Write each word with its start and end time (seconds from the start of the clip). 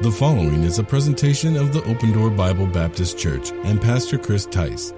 The 0.00 0.10
following 0.10 0.64
is 0.64 0.80
a 0.80 0.84
presentation 0.84 1.56
of 1.56 1.72
the 1.72 1.80
Open 1.84 2.10
Door 2.10 2.30
Bible 2.30 2.66
Baptist 2.66 3.16
Church 3.16 3.52
and 3.62 3.80
Pastor 3.80 4.18
Chris 4.18 4.44
Tice. 4.44 4.92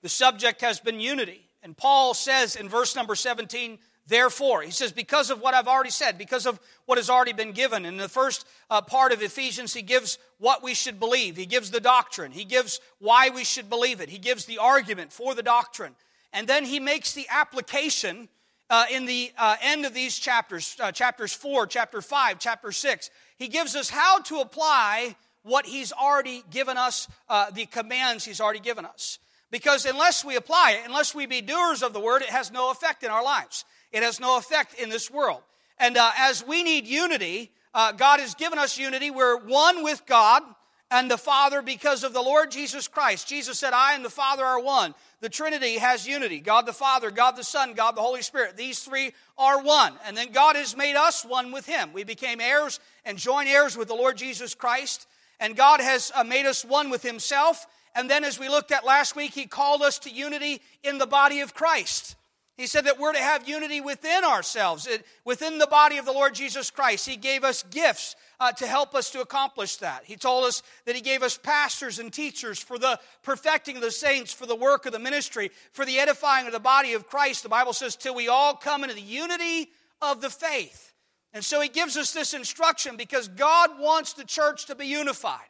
the 0.00 0.08
subject 0.08 0.62
has 0.62 0.80
been 0.80 1.00
unity. 1.00 1.46
And 1.62 1.76
Paul 1.76 2.14
says 2.14 2.56
in 2.56 2.70
verse 2.70 2.96
number 2.96 3.16
17, 3.16 3.78
Therefore, 4.08 4.62
he 4.62 4.70
says, 4.70 4.90
because 4.90 5.28
of 5.28 5.42
what 5.42 5.52
I've 5.52 5.68
already 5.68 5.90
said, 5.90 6.16
because 6.16 6.46
of 6.46 6.58
what 6.86 6.96
has 6.96 7.10
already 7.10 7.34
been 7.34 7.52
given. 7.52 7.84
In 7.84 7.98
the 7.98 8.08
first 8.08 8.46
uh, 8.70 8.80
part 8.80 9.12
of 9.12 9.20
Ephesians, 9.20 9.74
he 9.74 9.82
gives 9.82 10.18
what 10.38 10.62
we 10.62 10.72
should 10.72 10.98
believe. 10.98 11.36
He 11.36 11.44
gives 11.44 11.70
the 11.70 11.78
doctrine. 11.78 12.32
He 12.32 12.44
gives 12.44 12.80
why 13.00 13.28
we 13.28 13.44
should 13.44 13.68
believe 13.68 14.00
it. 14.00 14.08
He 14.08 14.18
gives 14.18 14.46
the 14.46 14.58
argument 14.58 15.12
for 15.12 15.34
the 15.34 15.42
doctrine. 15.42 15.94
And 16.32 16.48
then 16.48 16.64
he 16.64 16.80
makes 16.80 17.12
the 17.12 17.26
application 17.28 18.30
uh, 18.70 18.86
in 18.90 19.04
the 19.04 19.30
uh, 19.36 19.56
end 19.62 19.84
of 19.84 19.92
these 19.92 20.18
chapters, 20.18 20.74
uh, 20.80 20.90
chapters 20.90 21.34
4, 21.34 21.66
chapter 21.66 22.00
5, 22.00 22.38
chapter 22.38 22.72
6. 22.72 23.10
He 23.36 23.48
gives 23.48 23.76
us 23.76 23.90
how 23.90 24.20
to 24.20 24.40
apply 24.40 25.16
what 25.42 25.66
he's 25.66 25.92
already 25.92 26.44
given 26.50 26.78
us, 26.78 27.08
uh, 27.28 27.50
the 27.50 27.66
commands 27.66 28.24
he's 28.24 28.40
already 28.40 28.60
given 28.60 28.86
us. 28.86 29.18
Because 29.50 29.84
unless 29.84 30.24
we 30.24 30.36
apply 30.36 30.72
it, 30.72 30.86
unless 30.86 31.14
we 31.14 31.26
be 31.26 31.40
doers 31.40 31.82
of 31.82 31.92
the 31.92 32.00
word, 32.00 32.22
it 32.22 32.28
has 32.28 32.50
no 32.50 32.70
effect 32.70 33.02
in 33.02 33.10
our 33.10 33.24
lives. 33.24 33.64
It 33.92 34.02
has 34.02 34.20
no 34.20 34.36
effect 34.38 34.74
in 34.74 34.88
this 34.88 35.10
world. 35.10 35.42
And 35.78 35.96
uh, 35.96 36.10
as 36.16 36.44
we 36.46 36.62
need 36.62 36.86
unity, 36.86 37.50
uh, 37.74 37.92
God 37.92 38.20
has 38.20 38.34
given 38.34 38.58
us 38.58 38.78
unity. 38.78 39.10
We're 39.10 39.38
one 39.38 39.84
with 39.84 40.04
God 40.06 40.42
and 40.90 41.10
the 41.10 41.18
Father 41.18 41.62
because 41.62 42.02
of 42.02 42.12
the 42.12 42.22
Lord 42.22 42.50
Jesus 42.50 42.88
Christ. 42.88 43.28
Jesus 43.28 43.58
said, 43.58 43.72
I 43.72 43.94
and 43.94 44.04
the 44.04 44.10
Father 44.10 44.44
are 44.44 44.60
one. 44.60 44.94
The 45.20 45.28
Trinity 45.28 45.78
has 45.78 46.06
unity 46.06 46.40
God 46.40 46.64
the 46.64 46.72
Father, 46.72 47.10
God 47.10 47.36
the 47.36 47.44
Son, 47.44 47.74
God 47.74 47.96
the 47.96 48.00
Holy 48.00 48.22
Spirit. 48.22 48.56
These 48.56 48.80
three 48.80 49.12
are 49.36 49.62
one. 49.62 49.94
And 50.06 50.16
then 50.16 50.32
God 50.32 50.56
has 50.56 50.76
made 50.76 50.96
us 50.96 51.24
one 51.24 51.52
with 51.52 51.66
Him. 51.66 51.92
We 51.92 52.04
became 52.04 52.40
heirs 52.40 52.80
and 53.04 53.18
joint 53.18 53.48
heirs 53.48 53.76
with 53.76 53.88
the 53.88 53.94
Lord 53.94 54.16
Jesus 54.16 54.54
Christ. 54.54 55.06
And 55.40 55.56
God 55.56 55.80
has 55.80 56.10
uh, 56.14 56.24
made 56.24 56.46
us 56.46 56.64
one 56.64 56.90
with 56.90 57.02
Himself. 57.02 57.66
And 57.94 58.08
then, 58.08 58.22
as 58.22 58.38
we 58.38 58.48
looked 58.48 58.70
at 58.70 58.84
last 58.84 59.16
week, 59.16 59.32
He 59.32 59.46
called 59.46 59.82
us 59.82 59.98
to 60.00 60.10
unity 60.10 60.60
in 60.82 60.98
the 60.98 61.06
body 61.06 61.40
of 61.40 61.54
Christ. 61.54 62.16
He 62.58 62.66
said 62.66 62.86
that 62.86 62.98
we're 62.98 63.12
to 63.12 63.20
have 63.20 63.48
unity 63.48 63.80
within 63.80 64.24
ourselves, 64.24 64.88
within 65.24 65.58
the 65.58 65.68
body 65.68 65.96
of 65.96 66.04
the 66.04 66.12
Lord 66.12 66.34
Jesus 66.34 66.72
Christ. 66.72 67.08
He 67.08 67.16
gave 67.16 67.44
us 67.44 67.62
gifts 67.62 68.16
uh, 68.40 68.50
to 68.50 68.66
help 68.66 68.96
us 68.96 69.10
to 69.10 69.20
accomplish 69.20 69.76
that. 69.76 70.02
He 70.04 70.16
told 70.16 70.44
us 70.44 70.64
that 70.84 70.96
He 70.96 71.00
gave 71.00 71.22
us 71.22 71.38
pastors 71.38 72.00
and 72.00 72.12
teachers 72.12 72.58
for 72.58 72.76
the 72.76 72.98
perfecting 73.22 73.76
of 73.76 73.82
the 73.82 73.92
saints, 73.92 74.32
for 74.32 74.44
the 74.44 74.56
work 74.56 74.86
of 74.86 74.92
the 74.92 74.98
ministry, 74.98 75.52
for 75.70 75.84
the 75.84 76.00
edifying 76.00 76.46
of 76.48 76.52
the 76.52 76.58
body 76.58 76.94
of 76.94 77.06
Christ. 77.06 77.44
The 77.44 77.48
Bible 77.48 77.72
says, 77.72 77.94
till 77.94 78.16
we 78.16 78.26
all 78.26 78.54
come 78.54 78.82
into 78.82 78.96
the 78.96 79.02
unity 79.02 79.70
of 80.02 80.20
the 80.20 80.30
faith. 80.30 80.94
And 81.32 81.44
so 81.44 81.60
He 81.60 81.68
gives 81.68 81.96
us 81.96 82.12
this 82.12 82.34
instruction 82.34 82.96
because 82.96 83.28
God 83.28 83.78
wants 83.78 84.14
the 84.14 84.24
church 84.24 84.66
to 84.66 84.74
be 84.74 84.86
unified. 84.86 85.46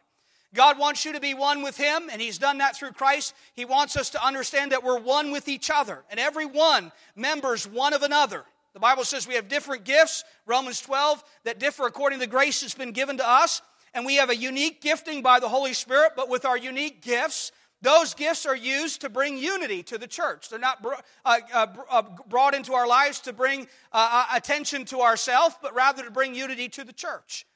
God 0.54 0.78
wants 0.78 1.04
you 1.04 1.12
to 1.12 1.20
be 1.20 1.34
one 1.34 1.62
with 1.62 1.76
Him, 1.76 2.08
and 2.10 2.20
He's 2.20 2.38
done 2.38 2.58
that 2.58 2.76
through 2.76 2.92
Christ. 2.92 3.34
He 3.54 3.64
wants 3.64 3.96
us 3.96 4.10
to 4.10 4.24
understand 4.24 4.72
that 4.72 4.82
we're 4.82 4.98
one 4.98 5.30
with 5.30 5.48
each 5.48 5.70
other, 5.70 6.04
and 6.10 6.18
every 6.18 6.46
one 6.46 6.92
members 7.14 7.66
one 7.66 7.92
of 7.92 8.02
another. 8.02 8.44
The 8.74 8.80
Bible 8.80 9.04
says 9.04 9.26
we 9.26 9.34
have 9.34 9.48
different 9.48 9.84
gifts, 9.84 10.24
Romans 10.46 10.80
12, 10.80 11.22
that 11.44 11.58
differ 11.58 11.86
according 11.86 12.20
to 12.20 12.26
the 12.26 12.30
grace 12.30 12.60
that's 12.60 12.74
been 12.74 12.92
given 12.92 13.16
to 13.16 13.28
us. 13.28 13.60
And 13.94 14.06
we 14.06 14.16
have 14.16 14.30
a 14.30 14.36
unique 14.36 14.80
gifting 14.80 15.22
by 15.22 15.40
the 15.40 15.48
Holy 15.48 15.72
Spirit, 15.72 16.12
but 16.14 16.28
with 16.28 16.44
our 16.44 16.56
unique 16.56 17.02
gifts, 17.02 17.50
those 17.80 18.14
gifts 18.14 18.44
are 18.44 18.56
used 18.56 19.00
to 19.00 19.08
bring 19.08 19.38
unity 19.38 19.82
to 19.84 19.98
the 19.98 20.06
church. 20.06 20.48
They're 20.48 20.58
not 20.58 20.84
uh, 21.24 21.38
uh, 21.52 21.66
uh, 21.90 22.02
brought 22.28 22.54
into 22.54 22.74
our 22.74 22.86
lives 22.86 23.20
to 23.20 23.32
bring 23.32 23.66
attention 23.92 24.84
to 24.86 25.00
ourselves, 25.00 25.56
but 25.62 25.74
rather 25.74 26.04
to 26.04 26.10
bring 26.10 26.34
unity 26.34 26.68
to 26.70 26.84
the 26.84 26.92
church. 26.92 27.46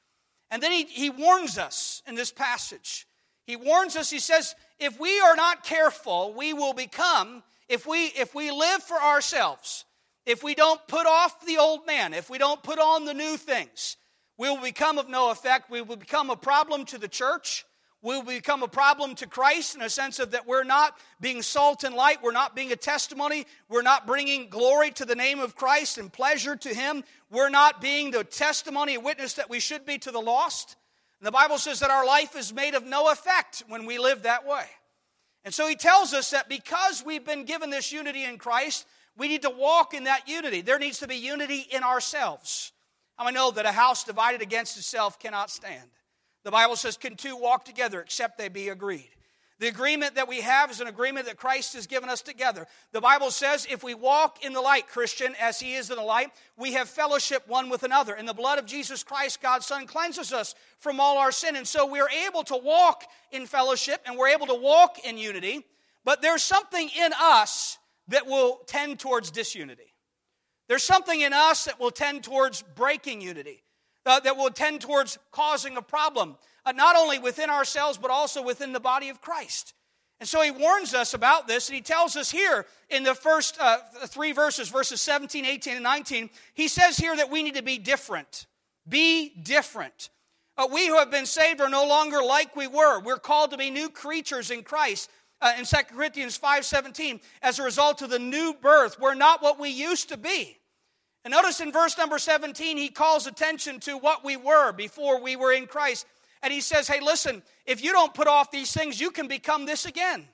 And 0.53 0.61
then 0.61 0.71
he, 0.71 0.83
he 0.83 1.09
warns 1.09 1.57
us 1.57 2.03
in 2.05 2.13
this 2.13 2.31
passage. 2.31 3.07
He 3.47 3.55
warns 3.55 3.95
us, 3.95 4.11
he 4.11 4.19
says, 4.19 4.53
if 4.79 4.99
we 4.99 5.19
are 5.19 5.35
not 5.35 5.63
careful, 5.63 6.31
we 6.37 6.53
will 6.53 6.73
become, 6.73 7.41
if 7.67 7.87
we, 7.87 8.05
if 8.05 8.35
we 8.35 8.51
live 8.51 8.83
for 8.83 9.01
ourselves, 9.01 9.83
if 10.27 10.43
we 10.43 10.53
don't 10.53 10.79
put 10.87 11.07
off 11.07 11.43
the 11.47 11.57
old 11.57 11.87
man, 11.87 12.13
if 12.13 12.29
we 12.29 12.37
don't 12.37 12.61
put 12.61 12.77
on 12.77 13.05
the 13.05 13.15
new 13.15 13.35
things, 13.35 13.97
we 14.37 14.47
will 14.47 14.61
become 14.61 14.99
of 14.99 15.09
no 15.09 15.31
effect. 15.31 15.71
We 15.71 15.81
will 15.81 15.95
become 15.95 16.29
a 16.29 16.35
problem 16.35 16.85
to 16.85 16.99
the 16.99 17.07
church 17.07 17.65
will 18.03 18.21
become 18.21 18.61
a 18.61 18.67
problem 18.67 19.15
to 19.15 19.25
Christ 19.25 19.75
in 19.75 19.81
a 19.81 19.89
sense 19.89 20.19
of 20.19 20.31
that 20.31 20.45
we're 20.45 20.65
not 20.65 20.95
being 21.21 21.41
salt 21.41 21.83
and 21.83 21.95
light, 21.95 22.21
we're 22.21 22.33
not 22.33 22.55
being 22.55 22.71
a 22.71 22.75
testimony, 22.75 23.47
we're 23.69 23.81
not 23.81 24.05
bringing 24.05 24.49
glory 24.49 24.91
to 24.91 25.05
the 25.05 25.15
name 25.15 25.39
of 25.39 25.55
Christ 25.55 25.97
and 25.97 26.11
pleasure 26.11 26.55
to 26.57 26.69
Him, 26.69 27.03
we're 27.31 27.49
not 27.49 27.81
being 27.81 28.11
the 28.11 28.25
testimony 28.25 28.95
and 28.95 29.05
witness 29.05 29.33
that 29.35 29.49
we 29.49 29.59
should 29.59 29.85
be 29.85 29.97
to 29.99 30.11
the 30.11 30.19
lost. 30.19 30.75
And 31.19 31.25
the 31.25 31.31
Bible 31.31 31.57
says 31.57 31.79
that 31.79 31.89
our 31.89 32.05
life 32.05 32.35
is 32.35 32.53
made 32.53 32.75
of 32.75 32.85
no 32.85 33.09
effect 33.09 33.63
when 33.69 33.85
we 33.85 33.97
live 33.97 34.23
that 34.23 34.45
way. 34.45 34.65
And 35.45 35.53
so 35.53 35.65
He 35.65 35.75
tells 35.75 36.13
us 36.13 36.31
that 36.31 36.49
because 36.49 37.03
we've 37.05 37.25
been 37.25 37.45
given 37.45 37.69
this 37.69 37.91
unity 37.93 38.25
in 38.25 38.37
Christ, 38.37 38.85
we 39.17 39.29
need 39.29 39.43
to 39.43 39.49
walk 39.49 39.93
in 39.93 40.03
that 40.03 40.27
unity. 40.27 40.61
There 40.61 40.79
needs 40.79 40.99
to 40.99 41.07
be 41.07 41.15
unity 41.15 41.65
in 41.71 41.83
ourselves. 41.83 42.73
I 43.17 43.31
know 43.31 43.51
that 43.51 43.65
a 43.65 43.71
house 43.71 44.03
divided 44.03 44.41
against 44.41 44.77
itself 44.77 45.19
cannot 45.19 45.49
stand. 45.49 45.89
The 46.43 46.51
Bible 46.51 46.75
says, 46.75 46.97
Can 46.97 47.15
two 47.15 47.35
walk 47.35 47.65
together 47.65 48.01
except 48.01 48.37
they 48.37 48.49
be 48.49 48.69
agreed? 48.69 49.09
The 49.59 49.69
agreement 49.69 50.15
that 50.15 50.27
we 50.27 50.41
have 50.41 50.71
is 50.71 50.81
an 50.81 50.87
agreement 50.87 51.27
that 51.27 51.37
Christ 51.37 51.73
has 51.75 51.87
given 51.87 52.09
us 52.09 52.21
together. 52.21 52.67
The 52.91 52.99
Bible 52.99 53.31
says, 53.31 53.65
if 53.69 53.81
we 53.81 53.93
walk 53.93 54.43
in 54.43 54.51
the 54.51 54.59
light, 54.59 54.89
Christian, 54.89 55.35
as 55.39 55.57
He 55.57 55.75
is 55.75 55.89
in 55.89 55.95
the 55.95 56.03
light, 56.03 56.31
we 56.57 56.73
have 56.73 56.89
fellowship 56.89 57.47
one 57.47 57.69
with 57.69 57.83
another. 57.83 58.13
And 58.13 58.27
the 58.27 58.33
blood 58.33 58.59
of 58.59 58.65
Jesus 58.65 59.03
Christ, 59.03 59.41
God's 59.41 59.65
Son, 59.65 59.87
cleanses 59.87 60.33
us 60.33 60.53
from 60.79 60.99
all 60.99 61.17
our 61.17 61.31
sin. 61.31 61.55
And 61.55 61.65
so 61.65 61.85
we're 61.85 62.09
able 62.27 62.43
to 62.43 62.57
walk 62.57 63.05
in 63.31 63.45
fellowship 63.45 64.01
and 64.05 64.17
we're 64.17 64.29
able 64.29 64.47
to 64.47 64.55
walk 64.55 64.97
in 65.05 65.17
unity. 65.17 65.65
But 66.03 66.21
there's 66.21 66.43
something 66.43 66.89
in 66.99 67.11
us 67.21 67.77
that 68.09 68.27
will 68.27 68.59
tend 68.65 68.99
towards 68.99 69.31
disunity. 69.31 69.93
There's 70.67 70.83
something 70.83 71.21
in 71.21 71.31
us 71.31 71.65
that 71.65 71.79
will 71.79 71.91
tend 71.91 72.25
towards 72.25 72.63
breaking 72.75 73.21
unity 73.21 73.62
uh, 74.05 74.19
that 74.21 74.37
will 74.37 74.49
tend 74.49 74.81
towards 74.81 75.17
causing 75.31 75.77
a 75.77 75.81
problem, 75.81 76.35
uh, 76.65 76.71
not 76.71 76.95
only 76.95 77.19
within 77.19 77.49
ourselves, 77.49 77.97
but 77.97 78.11
also 78.11 78.43
within 78.43 78.73
the 78.73 78.79
body 78.79 79.09
of 79.09 79.21
Christ. 79.21 79.73
And 80.19 80.29
so 80.29 80.41
he 80.41 80.51
warns 80.51 80.93
us 80.93 81.13
about 81.13 81.47
this, 81.47 81.67
and 81.67 81.75
he 81.75 81.81
tells 81.81 82.15
us 82.15 82.31
here 82.31 82.65
in 82.89 83.03
the 83.03 83.15
first 83.15 83.57
uh, 83.59 83.79
three 84.07 84.31
verses, 84.31 84.69
verses 84.69 85.01
17, 85.01 85.45
18, 85.45 85.75
and 85.75 85.83
19, 85.83 86.29
he 86.53 86.67
says 86.67 86.97
here 86.97 87.15
that 87.15 87.29
we 87.29 87.43
need 87.43 87.55
to 87.55 87.63
be 87.63 87.77
different. 87.77 88.47
Be 88.87 89.33
different. 89.43 90.09
Uh, 90.55 90.67
we 90.71 90.87
who 90.87 90.97
have 90.97 91.09
been 91.09 91.25
saved 91.25 91.59
are 91.61 91.69
no 91.69 91.85
longer 91.85 92.21
like 92.23 92.55
we 92.55 92.67
were. 92.67 92.99
We're 92.99 93.17
called 93.17 93.51
to 93.51 93.57
be 93.57 93.69
new 93.69 93.89
creatures 93.89 94.51
in 94.51 94.63
Christ. 94.63 95.09
Uh, 95.41 95.53
in 95.57 95.65
2 95.65 95.75
Corinthians 95.89 96.37
5:17, 96.37 97.19
as 97.41 97.59
a 97.59 97.63
result 97.63 98.01
of 98.01 98.09
the 98.09 98.19
new 98.19 98.53
birth, 98.53 98.99
we're 98.99 99.15
not 99.15 99.41
what 99.41 99.59
we 99.59 99.69
used 99.69 100.09
to 100.09 100.17
be. 100.17 100.57
And 101.23 101.31
notice 101.31 101.61
in 101.61 101.71
verse 101.71 101.97
number 101.97 102.19
17, 102.19 102.77
he 102.77 102.89
calls 102.89 103.27
attention 103.27 103.79
to 103.81 103.97
what 103.97 104.25
we 104.25 104.35
were 104.35 104.73
before 104.73 105.21
we 105.21 105.35
were 105.35 105.53
in 105.53 105.67
Christ. 105.67 106.05
And 106.41 106.51
he 106.51 106.59
says, 106.59 106.87
Hey, 106.87 106.99
listen, 106.99 107.41
if 107.65 107.83
you 107.83 107.91
don't 107.93 108.13
put 108.13 108.27
off 108.27 108.51
these 108.51 108.73
things, 108.73 108.99
you 108.99 109.11
can 109.11 109.27
become 109.27 109.65
this 109.65 109.85
again. 109.85 110.27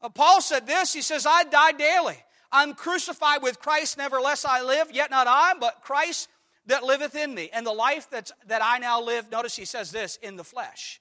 Uh, 0.00 0.08
Paul 0.08 0.40
said 0.40 0.66
this 0.66 0.92
He 0.92 1.02
says, 1.02 1.26
I 1.26 1.44
die 1.44 1.72
daily. 1.72 2.16
I'm 2.52 2.74
crucified 2.74 3.42
with 3.42 3.58
Christ, 3.58 3.96
nevertheless 3.96 4.44
I 4.44 4.62
live, 4.62 4.92
yet 4.92 5.10
not 5.10 5.26
I, 5.26 5.54
but 5.58 5.80
Christ 5.82 6.28
that 6.66 6.84
liveth 6.84 7.16
in 7.16 7.34
me. 7.34 7.50
And 7.52 7.66
the 7.66 7.72
life 7.72 8.08
that's, 8.10 8.30
that 8.46 8.62
I 8.62 8.78
now 8.78 9.02
live, 9.02 9.30
notice 9.30 9.56
he 9.56 9.64
says 9.64 9.90
this, 9.90 10.16
in 10.22 10.36
the 10.36 10.44
flesh. 10.44 11.00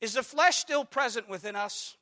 Is 0.00 0.14
the 0.14 0.22
flesh 0.22 0.56
still 0.56 0.84
present 0.84 1.28
within 1.28 1.56
us? 1.56 1.96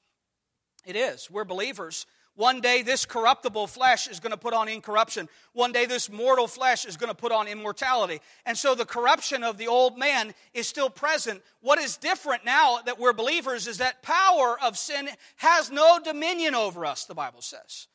It 0.84 0.96
is. 0.96 1.30
We're 1.30 1.44
believers. 1.44 2.06
One 2.38 2.60
day, 2.60 2.82
this 2.82 3.04
corruptible 3.04 3.66
flesh 3.66 4.06
is 4.06 4.20
going 4.20 4.30
to 4.30 4.36
put 4.36 4.54
on 4.54 4.68
incorruption. 4.68 5.28
One 5.54 5.72
day, 5.72 5.86
this 5.86 6.08
mortal 6.08 6.46
flesh 6.46 6.84
is 6.84 6.96
going 6.96 7.10
to 7.10 7.16
put 7.16 7.32
on 7.32 7.48
immortality. 7.48 8.20
And 8.46 8.56
so, 8.56 8.76
the 8.76 8.84
corruption 8.84 9.42
of 9.42 9.58
the 9.58 9.66
old 9.66 9.98
man 9.98 10.32
is 10.54 10.68
still 10.68 10.88
present. 10.88 11.42
What 11.62 11.80
is 11.80 11.96
different 11.96 12.44
now 12.44 12.78
that 12.86 12.96
we're 12.96 13.12
believers 13.12 13.66
is 13.66 13.78
that 13.78 14.04
power 14.04 14.56
of 14.62 14.78
sin 14.78 15.08
has 15.38 15.72
no 15.72 15.98
dominion 15.98 16.54
over 16.54 16.86
us, 16.86 17.06
the 17.06 17.14
Bible 17.14 17.42
says. 17.42 17.88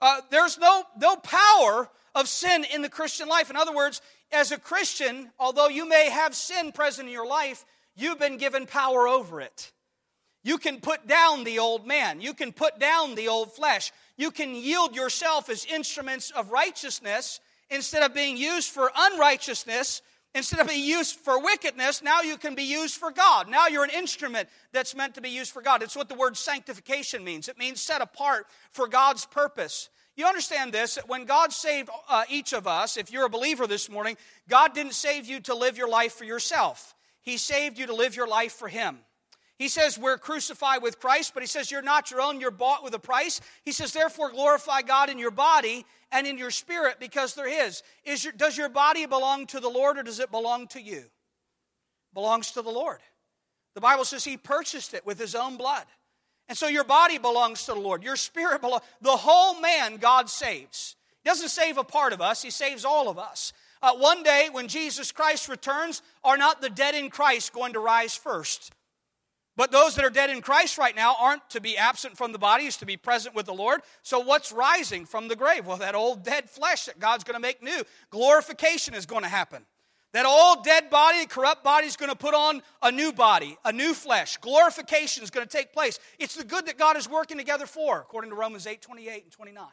Uh, 0.00 0.22
there's 0.30 0.56
no, 0.56 0.84
no 0.98 1.16
power 1.16 1.90
of 2.14 2.28
sin 2.28 2.64
in 2.72 2.80
the 2.80 2.88
Christian 2.88 3.28
life. 3.28 3.50
In 3.50 3.56
other 3.56 3.74
words, 3.74 4.00
as 4.32 4.52
a 4.52 4.58
Christian, 4.58 5.32
although 5.38 5.68
you 5.68 5.86
may 5.86 6.08
have 6.08 6.34
sin 6.34 6.72
present 6.72 7.08
in 7.08 7.12
your 7.12 7.26
life, 7.26 7.66
you've 7.94 8.18
been 8.18 8.38
given 8.38 8.64
power 8.64 9.06
over 9.06 9.42
it. 9.42 9.70
You 10.44 10.58
can 10.58 10.80
put 10.80 11.06
down 11.06 11.44
the 11.44 11.58
old 11.58 11.86
man. 11.86 12.20
You 12.20 12.34
can 12.34 12.52
put 12.52 12.78
down 12.78 13.14
the 13.14 13.28
old 13.28 13.52
flesh. 13.52 13.92
You 14.16 14.30
can 14.30 14.54
yield 14.54 14.96
yourself 14.96 15.48
as 15.48 15.64
instruments 15.64 16.30
of 16.30 16.50
righteousness 16.50 17.40
instead 17.70 18.02
of 18.02 18.14
being 18.14 18.36
used 18.36 18.70
for 18.70 18.90
unrighteousness. 18.96 20.02
Instead 20.34 20.60
of 20.60 20.68
being 20.68 20.84
used 20.84 21.16
for 21.16 21.42
wickedness, 21.42 22.02
now 22.02 22.22
you 22.22 22.38
can 22.38 22.54
be 22.54 22.62
used 22.62 22.96
for 22.96 23.10
God. 23.10 23.50
Now 23.50 23.68
you're 23.68 23.84
an 23.84 23.90
instrument 23.90 24.48
that's 24.72 24.96
meant 24.96 25.14
to 25.16 25.20
be 25.20 25.28
used 25.28 25.52
for 25.52 25.60
God. 25.60 25.82
It's 25.82 25.94
what 25.94 26.08
the 26.08 26.14
word 26.14 26.38
sanctification 26.38 27.22
means. 27.22 27.48
It 27.48 27.58
means 27.58 27.82
set 27.82 28.00
apart 28.00 28.46
for 28.70 28.88
God's 28.88 29.26
purpose. 29.26 29.90
You 30.16 30.26
understand 30.26 30.72
this 30.72 30.94
that 30.94 31.08
when 31.08 31.26
God 31.26 31.52
saved 31.52 31.90
uh, 32.08 32.24
each 32.30 32.54
of 32.54 32.66
us, 32.66 32.96
if 32.96 33.12
you're 33.12 33.26
a 33.26 33.30
believer 33.30 33.66
this 33.66 33.90
morning, 33.90 34.16
God 34.48 34.74
didn't 34.74 34.94
save 34.94 35.26
you 35.26 35.40
to 35.40 35.54
live 35.54 35.76
your 35.76 35.88
life 35.88 36.14
for 36.14 36.24
yourself. 36.24 36.94
He 37.20 37.36
saved 37.36 37.78
you 37.78 37.86
to 37.86 37.94
live 37.94 38.16
your 38.16 38.26
life 38.26 38.52
for 38.52 38.68
Him. 38.68 38.98
He 39.62 39.68
says 39.68 39.96
we're 39.96 40.18
crucified 40.18 40.82
with 40.82 40.98
Christ, 40.98 41.34
but 41.34 41.42
he 41.44 41.46
says 41.46 41.70
you're 41.70 41.82
not 41.82 42.10
your 42.10 42.20
own, 42.20 42.40
you're 42.40 42.50
bought 42.50 42.82
with 42.82 42.94
a 42.94 42.98
price. 42.98 43.40
He 43.62 43.70
says, 43.70 43.92
therefore, 43.92 44.32
glorify 44.32 44.82
God 44.82 45.08
in 45.08 45.20
your 45.20 45.30
body 45.30 45.86
and 46.10 46.26
in 46.26 46.36
your 46.36 46.50
spirit 46.50 46.96
because 46.98 47.34
they're 47.34 47.48
His. 47.48 47.84
Is 48.02 48.24
your, 48.24 48.32
does 48.32 48.58
your 48.58 48.68
body 48.68 49.06
belong 49.06 49.46
to 49.46 49.60
the 49.60 49.68
Lord 49.68 49.98
or 49.98 50.02
does 50.02 50.18
it 50.18 50.32
belong 50.32 50.66
to 50.68 50.82
you? 50.82 51.04
belongs 52.12 52.50
to 52.50 52.62
the 52.62 52.70
Lord. 52.70 52.98
The 53.74 53.80
Bible 53.80 54.04
says 54.04 54.24
He 54.24 54.36
purchased 54.36 54.94
it 54.94 55.06
with 55.06 55.20
His 55.20 55.36
own 55.36 55.56
blood. 55.56 55.84
And 56.48 56.58
so 56.58 56.66
your 56.66 56.82
body 56.82 57.18
belongs 57.18 57.64
to 57.66 57.74
the 57.74 57.78
Lord. 57.78 58.02
Your 58.02 58.16
spirit 58.16 58.62
belongs. 58.62 58.82
The 59.00 59.16
whole 59.16 59.60
man 59.60 59.98
God 59.98 60.28
saves. 60.28 60.96
He 61.22 61.30
doesn't 61.30 61.50
save 61.50 61.78
a 61.78 61.84
part 61.84 62.12
of 62.12 62.20
us, 62.20 62.42
He 62.42 62.50
saves 62.50 62.84
all 62.84 63.08
of 63.08 63.16
us. 63.16 63.52
Uh, 63.80 63.94
one 63.94 64.24
day 64.24 64.48
when 64.50 64.66
Jesus 64.66 65.12
Christ 65.12 65.48
returns, 65.48 66.02
are 66.24 66.36
not 66.36 66.60
the 66.60 66.68
dead 66.68 66.96
in 66.96 67.10
Christ 67.10 67.52
going 67.52 67.74
to 67.74 67.80
rise 67.80 68.16
first? 68.16 68.72
But 69.62 69.70
those 69.70 69.94
that 69.94 70.04
are 70.04 70.10
dead 70.10 70.28
in 70.28 70.40
Christ 70.40 70.76
right 70.76 70.96
now 70.96 71.14
aren't 71.20 71.48
to 71.50 71.60
be 71.60 71.76
absent 71.76 72.16
from 72.16 72.32
the 72.32 72.38
bodies, 72.38 72.78
to 72.78 72.84
be 72.84 72.96
present 72.96 73.32
with 73.32 73.46
the 73.46 73.54
Lord. 73.54 73.82
So, 74.02 74.18
what's 74.18 74.50
rising 74.50 75.06
from 75.06 75.28
the 75.28 75.36
grave? 75.36 75.66
Well, 75.66 75.76
that 75.76 75.94
old 75.94 76.24
dead 76.24 76.50
flesh 76.50 76.86
that 76.86 76.98
God's 76.98 77.22
going 77.22 77.36
to 77.36 77.40
make 77.40 77.62
new. 77.62 77.84
Glorification 78.10 78.92
is 78.92 79.06
going 79.06 79.22
to 79.22 79.28
happen. 79.28 79.64
That 80.14 80.26
old 80.26 80.64
dead 80.64 80.90
body, 80.90 81.26
corrupt 81.26 81.62
body, 81.62 81.86
is 81.86 81.96
going 81.96 82.10
to 82.10 82.16
put 82.16 82.34
on 82.34 82.60
a 82.82 82.90
new 82.90 83.12
body, 83.12 83.56
a 83.64 83.70
new 83.70 83.94
flesh. 83.94 84.36
Glorification 84.38 85.22
is 85.22 85.30
going 85.30 85.46
to 85.46 85.56
take 85.56 85.72
place. 85.72 86.00
It's 86.18 86.34
the 86.34 86.42
good 86.42 86.66
that 86.66 86.76
God 86.76 86.96
is 86.96 87.08
working 87.08 87.38
together 87.38 87.66
for, 87.66 88.00
according 88.00 88.30
to 88.30 88.36
Romans 88.36 88.66
8 88.66 88.82
28 88.82 89.22
and 89.22 89.30
29. 89.32 89.64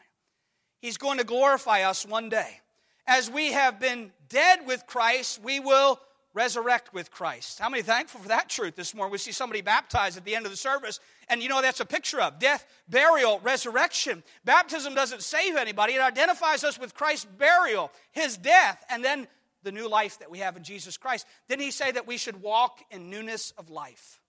He's 0.84 0.98
going 0.98 1.18
to 1.18 1.24
glorify 1.24 1.82
us 1.82 2.06
one 2.06 2.30
day. 2.30 2.60
As 3.08 3.32
we 3.32 3.54
have 3.54 3.80
been 3.80 4.12
dead 4.28 4.68
with 4.68 4.86
Christ, 4.86 5.42
we 5.42 5.60
will 5.60 6.00
resurrect 6.34 6.94
with 6.94 7.12
Christ. 7.12 7.60
How 7.60 7.70
many 7.70 7.84
thankful 7.84 8.22
for 8.22 8.28
that 8.28 8.50
truth 8.50 8.76
this 8.76 8.94
morning? 8.94 9.12
We 9.12 9.18
see 9.18 9.32
somebody 9.32 9.62
baptized 9.62 10.18
at 10.18 10.26
the 10.26 10.36
end 10.36 10.46
of 10.46 10.52
the 10.52 10.58
service, 10.58 11.00
and 11.28 11.42
you 11.42 11.50
know 11.50 11.62
that's 11.62 11.80
a 11.80 11.86
picture 11.86 12.22
of 12.22 12.40
death, 12.40 12.66
burial, 12.88 13.40
resurrection. 13.44 14.24
Baptism 14.46 14.94
doesn't 14.94 15.24
save 15.24 15.56
anybody, 15.56 15.94
it 15.94 16.02
identifies 16.02 16.64
us 16.64 16.80
with 16.80 16.94
Christ's 16.94 17.26
burial, 17.26 17.92
his 18.12 18.38
death, 18.38 18.84
and 18.90 19.04
then 19.04 19.28
the 19.64 19.72
new 19.72 19.90
life 19.90 20.20
that 20.20 20.32
we 20.32 20.40
have 20.40 20.56
in 20.56 20.64
Jesus 20.64 20.98
Christ. 20.98 21.26
Didn't 21.48 21.64
he 21.64 21.72
say 21.72 21.92
that 21.92 22.08
we 22.08 22.18
should 22.18 22.42
walk 22.42 22.80
in 22.92 23.10
newness 23.10 23.54
of 23.58 23.70
life? 23.70 24.20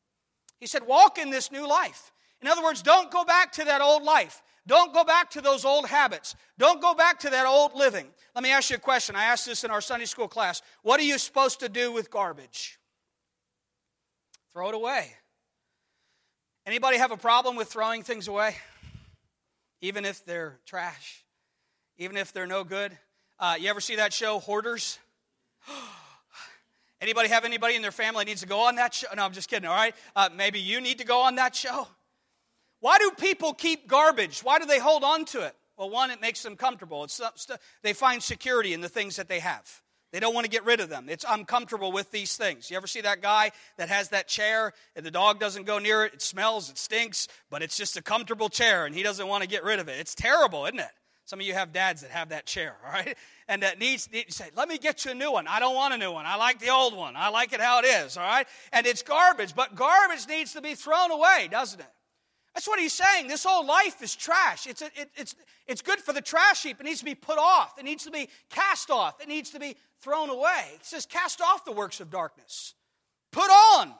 He 0.58 0.66
said, 0.66 0.86
walk 0.86 1.18
in 1.18 1.30
this 1.30 1.52
new 1.52 1.68
life. 1.68 2.12
In 2.42 2.48
other 2.48 2.62
words, 2.62 2.82
don't 2.82 3.10
go 3.10 3.24
back 3.24 3.52
to 3.52 3.64
that 3.64 3.80
old 3.80 4.02
life. 4.02 4.42
Don't 4.66 4.92
go 4.92 5.04
back 5.04 5.30
to 5.30 5.40
those 5.40 5.64
old 5.64 5.86
habits. 5.86 6.34
Don't 6.58 6.80
go 6.80 6.94
back 6.94 7.20
to 7.20 7.30
that 7.30 7.46
old 7.46 7.74
living. 7.74 8.06
Let 8.34 8.44
me 8.44 8.50
ask 8.50 8.70
you 8.70 8.76
a 8.76 8.80
question. 8.80 9.16
I 9.16 9.24
asked 9.24 9.46
this 9.46 9.64
in 9.64 9.70
our 9.70 9.80
Sunday 9.80 10.04
school 10.04 10.28
class. 10.28 10.62
What 10.82 11.00
are 11.00 11.04
you 11.04 11.18
supposed 11.18 11.60
to 11.60 11.68
do 11.68 11.92
with 11.92 12.10
garbage? 12.10 12.78
Throw 14.52 14.68
it 14.68 14.74
away. 14.74 15.12
Anybody 16.66 16.98
have 16.98 17.10
a 17.10 17.16
problem 17.16 17.56
with 17.56 17.68
throwing 17.68 18.02
things 18.02 18.28
away? 18.28 18.56
Even 19.80 20.04
if 20.04 20.24
they're 20.24 20.58
trash, 20.66 21.24
even 21.96 22.16
if 22.16 22.32
they're 22.32 22.46
no 22.46 22.64
good. 22.64 22.96
Uh, 23.38 23.56
you 23.58 23.70
ever 23.70 23.80
see 23.80 23.96
that 23.96 24.12
show, 24.12 24.38
Hoarders? 24.38 24.98
Anybody 27.00 27.30
have 27.30 27.46
anybody 27.46 27.76
in 27.76 27.82
their 27.82 27.90
family 27.90 28.26
needs 28.26 28.42
to 28.42 28.46
go 28.46 28.60
on 28.60 28.76
that 28.76 28.92
show? 28.92 29.06
No, 29.16 29.24
I'm 29.24 29.32
just 29.32 29.48
kidding, 29.48 29.66
all 29.66 29.74
right? 29.74 29.94
Uh, 30.14 30.28
maybe 30.36 30.60
you 30.60 30.82
need 30.82 30.98
to 30.98 31.04
go 31.06 31.22
on 31.22 31.36
that 31.36 31.56
show. 31.56 31.88
Why 32.80 32.98
do 32.98 33.12
people 33.18 33.54
keep 33.54 33.86
garbage? 33.86 34.40
Why 34.40 34.58
do 34.58 34.66
they 34.66 34.78
hold 34.78 35.04
on 35.04 35.24
to 35.26 35.46
it? 35.46 35.54
Well, 35.76 35.90
one, 35.90 36.10
it 36.10 36.20
makes 36.20 36.42
them 36.42 36.56
comfortable. 36.56 37.04
It's, 37.04 37.20
they 37.82 37.92
find 37.92 38.22
security 38.22 38.74
in 38.74 38.80
the 38.80 38.88
things 38.88 39.16
that 39.16 39.28
they 39.28 39.40
have. 39.40 39.82
They 40.12 40.20
don't 40.20 40.34
want 40.34 40.44
to 40.44 40.50
get 40.50 40.64
rid 40.64 40.80
of 40.80 40.88
them. 40.88 41.06
It's 41.08 41.24
I'm 41.28 41.44
comfortable 41.44 41.92
with 41.92 42.10
these 42.10 42.36
things. 42.36 42.70
You 42.70 42.76
ever 42.76 42.88
see 42.88 43.02
that 43.02 43.22
guy 43.22 43.52
that 43.76 43.88
has 43.88 44.08
that 44.08 44.26
chair 44.26 44.72
and 44.96 45.06
the 45.06 45.10
dog 45.10 45.38
doesn't 45.38 45.66
go 45.66 45.78
near 45.78 46.04
it? 46.04 46.14
It 46.14 46.22
smells, 46.22 46.68
it 46.68 46.78
stinks, 46.78 47.28
but 47.48 47.62
it's 47.62 47.76
just 47.76 47.96
a 47.96 48.02
comfortable 48.02 48.48
chair 48.48 48.86
and 48.86 48.94
he 48.94 49.02
doesn't 49.02 49.26
want 49.26 49.42
to 49.42 49.48
get 49.48 49.62
rid 49.62 49.78
of 49.78 49.88
it. 49.88 50.00
It's 50.00 50.14
terrible, 50.14 50.66
isn't 50.66 50.80
it? 50.80 50.90
Some 51.26 51.38
of 51.38 51.46
you 51.46 51.54
have 51.54 51.72
dads 51.72 52.02
that 52.02 52.10
have 52.10 52.30
that 52.30 52.44
chair, 52.44 52.76
all 52.84 52.92
right? 52.92 53.16
And 53.48 53.64
that 53.64 53.80
needs, 53.80 54.08
need 54.12 54.28
to 54.28 54.32
say, 54.32 54.48
let 54.54 54.68
me 54.68 54.78
get 54.78 55.04
you 55.04 55.10
a 55.10 55.14
new 55.14 55.32
one. 55.32 55.48
I 55.48 55.58
don't 55.58 55.74
want 55.74 55.92
a 55.92 55.98
new 55.98 56.12
one. 56.12 56.24
I 56.24 56.36
like 56.36 56.60
the 56.60 56.68
old 56.68 56.94
one. 56.94 57.16
I 57.16 57.30
like 57.30 57.52
it 57.52 57.60
how 57.60 57.80
it 57.80 57.84
is, 57.84 58.16
all 58.16 58.22
right? 58.22 58.46
And 58.72 58.86
it's 58.86 59.02
garbage, 59.02 59.56
but 59.56 59.74
garbage 59.74 60.28
needs 60.28 60.52
to 60.52 60.60
be 60.60 60.76
thrown 60.76 61.10
away, 61.10 61.48
doesn't 61.50 61.80
it? 61.80 61.92
That's 62.60 62.68
what 62.68 62.78
he's 62.78 62.92
saying. 62.92 63.28
This 63.28 63.42
whole 63.42 63.64
life 63.64 64.02
is 64.02 64.14
trash. 64.14 64.66
It's, 64.66 64.82
a, 64.82 64.90
it, 64.94 65.10
it's, 65.16 65.34
it's 65.66 65.80
good 65.80 65.98
for 65.98 66.12
the 66.12 66.20
trash 66.20 66.62
heap. 66.62 66.78
It 66.78 66.84
needs 66.84 66.98
to 66.98 67.06
be 67.06 67.14
put 67.14 67.38
off. 67.38 67.78
It 67.78 67.86
needs 67.86 68.04
to 68.04 68.10
be 68.10 68.28
cast 68.50 68.90
off. 68.90 69.18
It 69.18 69.28
needs 69.28 69.48
to 69.52 69.58
be 69.58 69.76
thrown 70.02 70.28
away. 70.28 70.64
He 70.72 70.78
says, 70.82 71.06
cast 71.06 71.40
off 71.40 71.64
the 71.64 71.72
works 71.72 72.00
of 72.00 72.10
darkness. 72.10 72.74
Put 73.32 73.48
on 73.48 73.94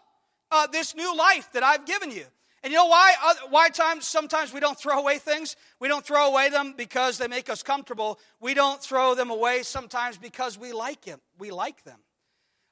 uh, 0.50 0.66
this 0.66 0.94
new 0.94 1.16
life 1.16 1.48
that 1.54 1.62
I've 1.62 1.86
given 1.86 2.10
you. 2.10 2.26
And 2.62 2.70
you 2.70 2.76
know 2.76 2.84
why? 2.84 3.14
Uh, 3.24 3.34
why 3.48 3.70
times 3.70 4.06
sometimes 4.06 4.52
we 4.52 4.60
don't 4.60 4.78
throw 4.78 4.98
away 4.98 5.16
things? 5.16 5.56
We 5.78 5.88
don't 5.88 6.04
throw 6.04 6.28
away 6.28 6.50
them 6.50 6.74
because 6.76 7.16
they 7.16 7.28
make 7.28 7.48
us 7.48 7.62
comfortable. 7.62 8.18
We 8.40 8.52
don't 8.52 8.82
throw 8.82 9.14
them 9.14 9.30
away 9.30 9.62
sometimes 9.62 10.18
because 10.18 10.58
we 10.58 10.74
like 10.74 11.00
them. 11.06 11.22
We 11.38 11.50
like 11.50 11.82
them. 11.84 12.00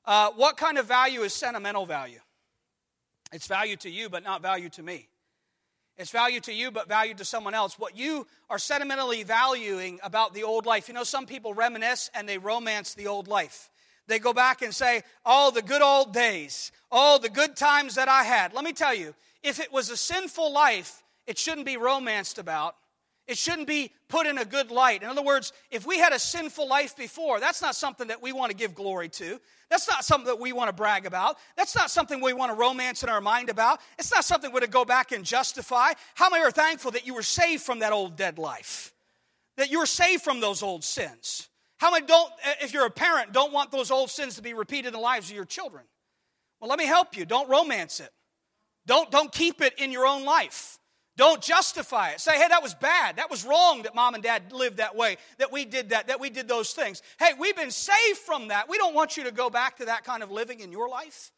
Uh, 0.04 0.32
what 0.36 0.58
kind 0.58 0.76
of 0.76 0.84
value 0.84 1.22
is 1.22 1.32
sentimental 1.32 1.86
value? 1.86 2.20
It's 3.32 3.46
value 3.46 3.76
to 3.76 3.88
you, 3.88 4.10
but 4.10 4.22
not 4.22 4.42
value 4.42 4.68
to 4.68 4.82
me. 4.82 5.08
It's 5.98 6.10
value 6.10 6.38
to 6.40 6.52
you, 6.52 6.70
but 6.70 6.88
value 6.88 7.14
to 7.14 7.24
someone 7.24 7.54
else. 7.54 7.76
What 7.76 7.96
you 7.96 8.26
are 8.48 8.58
sentimentally 8.58 9.24
valuing 9.24 9.98
about 10.04 10.32
the 10.32 10.44
old 10.44 10.64
life. 10.64 10.86
You 10.86 10.94
know, 10.94 11.02
some 11.02 11.26
people 11.26 11.54
reminisce 11.54 12.08
and 12.14 12.28
they 12.28 12.38
romance 12.38 12.94
the 12.94 13.08
old 13.08 13.26
life. 13.26 13.68
They 14.06 14.20
go 14.20 14.32
back 14.32 14.62
and 14.62 14.72
say, 14.72 15.02
Oh, 15.26 15.50
the 15.50 15.60
good 15.60 15.82
old 15.82 16.14
days. 16.14 16.70
Oh, 16.92 17.18
the 17.18 17.28
good 17.28 17.56
times 17.56 17.96
that 17.96 18.08
I 18.08 18.22
had. 18.22 18.54
Let 18.54 18.64
me 18.64 18.72
tell 18.72 18.94
you, 18.94 19.14
if 19.42 19.58
it 19.58 19.72
was 19.72 19.90
a 19.90 19.96
sinful 19.96 20.52
life, 20.52 21.02
it 21.26 21.36
shouldn't 21.36 21.66
be 21.66 21.76
romanced 21.76 22.38
about. 22.38 22.76
It 23.26 23.36
shouldn't 23.36 23.66
be 23.66 23.92
put 24.08 24.26
in 24.26 24.38
a 24.38 24.44
good 24.44 24.70
light. 24.70 25.02
In 25.02 25.08
other 25.08 25.22
words, 25.22 25.52
if 25.70 25.86
we 25.86 25.98
had 25.98 26.14
a 26.14 26.18
sinful 26.18 26.66
life 26.66 26.96
before, 26.96 27.40
that's 27.40 27.60
not 27.60 27.74
something 27.74 28.08
that 28.08 28.22
we 28.22 28.32
want 28.32 28.50
to 28.50 28.56
give 28.56 28.74
glory 28.74 29.10
to. 29.10 29.38
That's 29.70 29.88
not 29.88 30.04
something 30.04 30.26
that 30.26 30.40
we 30.40 30.52
want 30.52 30.68
to 30.68 30.72
brag 30.72 31.04
about. 31.04 31.36
That's 31.56 31.76
not 31.76 31.90
something 31.90 32.20
we 32.20 32.32
want 32.32 32.50
to 32.50 32.56
romance 32.56 33.02
in 33.02 33.08
our 33.08 33.20
mind 33.20 33.50
about. 33.50 33.80
It's 33.98 34.10
not 34.10 34.24
something 34.24 34.52
we're 34.52 34.60
to 34.60 34.66
go 34.66 34.84
back 34.84 35.12
and 35.12 35.24
justify. 35.24 35.92
How 36.14 36.30
many 36.30 36.42
are 36.42 36.50
thankful 36.50 36.92
that 36.92 37.06
you 37.06 37.14
were 37.14 37.22
saved 37.22 37.62
from 37.62 37.80
that 37.80 37.92
old 37.92 38.16
dead 38.16 38.38
life? 38.38 38.94
That 39.56 39.70
you 39.70 39.80
were 39.80 39.86
saved 39.86 40.22
from 40.22 40.40
those 40.40 40.62
old 40.62 40.84
sins? 40.84 41.48
How 41.76 41.90
many 41.90 42.06
don't, 42.06 42.32
if 42.62 42.72
you're 42.72 42.86
a 42.86 42.90
parent, 42.90 43.32
don't 43.32 43.52
want 43.52 43.70
those 43.70 43.90
old 43.90 44.10
sins 44.10 44.36
to 44.36 44.42
be 44.42 44.54
repeated 44.54 44.88
in 44.88 44.92
the 44.94 45.00
lives 45.00 45.28
of 45.28 45.36
your 45.36 45.44
children? 45.44 45.84
Well, 46.60 46.70
let 46.70 46.78
me 46.78 46.86
help 46.86 47.16
you. 47.16 47.24
Don't 47.24 47.48
romance 47.48 48.00
it. 48.00 48.10
Don't, 48.86 49.10
don't 49.10 49.30
keep 49.30 49.60
it 49.60 49.74
in 49.78 49.92
your 49.92 50.06
own 50.06 50.24
life. 50.24 50.77
Don't 51.18 51.42
justify 51.42 52.10
it. 52.10 52.20
Say, 52.20 52.38
hey, 52.38 52.46
that 52.46 52.62
was 52.62 52.74
bad. 52.74 53.16
That 53.16 53.28
was 53.28 53.44
wrong 53.44 53.82
that 53.82 53.94
mom 53.96 54.14
and 54.14 54.22
dad 54.22 54.52
lived 54.52 54.76
that 54.76 54.94
way, 54.94 55.16
that 55.38 55.50
we 55.50 55.64
did 55.64 55.90
that, 55.90 56.06
that 56.06 56.20
we 56.20 56.30
did 56.30 56.46
those 56.46 56.70
things. 56.70 57.02
Hey, 57.18 57.32
we've 57.36 57.56
been 57.56 57.72
saved 57.72 58.18
from 58.18 58.48
that. 58.48 58.68
We 58.68 58.78
don't 58.78 58.94
want 58.94 59.16
you 59.16 59.24
to 59.24 59.32
go 59.32 59.50
back 59.50 59.78
to 59.78 59.86
that 59.86 60.04
kind 60.04 60.22
of 60.22 60.30
living 60.30 60.60
in 60.60 60.70
your 60.70 60.88
life. 60.88 61.32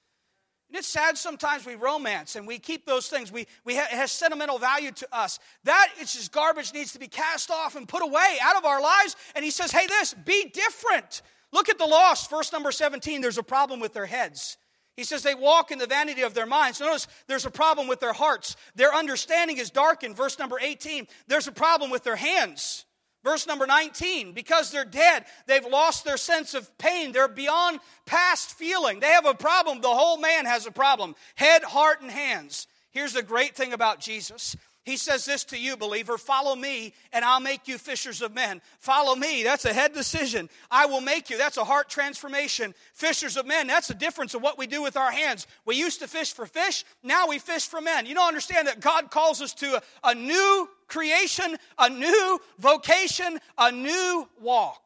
And 0.69 0.77
it's 0.77 0.87
sad 0.87 1.17
sometimes 1.17 1.65
we 1.65 1.77
romance 1.77 2.37
and 2.37 2.47
we 2.47 2.59
keep 2.59 2.85
those 2.85 3.09
things. 3.09 3.33
We, 3.33 3.47
we 3.65 3.75
ha- 3.75 3.89
it 3.91 3.97
has 3.97 4.13
sentimental 4.13 4.59
value 4.59 4.93
to 4.93 5.09
us. 5.13 5.39
That 5.65 5.89
is 5.99 6.13
just 6.13 6.31
garbage 6.31 6.75
needs 6.75 6.93
to 6.93 6.99
be 6.99 7.09
cast 7.09 7.51
off 7.51 7.75
and 7.75 7.89
put 7.89 8.03
away 8.03 8.37
out 8.43 8.57
of 8.57 8.67
our 8.67 8.83
lives. 8.83 9.17
And 9.35 9.43
he 9.43 9.51
says, 9.51 9.73
hey, 9.73 9.87
this, 9.87 10.13
be 10.13 10.51
different. 10.53 11.23
Look 11.53 11.71
at 11.71 11.79
the 11.79 11.87
lost. 11.87 12.29
Verse 12.29 12.53
number 12.53 12.71
17, 12.71 13.23
there's 13.23 13.39
a 13.39 13.43
problem 13.43 13.81
with 13.81 13.95
their 13.95 14.07
heads. 14.07 14.59
He 15.01 15.05
says 15.05 15.23
they 15.23 15.35
walk 15.35 15.71
in 15.71 15.79
the 15.79 15.87
vanity 15.87 16.21
of 16.21 16.35
their 16.35 16.45
minds. 16.45 16.79
Notice 16.79 17.07
there's 17.27 17.47
a 17.47 17.51
problem 17.51 17.89
with 17.89 18.01
their 18.01 18.13
hearts. 18.13 18.55
Their 18.75 18.95
understanding 18.95 19.57
is 19.57 19.71
darkened. 19.71 20.15
Verse 20.15 20.39
number 20.39 20.59
18. 20.61 21.09
There's 21.27 21.49
a 21.49 21.53
problem 21.53 21.91
with 21.91 22.05
their 22.05 22.17
hands. 22.17 22.85
Verse 23.25 23.47
number 23.47 23.67
19, 23.67 24.33
because 24.33 24.71
they're 24.71 24.85
dead, 24.85 25.25
they've 25.47 25.65
lost 25.65 26.05
their 26.05 26.19
sense 26.19 26.53
of 26.53 26.77
pain. 26.77 27.13
They're 27.13 27.29
beyond 27.29 27.81
past 28.05 28.53
feeling. 28.53 29.01
They 29.01 29.07
have 29.07 29.25
a 29.25 29.33
problem. 29.33 29.81
The 29.81 29.89
whole 29.89 30.19
man 30.19 30.45
has 30.45 30.67
a 30.67 30.71
problem 30.71 31.15
head, 31.35 31.65
heart, 31.65 32.03
and 32.03 32.11
hands. 32.11 32.67
Here's 32.91 33.15
the 33.15 33.23
great 33.23 33.57
thing 33.57 33.73
about 33.73 34.01
Jesus 34.01 34.55
he 34.85 34.97
says 34.97 35.27
this 35.27 35.45
to 35.45 35.59
you, 35.59 35.77
believer 35.77 36.17
follow 36.17 36.57
me, 36.57 36.95
and 37.13 37.25
I'll 37.25 37.41
make 37.41 37.69
you 37.69 37.77
fishers 37.77 38.23
of 38.23 38.35
men. 38.35 38.63
Follow 38.79 39.15
me, 39.15 39.43
that's 39.43 39.67
a 39.67 39.73
head 39.73 39.93
decision. 39.93 40.49
I 40.71 40.87
will 40.87 41.03
make 41.03 41.29
you, 41.29 41.37
that's 41.37 41.59
a 41.59 41.65
heart 41.65 41.91
transformation. 41.91 42.75
Fishers 42.95 43.37
of 43.37 43.47
men, 43.47 43.67
that's 43.67 43.89
the 43.89 43.95
difference 43.95 44.35
of 44.35 44.43
what 44.43 44.57
we 44.57 44.67
do 44.67 44.83
with 44.83 44.97
our 44.97 45.11
hands. 45.11 45.47
We 45.67 45.77
used 45.77 46.01
to 46.01 46.09
fish 46.09 46.33
for 46.33 46.47
fish, 46.47 46.85
now 47.03 47.29
we 47.29 47.39
fish 47.39 47.67
for 47.67 47.81
men. 47.81 48.07
You 48.07 48.15
don't 48.15 48.29
understand 48.29 48.69
that 48.69 48.81
God 48.81 49.11
calls 49.11 49.43
us 49.43 49.53
to 49.55 49.77
a, 49.77 49.83
a 50.11 50.15
new 50.15 50.69
creation, 50.89 51.57
a 51.79 51.91
new 51.91 52.41
vocation, 52.59 53.39
a 53.59 53.71
new 53.71 54.29
walk. 54.41 54.83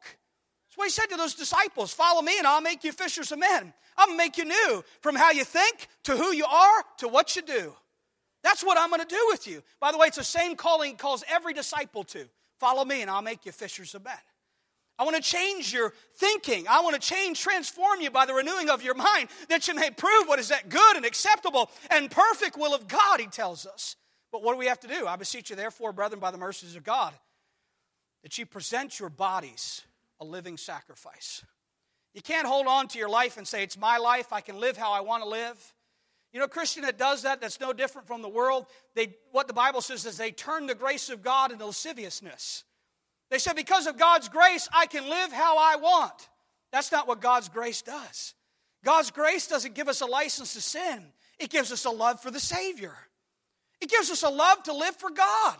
That's 0.65 0.77
what 0.77 0.85
he 0.85 0.91
said 0.91 1.07
to 1.07 1.17
those 1.17 1.35
disciples 1.35 1.93
Follow 1.93 2.21
me, 2.21 2.37
and 2.37 2.45
I'll 2.45 2.61
make 2.61 2.83
you 2.83 2.91
fishers 2.91 3.31
of 3.31 3.39
men. 3.39 3.73
To 3.97 4.17
make 4.17 4.37
you 4.37 4.45
new 4.45 4.83
from 4.99 5.15
how 5.15 5.31
you 5.31 5.45
think 5.45 5.87
to 6.03 6.17
who 6.17 6.33
you 6.33 6.45
are 6.45 6.83
to 6.97 7.07
what 7.07 7.35
you 7.35 7.41
do. 7.41 7.73
That's 8.45 8.63
what 8.63 8.77
I'm 8.77 8.89
going 8.89 9.01
to 9.01 9.07
do 9.07 9.25
with 9.29 9.47
you. 9.47 9.63
By 9.79 9.91
the 9.91 9.97
way, 9.97 10.05
it's 10.05 10.17
the 10.17 10.23
same 10.23 10.55
calling 10.55 10.91
he 10.91 10.95
calls 10.95 11.23
every 11.27 11.51
disciple 11.51 12.03
to. 12.03 12.29
Follow 12.59 12.85
me, 12.85 13.01
and 13.01 13.09
I'll 13.09 13.23
make 13.23 13.43
you 13.43 13.51
fishers 13.51 13.95
of 13.95 14.05
men. 14.05 14.13
I 14.99 15.03
want 15.03 15.15
to 15.15 15.21
change 15.21 15.73
your 15.73 15.93
thinking. 16.17 16.67
I 16.69 16.81
want 16.81 16.93
to 16.93 17.01
change, 17.01 17.41
transform 17.41 18.01
you 18.01 18.11
by 18.11 18.27
the 18.27 18.35
renewing 18.35 18.69
of 18.69 18.83
your 18.83 18.93
mind, 18.93 19.29
that 19.49 19.67
you 19.67 19.73
may 19.73 19.89
prove 19.89 20.27
what 20.27 20.37
is 20.37 20.49
that 20.49 20.69
good 20.69 20.95
and 20.95 21.07
acceptable 21.07 21.71
and 21.89 22.11
perfect 22.11 22.55
will 22.55 22.75
of 22.75 22.87
God, 22.87 23.19
he 23.19 23.25
tells 23.25 23.65
us. 23.65 23.95
But 24.31 24.43
what 24.43 24.53
do 24.53 24.59
we 24.59 24.67
have 24.67 24.79
to 24.81 24.87
do? 24.87 25.07
I 25.07 25.15
beseech 25.15 25.49
you, 25.49 25.55
therefore, 25.55 25.91
brethren, 25.91 26.19
by 26.19 26.29
the 26.29 26.37
mercies 26.37 26.75
of 26.75 26.83
God, 26.83 27.15
that 28.21 28.37
you 28.37 28.45
present 28.45 28.99
your 28.99 29.09
bodies 29.09 29.81
a 30.19 30.23
living 30.23 30.57
sacrifice. 30.57 31.43
You 32.13 32.21
can't 32.21 32.47
hold 32.47 32.67
on 32.67 32.89
to 32.89 32.99
your 32.99 33.09
life 33.09 33.37
and 33.37 33.47
say, 33.47 33.63
It's 33.63 33.77
my 33.77 33.97
life, 33.97 34.31
I 34.31 34.41
can 34.41 34.59
live 34.59 34.77
how 34.77 34.93
I 34.93 35.01
want 35.01 35.23
to 35.23 35.29
live. 35.29 35.73
You 36.35 36.39
know, 36.39 36.45
a 36.47 36.49
Christian 36.49 36.83
that 36.83 36.97
does 36.97 37.21
that, 37.21 37.39
that's 37.39 37.61
no 37.61 37.71
different 37.71 38.09
from 38.09 38.21
the 38.21 38.27
world, 38.27 38.65
they, 38.93 39.15
what 39.31 39.47
the 39.47 39.53
Bible 39.53 39.79
says 39.79 40.05
is 40.05 40.17
they 40.17 40.31
turn 40.31 40.65
the 40.65 40.75
grace 40.75 41.09
of 41.09 41.23
God 41.23 41.53
into 41.53 41.65
lasciviousness. 41.65 42.65
They 43.29 43.39
said, 43.39 43.55
Because 43.55 43.87
of 43.87 43.97
God's 43.97 44.27
grace, 44.27 44.67
I 44.73 44.85
can 44.85 45.09
live 45.09 45.31
how 45.31 45.57
I 45.57 45.77
want. 45.77 46.27
That's 46.73 46.91
not 46.91 47.07
what 47.07 47.21
God's 47.21 47.47
grace 47.47 47.81
does. 47.81 48.33
God's 48.83 49.11
grace 49.11 49.47
doesn't 49.47 49.75
give 49.75 49.87
us 49.87 50.01
a 50.01 50.05
license 50.05 50.55
to 50.55 50.61
sin, 50.61 51.05
it 51.39 51.51
gives 51.51 51.71
us 51.71 51.85
a 51.85 51.89
love 51.89 52.21
for 52.21 52.31
the 52.31 52.41
Savior. 52.41 52.97
It 53.79 53.89
gives 53.89 54.11
us 54.11 54.23
a 54.23 54.29
love 54.29 54.61
to 54.63 54.73
live 54.73 54.97
for 54.97 55.11
God. 55.11 55.55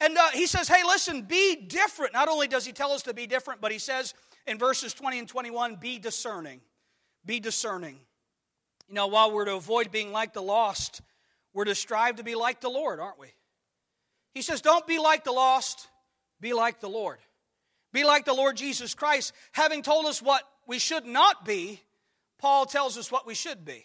And 0.00 0.16
uh, 0.16 0.30
he 0.30 0.46
says, 0.46 0.66
hey, 0.66 0.82
listen, 0.82 1.22
be 1.22 1.56
different. 1.56 2.14
Not 2.14 2.28
only 2.28 2.48
does 2.48 2.64
he 2.64 2.72
tell 2.72 2.92
us 2.92 3.02
to 3.02 3.12
be 3.12 3.26
different, 3.26 3.60
but 3.60 3.70
he 3.70 3.78
says 3.78 4.14
in 4.46 4.58
verses 4.58 4.94
20 4.94 5.18
and 5.18 5.28
21, 5.28 5.76
be 5.76 5.98
discerning. 5.98 6.62
Be 7.26 7.38
discerning. 7.38 7.98
You 8.88 8.94
know, 8.94 9.06
while 9.06 9.32
we're 9.32 9.46
to 9.46 9.54
avoid 9.54 9.90
being 9.90 10.12
like 10.12 10.32
the 10.32 10.42
lost, 10.42 11.00
we're 11.52 11.64
to 11.64 11.74
strive 11.74 12.16
to 12.16 12.24
be 12.24 12.34
like 12.34 12.60
the 12.60 12.68
Lord, 12.68 13.00
aren't 13.00 13.18
we? 13.18 13.28
He 14.34 14.42
says, 14.42 14.60
don't 14.60 14.86
be 14.86 14.98
like 14.98 15.24
the 15.24 15.32
lost, 15.32 15.88
be 16.40 16.52
like 16.52 16.80
the 16.80 16.88
Lord. 16.88 17.18
Be 17.92 18.04
like 18.04 18.24
the 18.24 18.34
Lord 18.34 18.56
Jesus 18.56 18.94
Christ. 18.94 19.32
Having 19.52 19.82
told 19.82 20.06
us 20.06 20.20
what 20.20 20.42
we 20.66 20.78
should 20.80 21.06
not 21.06 21.44
be, 21.44 21.80
Paul 22.38 22.66
tells 22.66 22.98
us 22.98 23.10
what 23.10 23.26
we 23.26 23.34
should 23.34 23.64
be. 23.64 23.84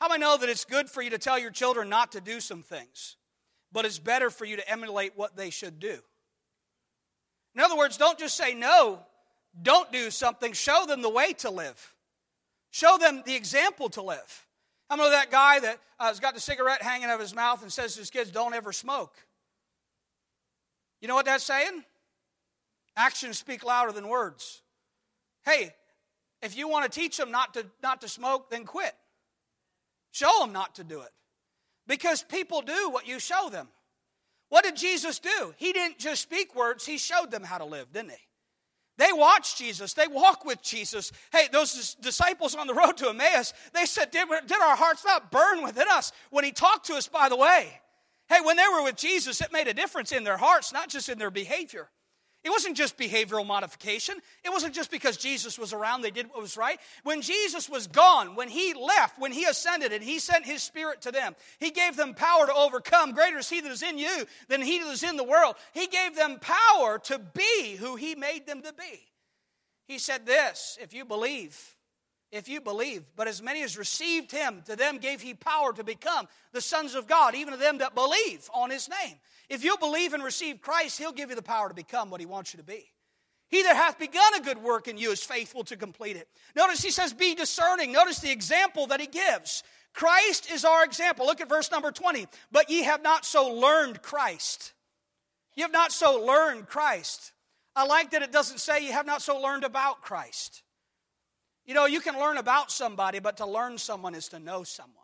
How 0.00 0.08
do 0.08 0.14
I 0.14 0.16
know 0.16 0.36
that 0.36 0.48
it's 0.48 0.64
good 0.64 0.90
for 0.90 1.00
you 1.00 1.10
to 1.10 1.18
tell 1.18 1.38
your 1.38 1.50
children 1.52 1.88
not 1.88 2.12
to 2.12 2.20
do 2.20 2.40
some 2.40 2.62
things, 2.62 3.16
but 3.70 3.84
it's 3.84 3.98
better 3.98 4.30
for 4.30 4.44
you 4.44 4.56
to 4.56 4.68
emulate 4.68 5.12
what 5.14 5.36
they 5.36 5.50
should 5.50 5.78
do? 5.78 5.98
In 7.54 7.60
other 7.60 7.76
words, 7.76 7.96
don't 7.96 8.18
just 8.18 8.36
say 8.36 8.54
no, 8.54 9.00
don't 9.60 9.92
do 9.92 10.10
something, 10.10 10.52
show 10.52 10.86
them 10.86 11.02
the 11.02 11.08
way 11.08 11.32
to 11.34 11.50
live. 11.50 11.94
Show 12.70 12.98
them 12.98 13.22
the 13.26 13.34
example 13.34 13.88
to 13.90 14.02
live. 14.02 14.46
I 14.88 14.96
know 14.96 15.10
that 15.10 15.30
guy 15.30 15.60
that 15.60 15.78
uh, 15.98 16.06
has 16.06 16.20
got 16.20 16.34
the 16.34 16.40
cigarette 16.40 16.82
hanging 16.82 17.08
out 17.08 17.14
of 17.14 17.20
his 17.20 17.34
mouth 17.34 17.62
and 17.62 17.72
says 17.72 17.94
to 17.94 18.00
his 18.00 18.10
kids, 18.10 18.30
Don't 18.30 18.54
ever 18.54 18.72
smoke. 18.72 19.14
You 21.00 21.08
know 21.08 21.14
what 21.14 21.26
that's 21.26 21.44
saying? 21.44 21.84
Actions 22.96 23.38
speak 23.38 23.64
louder 23.64 23.92
than 23.92 24.08
words. 24.08 24.62
Hey, 25.44 25.72
if 26.42 26.56
you 26.56 26.68
want 26.68 26.90
to 26.90 27.00
teach 27.00 27.16
them 27.16 27.30
not 27.30 27.54
to, 27.54 27.66
not 27.82 28.00
to 28.00 28.08
smoke, 28.08 28.50
then 28.50 28.64
quit. 28.64 28.94
Show 30.10 30.30
them 30.40 30.52
not 30.52 30.74
to 30.76 30.84
do 30.84 31.00
it. 31.00 31.10
Because 31.86 32.22
people 32.22 32.62
do 32.62 32.90
what 32.90 33.06
you 33.06 33.18
show 33.18 33.48
them. 33.50 33.68
What 34.48 34.64
did 34.64 34.76
Jesus 34.76 35.18
do? 35.18 35.54
He 35.56 35.72
didn't 35.72 35.98
just 35.98 36.22
speak 36.22 36.54
words, 36.54 36.84
he 36.84 36.98
showed 36.98 37.30
them 37.30 37.44
how 37.44 37.58
to 37.58 37.64
live, 37.64 37.92
didn't 37.92 38.10
he? 38.10 38.16
They 39.00 39.14
watched 39.14 39.56
Jesus. 39.56 39.94
They 39.94 40.08
walked 40.08 40.44
with 40.44 40.60
Jesus. 40.60 41.10
Hey, 41.32 41.48
those 41.50 41.94
disciples 42.02 42.54
on 42.54 42.66
the 42.66 42.74
road 42.74 42.98
to 42.98 43.08
Emmaus, 43.08 43.54
they 43.72 43.86
said, 43.86 44.10
did, 44.10 44.28
did 44.46 44.60
our 44.60 44.76
hearts 44.76 45.06
not 45.06 45.30
burn 45.30 45.62
within 45.62 45.86
us 45.90 46.12
when 46.28 46.44
he 46.44 46.52
talked 46.52 46.84
to 46.88 46.94
us 46.96 47.08
by 47.08 47.30
the 47.30 47.36
way? 47.36 47.80
Hey, 48.28 48.42
when 48.42 48.58
they 48.58 48.68
were 48.70 48.82
with 48.82 48.96
Jesus, 48.96 49.40
it 49.40 49.54
made 49.54 49.68
a 49.68 49.72
difference 49.72 50.12
in 50.12 50.22
their 50.22 50.36
hearts, 50.36 50.70
not 50.70 50.90
just 50.90 51.08
in 51.08 51.18
their 51.18 51.30
behavior. 51.30 51.88
It 52.42 52.48
wasn't 52.48 52.76
just 52.76 52.96
behavioral 52.96 53.46
modification. 53.46 54.16
It 54.44 54.50
wasn't 54.50 54.74
just 54.74 54.90
because 54.90 55.18
Jesus 55.18 55.58
was 55.58 55.74
around, 55.74 56.00
they 56.00 56.10
did 56.10 56.28
what 56.28 56.40
was 56.40 56.56
right. 56.56 56.80
When 57.02 57.20
Jesus 57.20 57.68
was 57.68 57.86
gone, 57.86 58.34
when 58.34 58.48
he 58.48 58.72
left, 58.72 59.18
when 59.18 59.32
he 59.32 59.44
ascended 59.44 59.92
and 59.92 60.02
he 60.02 60.18
sent 60.18 60.46
his 60.46 60.62
spirit 60.62 61.02
to 61.02 61.12
them, 61.12 61.36
he 61.58 61.70
gave 61.70 61.96
them 61.96 62.14
power 62.14 62.46
to 62.46 62.54
overcome. 62.54 63.12
Greater 63.12 63.38
is 63.38 63.50
he 63.50 63.60
that 63.60 63.70
is 63.70 63.82
in 63.82 63.98
you 63.98 64.26
than 64.48 64.62
he 64.62 64.78
that 64.78 64.90
is 64.90 65.02
in 65.02 65.18
the 65.18 65.24
world. 65.24 65.56
He 65.74 65.86
gave 65.86 66.16
them 66.16 66.38
power 66.40 66.98
to 67.04 67.18
be 67.18 67.76
who 67.76 67.96
he 67.96 68.14
made 68.14 68.46
them 68.46 68.62
to 68.62 68.72
be. 68.72 69.06
He 69.86 69.98
said 69.98 70.24
this 70.24 70.78
if 70.80 70.94
you 70.94 71.04
believe, 71.04 71.76
if 72.32 72.48
you 72.48 72.62
believe. 72.62 73.02
But 73.16 73.28
as 73.28 73.42
many 73.42 73.62
as 73.62 73.76
received 73.76 74.32
him, 74.32 74.62
to 74.64 74.76
them 74.76 74.96
gave 74.96 75.20
he 75.20 75.34
power 75.34 75.74
to 75.74 75.84
become 75.84 76.26
the 76.52 76.62
sons 76.62 76.94
of 76.94 77.06
God, 77.06 77.34
even 77.34 77.52
to 77.52 77.60
them 77.60 77.78
that 77.78 77.94
believe 77.94 78.48
on 78.54 78.70
his 78.70 78.88
name. 78.88 79.16
If 79.50 79.64
you 79.64 79.76
believe 79.76 80.14
and 80.14 80.22
receive 80.22 80.62
Christ, 80.62 80.96
he'll 80.96 81.12
give 81.12 81.28
you 81.28 81.36
the 81.36 81.42
power 81.42 81.68
to 81.68 81.74
become 81.74 82.08
what 82.08 82.20
he 82.20 82.26
wants 82.26 82.54
you 82.54 82.58
to 82.58 82.64
be. 82.64 82.86
He 83.48 83.64
that 83.64 83.74
hath 83.74 83.98
begun 83.98 84.34
a 84.36 84.40
good 84.40 84.62
work 84.62 84.86
in 84.86 84.96
you 84.96 85.10
is 85.10 85.24
faithful 85.24 85.64
to 85.64 85.76
complete 85.76 86.16
it. 86.16 86.28
Notice 86.54 86.82
he 86.82 86.92
says, 86.92 87.12
be 87.12 87.34
discerning. 87.34 87.90
Notice 87.90 88.20
the 88.20 88.30
example 88.30 88.86
that 88.86 89.00
he 89.00 89.08
gives. 89.08 89.64
Christ 89.92 90.52
is 90.52 90.64
our 90.64 90.84
example. 90.84 91.26
Look 91.26 91.40
at 91.40 91.48
verse 91.48 91.68
number 91.72 91.90
20. 91.90 92.28
But 92.52 92.70
ye 92.70 92.84
have 92.84 93.02
not 93.02 93.24
so 93.24 93.48
learned 93.48 94.02
Christ. 94.02 94.72
You 95.56 95.64
have 95.64 95.72
not 95.72 95.90
so 95.90 96.24
learned 96.24 96.68
Christ. 96.68 97.32
I 97.74 97.86
like 97.86 98.12
that 98.12 98.22
it 98.22 98.30
doesn't 98.30 98.58
say 98.58 98.86
you 98.86 98.92
have 98.92 99.06
not 99.06 99.20
so 99.20 99.40
learned 99.40 99.64
about 99.64 100.00
Christ. 100.00 100.62
You 101.66 101.74
know, 101.74 101.86
you 101.86 102.00
can 102.00 102.18
learn 102.18 102.36
about 102.36 102.70
somebody, 102.70 103.18
but 103.18 103.38
to 103.38 103.46
learn 103.46 103.78
someone 103.78 104.14
is 104.14 104.28
to 104.28 104.38
know 104.38 104.62
someone. 104.62 104.96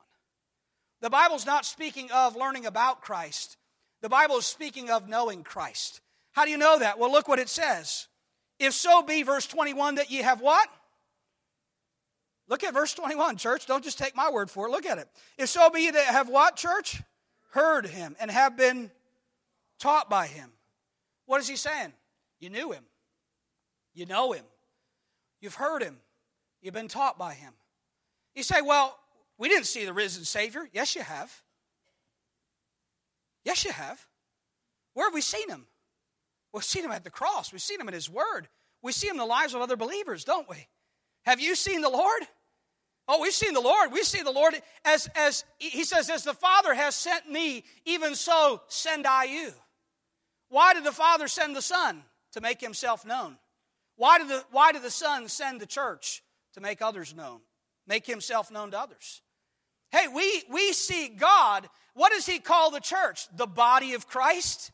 The 1.01 1.11
Bible's 1.11 1.47
not 1.47 1.67
speaking 1.67 2.11
of 2.13 2.37
learning 2.37 2.65
about 2.65 3.03
Christ, 3.03 3.57
the 4.07 4.11
Bible 4.11 4.37
is 4.37 4.47
speaking 4.47 4.89
of 4.89 5.09
knowing 5.09 5.43
Christ. 5.43 6.01
How 6.31 6.45
do 6.45 6.53
you 6.53 6.59
know 6.59 6.79
that? 6.79 6.97
Well, 6.97 7.11
look 7.11 7.27
what 7.27 7.41
it 7.41 7.49
says. 7.49 8.07
If 8.61 8.73
so 8.73 9.03
be, 9.03 9.25
verse 9.25 9.49
21, 9.49 9.97
that 9.97 10.13
ye 10.13 10.19
have 10.19 10.41
what? 10.41 10.69
Look 12.47 12.63
at 12.63 12.73
verse 12.73 12.95
21, 12.95 13.37
church. 13.37 13.67
Don't 13.67 13.83
just 13.83 13.99
take 13.99 14.15
my 14.15 14.31
word 14.31 14.49
for 14.49 14.69
it. 14.69 14.71
Look 14.71 14.87
at 14.87 14.99
it. 14.99 15.09
If 15.37 15.49
so 15.49 15.71
be 15.71 15.91
that 15.91 16.05
have 16.05 16.29
what, 16.29 16.55
church? 16.55 17.03
Heard 17.51 17.85
him 17.85 18.15
and 18.21 18.31
have 18.31 18.57
been 18.57 18.93
taught 19.81 20.09
by 20.09 20.29
him. 20.29 20.53
What 21.25 21.41
is 21.41 21.49
he 21.49 21.57
saying? 21.57 21.93
You 22.39 22.51
knew 22.51 22.71
him. 22.71 22.85
You 23.93 24.07
know 24.07 24.31
him. 24.31 24.45
You've 25.41 25.57
heard 25.57 25.83
him. 25.83 25.97
You've 26.63 26.75
been 26.75 26.87
taught 26.87 27.19
by 27.19 27.35
him. 27.35 27.55
You 28.37 28.45
say, 28.45 28.63
well, 28.63 29.01
we 29.37 29.49
didn't 29.49 29.67
see 29.67 29.85
the 29.85 29.93
risen 29.93 30.23
Savior. 30.23 30.69
Yes, 30.73 30.95
you 30.95 31.03
have. 31.03 31.43
Yes, 33.47 33.65
you 33.65 33.73
have. 33.73 34.07
Where 34.93 35.07
have 35.07 35.15
we 35.15 35.23
seen 35.23 35.49
him? 35.49 35.67
We've 36.53 36.63
seen 36.63 36.85
him 36.85 36.91
at 36.91 37.05
the 37.05 37.11
cross. 37.11 37.51
We've 37.51 37.63
seen 37.63 37.81
him 37.81 37.89
in 37.89 37.95
his 37.95 38.11
word. 38.11 38.49
We 38.83 38.93
see 38.93 39.09
him 39.09 39.15
in 39.15 39.21
the 39.21 39.25
lives 39.25 39.55
of 39.55 39.63
other 39.63 39.77
believers, 39.77 40.25
don't 40.25 40.47
we? 40.47 40.69
Have 41.25 41.41
you 41.41 41.55
seen 41.55 41.81
the 41.81 41.89
Lord? 41.89 42.23
Oh, 43.09 43.23
we've 43.23 43.33
seen 43.33 43.55
the 43.55 43.61
Lord. 43.61 43.91
We 43.91 44.03
see 44.03 44.21
the 44.21 44.31
Lord 44.31 44.55
as, 44.85 45.09
as 45.15 45.45
he 45.59 45.85
says, 45.85 46.11
as 46.11 46.25
the 46.25 46.35
Father 46.35 46.75
has 46.75 46.95
sent 46.95 47.31
me, 47.31 47.65
even 47.87 48.15
so 48.15 48.61
send 48.69 49.07
I 49.07 49.25
you. 49.25 49.53
Why 50.51 50.75
did 50.75 50.85
the 50.85 50.93
Father 50.93 51.27
send 51.27 51.57
the 51.57 51.63
Son? 51.63 52.03
To 52.33 52.43
make 52.43 52.61
himself 52.61 53.07
known. 53.07 53.39
Why 53.97 54.19
did 54.19 54.29
the, 54.29 54.45
why 54.51 54.73
did 54.73 54.83
the 54.83 54.91
Son 54.91 55.27
send 55.29 55.59
the 55.59 55.67
church? 55.67 56.23
to 56.57 56.63
make 56.63 56.81
others 56.81 57.15
known, 57.15 57.41
make 57.87 58.07
himself 58.07 58.51
known 58.51 58.71
to 58.71 58.81
others. 58.81 59.21
Hey, 59.97 60.09
we, 60.09 60.43
we 60.51 60.75
see 60.75 61.09
God. 61.09 61.67
What 61.95 62.13
does 62.13 62.27
he 62.27 62.39
call 62.39 62.71
the 62.71 62.81
church? 62.81 63.29
The 63.35 63.47
body 63.47 63.95
of 63.95 64.07
Christ? 64.07 64.71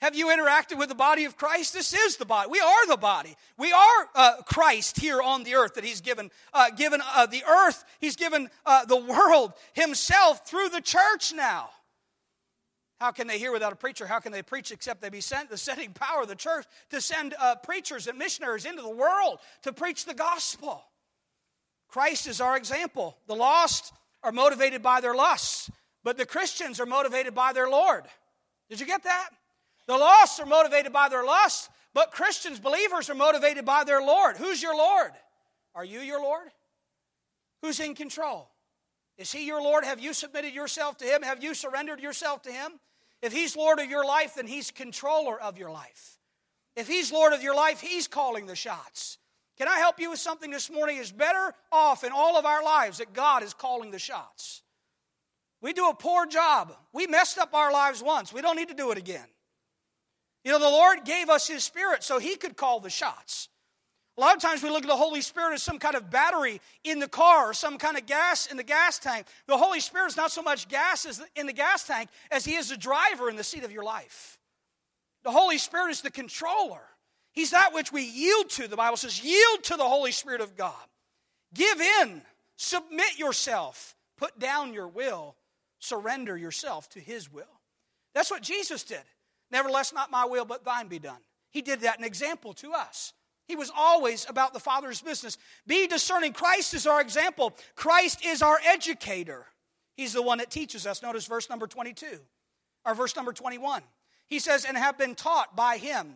Have 0.00 0.16
you 0.16 0.26
interacted 0.26 0.80
with 0.80 0.88
the 0.88 0.96
body 0.96 1.26
of 1.26 1.36
Christ? 1.36 1.72
This 1.72 1.92
is 1.94 2.16
the 2.16 2.24
body. 2.24 2.50
We 2.50 2.58
are 2.58 2.86
the 2.88 2.96
body. 2.96 3.36
We 3.56 3.72
are 3.72 4.08
uh, 4.16 4.42
Christ 4.44 4.98
here 4.98 5.22
on 5.22 5.44
the 5.44 5.54
earth 5.54 5.74
that 5.74 5.84
He's 5.84 6.00
given, 6.00 6.28
uh, 6.52 6.70
given 6.70 7.00
uh, 7.14 7.26
the 7.26 7.44
earth. 7.44 7.84
He's 8.00 8.16
given 8.16 8.50
uh, 8.66 8.84
the 8.84 8.96
world 8.96 9.52
Himself 9.74 10.44
through 10.44 10.70
the 10.70 10.80
church 10.80 11.32
now. 11.32 11.68
How 12.98 13.12
can 13.12 13.28
they 13.28 13.38
hear 13.38 13.52
without 13.52 13.72
a 13.72 13.76
preacher? 13.76 14.08
How 14.08 14.18
can 14.18 14.32
they 14.32 14.42
preach 14.42 14.72
except 14.72 15.02
they 15.02 15.08
be 15.08 15.20
sent? 15.20 15.50
The 15.50 15.56
sending 15.56 15.92
power 15.92 16.22
of 16.22 16.28
the 16.28 16.34
church 16.34 16.66
to 16.90 17.00
send 17.00 17.36
uh, 17.38 17.54
preachers 17.62 18.08
and 18.08 18.18
missionaries 18.18 18.64
into 18.64 18.82
the 18.82 18.90
world 18.90 19.38
to 19.62 19.72
preach 19.72 20.04
the 20.04 20.14
gospel. 20.14 20.82
Christ 21.88 22.26
is 22.26 22.40
our 22.40 22.56
example. 22.56 23.18
The 23.28 23.36
lost 23.36 23.92
are 24.22 24.32
motivated 24.32 24.82
by 24.82 25.00
their 25.00 25.14
lusts, 25.14 25.70
but 26.04 26.16
the 26.16 26.26
Christians 26.26 26.80
are 26.80 26.86
motivated 26.86 27.34
by 27.34 27.52
their 27.52 27.68
Lord. 27.68 28.04
Did 28.68 28.80
you 28.80 28.86
get 28.86 29.04
that? 29.04 29.30
The 29.86 29.96
lost 29.96 30.40
are 30.40 30.46
motivated 30.46 30.92
by 30.92 31.08
their 31.08 31.24
lust, 31.24 31.68
but 31.94 32.12
Christians, 32.12 32.60
believers, 32.60 33.10
are 33.10 33.14
motivated 33.14 33.64
by 33.64 33.84
their 33.84 34.00
Lord. 34.00 34.36
Who's 34.36 34.62
your 34.62 34.76
Lord? 34.76 35.10
Are 35.74 35.84
you 35.84 36.00
your 36.00 36.20
Lord? 36.20 36.48
Who's 37.62 37.80
in 37.80 37.94
control? 37.94 38.48
Is 39.18 39.32
He 39.32 39.46
your 39.46 39.62
Lord? 39.62 39.84
Have 39.84 40.00
you 40.00 40.12
submitted 40.12 40.54
yourself 40.54 40.98
to 40.98 41.04
Him? 41.04 41.22
Have 41.22 41.42
you 41.42 41.54
surrendered 41.54 42.00
yourself 42.00 42.42
to 42.42 42.52
Him? 42.52 42.72
If 43.20 43.32
He's 43.32 43.56
Lord 43.56 43.78
of 43.78 43.90
your 43.90 44.04
life, 44.04 44.34
then 44.36 44.46
He's 44.46 44.70
controller 44.70 45.40
of 45.40 45.58
your 45.58 45.70
life. 45.70 46.18
If 46.74 46.88
He's 46.88 47.12
Lord 47.12 47.32
of 47.32 47.42
your 47.42 47.54
life, 47.54 47.80
He's 47.80 48.08
calling 48.08 48.46
the 48.46 48.56
shots. 48.56 49.18
Can 49.62 49.68
I 49.68 49.78
help 49.78 50.00
you 50.00 50.10
with 50.10 50.18
something 50.18 50.50
this 50.50 50.68
morning? 50.72 50.96
Is 50.96 51.12
better 51.12 51.54
off 51.70 52.02
in 52.02 52.10
all 52.10 52.36
of 52.36 52.44
our 52.44 52.64
lives 52.64 52.98
that 52.98 53.12
God 53.12 53.44
is 53.44 53.54
calling 53.54 53.92
the 53.92 53.98
shots. 54.00 54.60
We 55.60 55.72
do 55.72 55.88
a 55.88 55.94
poor 55.94 56.26
job. 56.26 56.74
We 56.92 57.06
messed 57.06 57.38
up 57.38 57.54
our 57.54 57.72
lives 57.72 58.02
once. 58.02 58.32
We 58.32 58.42
don't 58.42 58.56
need 58.56 58.70
to 58.70 58.74
do 58.74 58.90
it 58.90 58.98
again. 58.98 59.24
You 60.44 60.50
know, 60.50 60.58
the 60.58 60.64
Lord 60.64 61.04
gave 61.04 61.30
us 61.30 61.46
His 61.46 61.62
Spirit 61.62 62.02
so 62.02 62.18
He 62.18 62.34
could 62.34 62.56
call 62.56 62.80
the 62.80 62.90
shots. 62.90 63.48
A 64.18 64.20
lot 64.20 64.34
of 64.34 64.42
times 64.42 64.64
we 64.64 64.68
look 64.68 64.82
at 64.82 64.88
the 64.88 64.96
Holy 64.96 65.20
Spirit 65.20 65.54
as 65.54 65.62
some 65.62 65.78
kind 65.78 65.94
of 65.94 66.10
battery 66.10 66.60
in 66.82 66.98
the 66.98 67.06
car 67.06 67.50
or 67.50 67.54
some 67.54 67.78
kind 67.78 67.96
of 67.96 68.04
gas 68.04 68.48
in 68.48 68.56
the 68.56 68.64
gas 68.64 68.98
tank. 68.98 69.28
The 69.46 69.56
Holy 69.56 69.78
Spirit 69.78 70.08
is 70.08 70.16
not 70.16 70.32
so 70.32 70.42
much 70.42 70.66
gas 70.66 71.22
in 71.36 71.46
the 71.46 71.52
gas 71.52 71.86
tank 71.86 72.10
as 72.32 72.44
He 72.44 72.56
is 72.56 72.70
the 72.70 72.76
driver 72.76 73.30
in 73.30 73.36
the 73.36 73.44
seat 73.44 73.62
of 73.62 73.70
your 73.70 73.84
life. 73.84 74.40
The 75.22 75.30
Holy 75.30 75.58
Spirit 75.58 75.92
is 75.92 76.00
the 76.00 76.10
controller. 76.10 76.82
He's 77.32 77.50
that 77.50 77.72
which 77.72 77.92
we 77.92 78.02
yield 78.02 78.50
to. 78.50 78.68
The 78.68 78.76
Bible 78.76 78.96
says, 78.96 79.22
yield 79.22 79.64
to 79.64 79.76
the 79.76 79.84
Holy 79.84 80.12
Spirit 80.12 80.40
of 80.40 80.56
God. 80.56 80.74
Give 81.54 81.80
in, 81.80 82.22
submit 82.56 83.18
yourself, 83.18 83.94
put 84.16 84.38
down 84.38 84.72
your 84.72 84.88
will, 84.88 85.36
surrender 85.78 86.36
yourself 86.36 86.88
to 86.90 87.00
His 87.00 87.32
will. 87.32 87.44
That's 88.14 88.30
what 88.30 88.42
Jesus 88.42 88.84
did. 88.84 89.02
Nevertheless, 89.50 89.92
not 89.92 90.10
my 90.10 90.24
will, 90.24 90.44
but 90.44 90.64
thine 90.64 90.88
be 90.88 90.98
done. 90.98 91.20
He 91.50 91.62
did 91.62 91.80
that 91.80 91.98
an 91.98 92.04
example 92.04 92.54
to 92.54 92.72
us. 92.72 93.12
He 93.46 93.56
was 93.56 93.70
always 93.76 94.26
about 94.28 94.54
the 94.54 94.60
Father's 94.60 95.02
business. 95.02 95.36
Be 95.66 95.86
discerning. 95.86 96.32
Christ 96.32 96.74
is 96.74 96.86
our 96.86 97.00
example, 97.00 97.54
Christ 97.74 98.24
is 98.24 98.42
our 98.42 98.58
educator. 98.64 99.46
He's 99.94 100.14
the 100.14 100.22
one 100.22 100.38
that 100.38 100.50
teaches 100.50 100.86
us. 100.86 101.02
Notice 101.02 101.26
verse 101.26 101.50
number 101.50 101.66
22 101.66 102.06
or 102.86 102.94
verse 102.94 103.14
number 103.14 103.32
21. 103.32 103.82
He 104.26 104.38
says, 104.38 104.64
and 104.64 104.76
have 104.76 104.96
been 104.96 105.14
taught 105.14 105.54
by 105.54 105.76
him, 105.76 106.14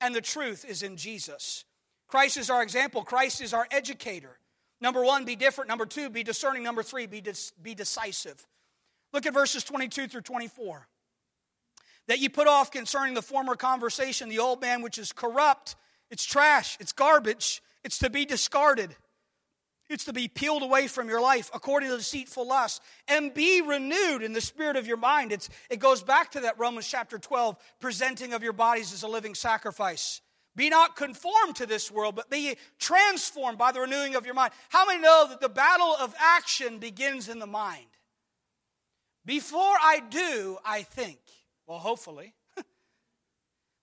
and 0.00 0.14
the 0.14 0.20
truth 0.20 0.64
is 0.68 0.82
in 0.82 0.96
Jesus. 0.96 1.64
Christ 2.08 2.36
is 2.36 2.50
our 2.50 2.62
example, 2.62 3.02
Christ 3.02 3.40
is 3.40 3.52
our 3.52 3.66
educator. 3.70 4.38
Number 4.80 5.02
one, 5.02 5.24
be 5.24 5.36
different. 5.36 5.68
Number 5.68 5.86
two, 5.86 6.10
be 6.10 6.22
discerning. 6.22 6.62
Number 6.62 6.82
three, 6.82 7.06
be, 7.06 7.22
dis- 7.22 7.52
be 7.62 7.74
decisive. 7.74 8.46
Look 9.14 9.24
at 9.24 9.32
verses 9.32 9.64
22 9.64 10.08
through 10.08 10.20
24. 10.20 10.86
That 12.08 12.18
you 12.18 12.28
put 12.28 12.46
off 12.46 12.70
concerning 12.70 13.14
the 13.14 13.22
former 13.22 13.56
conversation, 13.56 14.28
the 14.28 14.38
old 14.38 14.60
man 14.60 14.82
which 14.82 14.98
is 14.98 15.12
corrupt 15.12 15.76
it's 16.10 16.24
trash, 16.24 16.76
it's 16.80 16.92
garbage, 16.92 17.62
it's 17.84 17.98
to 17.98 18.10
be 18.10 18.24
discarded. 18.24 18.94
It's 19.88 20.04
to 20.04 20.12
be 20.12 20.26
peeled 20.26 20.62
away 20.62 20.88
from 20.88 21.08
your 21.08 21.20
life 21.20 21.50
according 21.54 21.90
to 21.90 21.96
deceitful 21.96 22.46
lust 22.46 22.82
and 23.06 23.32
be 23.32 23.62
renewed 23.62 24.22
in 24.22 24.32
the 24.32 24.40
spirit 24.40 24.76
of 24.76 24.86
your 24.86 24.96
mind. 24.96 25.30
It's, 25.30 25.48
it 25.70 25.78
goes 25.78 26.02
back 26.02 26.32
to 26.32 26.40
that 26.40 26.58
Romans 26.58 26.88
chapter 26.88 27.18
12 27.18 27.56
presenting 27.80 28.32
of 28.32 28.42
your 28.42 28.52
bodies 28.52 28.92
as 28.92 29.04
a 29.04 29.08
living 29.08 29.34
sacrifice. 29.34 30.20
Be 30.56 30.70
not 30.70 30.96
conformed 30.96 31.56
to 31.56 31.66
this 31.66 31.90
world, 31.90 32.16
but 32.16 32.30
be 32.30 32.56
transformed 32.78 33.58
by 33.58 33.72
the 33.72 33.80
renewing 33.80 34.16
of 34.16 34.24
your 34.24 34.34
mind. 34.34 34.52
How 34.70 34.86
many 34.86 35.00
know 35.00 35.26
that 35.28 35.40
the 35.40 35.50
battle 35.50 35.94
of 36.00 36.14
action 36.18 36.78
begins 36.78 37.28
in 37.28 37.38
the 37.38 37.46
mind? 37.46 37.86
Before 39.24 39.60
I 39.60 40.00
do, 40.08 40.56
I 40.64 40.82
think. 40.82 41.18
Well, 41.66 41.78
hopefully. 41.78 42.32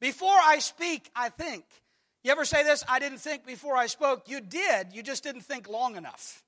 Before 0.01 0.29
I 0.31 0.59
speak, 0.59 1.11
I 1.15 1.29
think. 1.29 1.63
You 2.23 2.31
ever 2.31 2.45
say 2.45 2.63
this? 2.63 2.83
I 2.87 2.99
didn't 2.99 3.17
think 3.19 3.45
before 3.45 3.75
I 3.75 3.87
spoke. 3.87 4.29
You 4.29 4.39
did, 4.39 4.93
you 4.93 5.03
just 5.03 5.23
didn't 5.23 5.41
think 5.41 5.67
long 5.67 5.97
enough. 5.97 6.43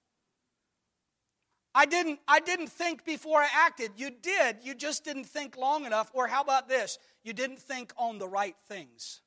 I 1.78 1.86
didn't, 1.86 2.20
I 2.26 2.40
didn't 2.40 2.68
think 2.68 3.04
before 3.04 3.42
I 3.42 3.50
acted. 3.54 3.92
You 3.98 4.10
did, 4.10 4.60
you 4.64 4.74
just 4.74 5.04
didn't 5.04 5.26
think 5.26 5.58
long 5.58 5.86
enough. 5.86 6.10
Or 6.14 6.28
how 6.28 6.42
about 6.42 6.70
this? 6.70 6.98
You 7.26 7.34
didn't 7.34 7.60
think 7.60 7.92
on 7.98 8.18
the 8.18 8.28
right 8.28 8.56
things. 8.70 9.20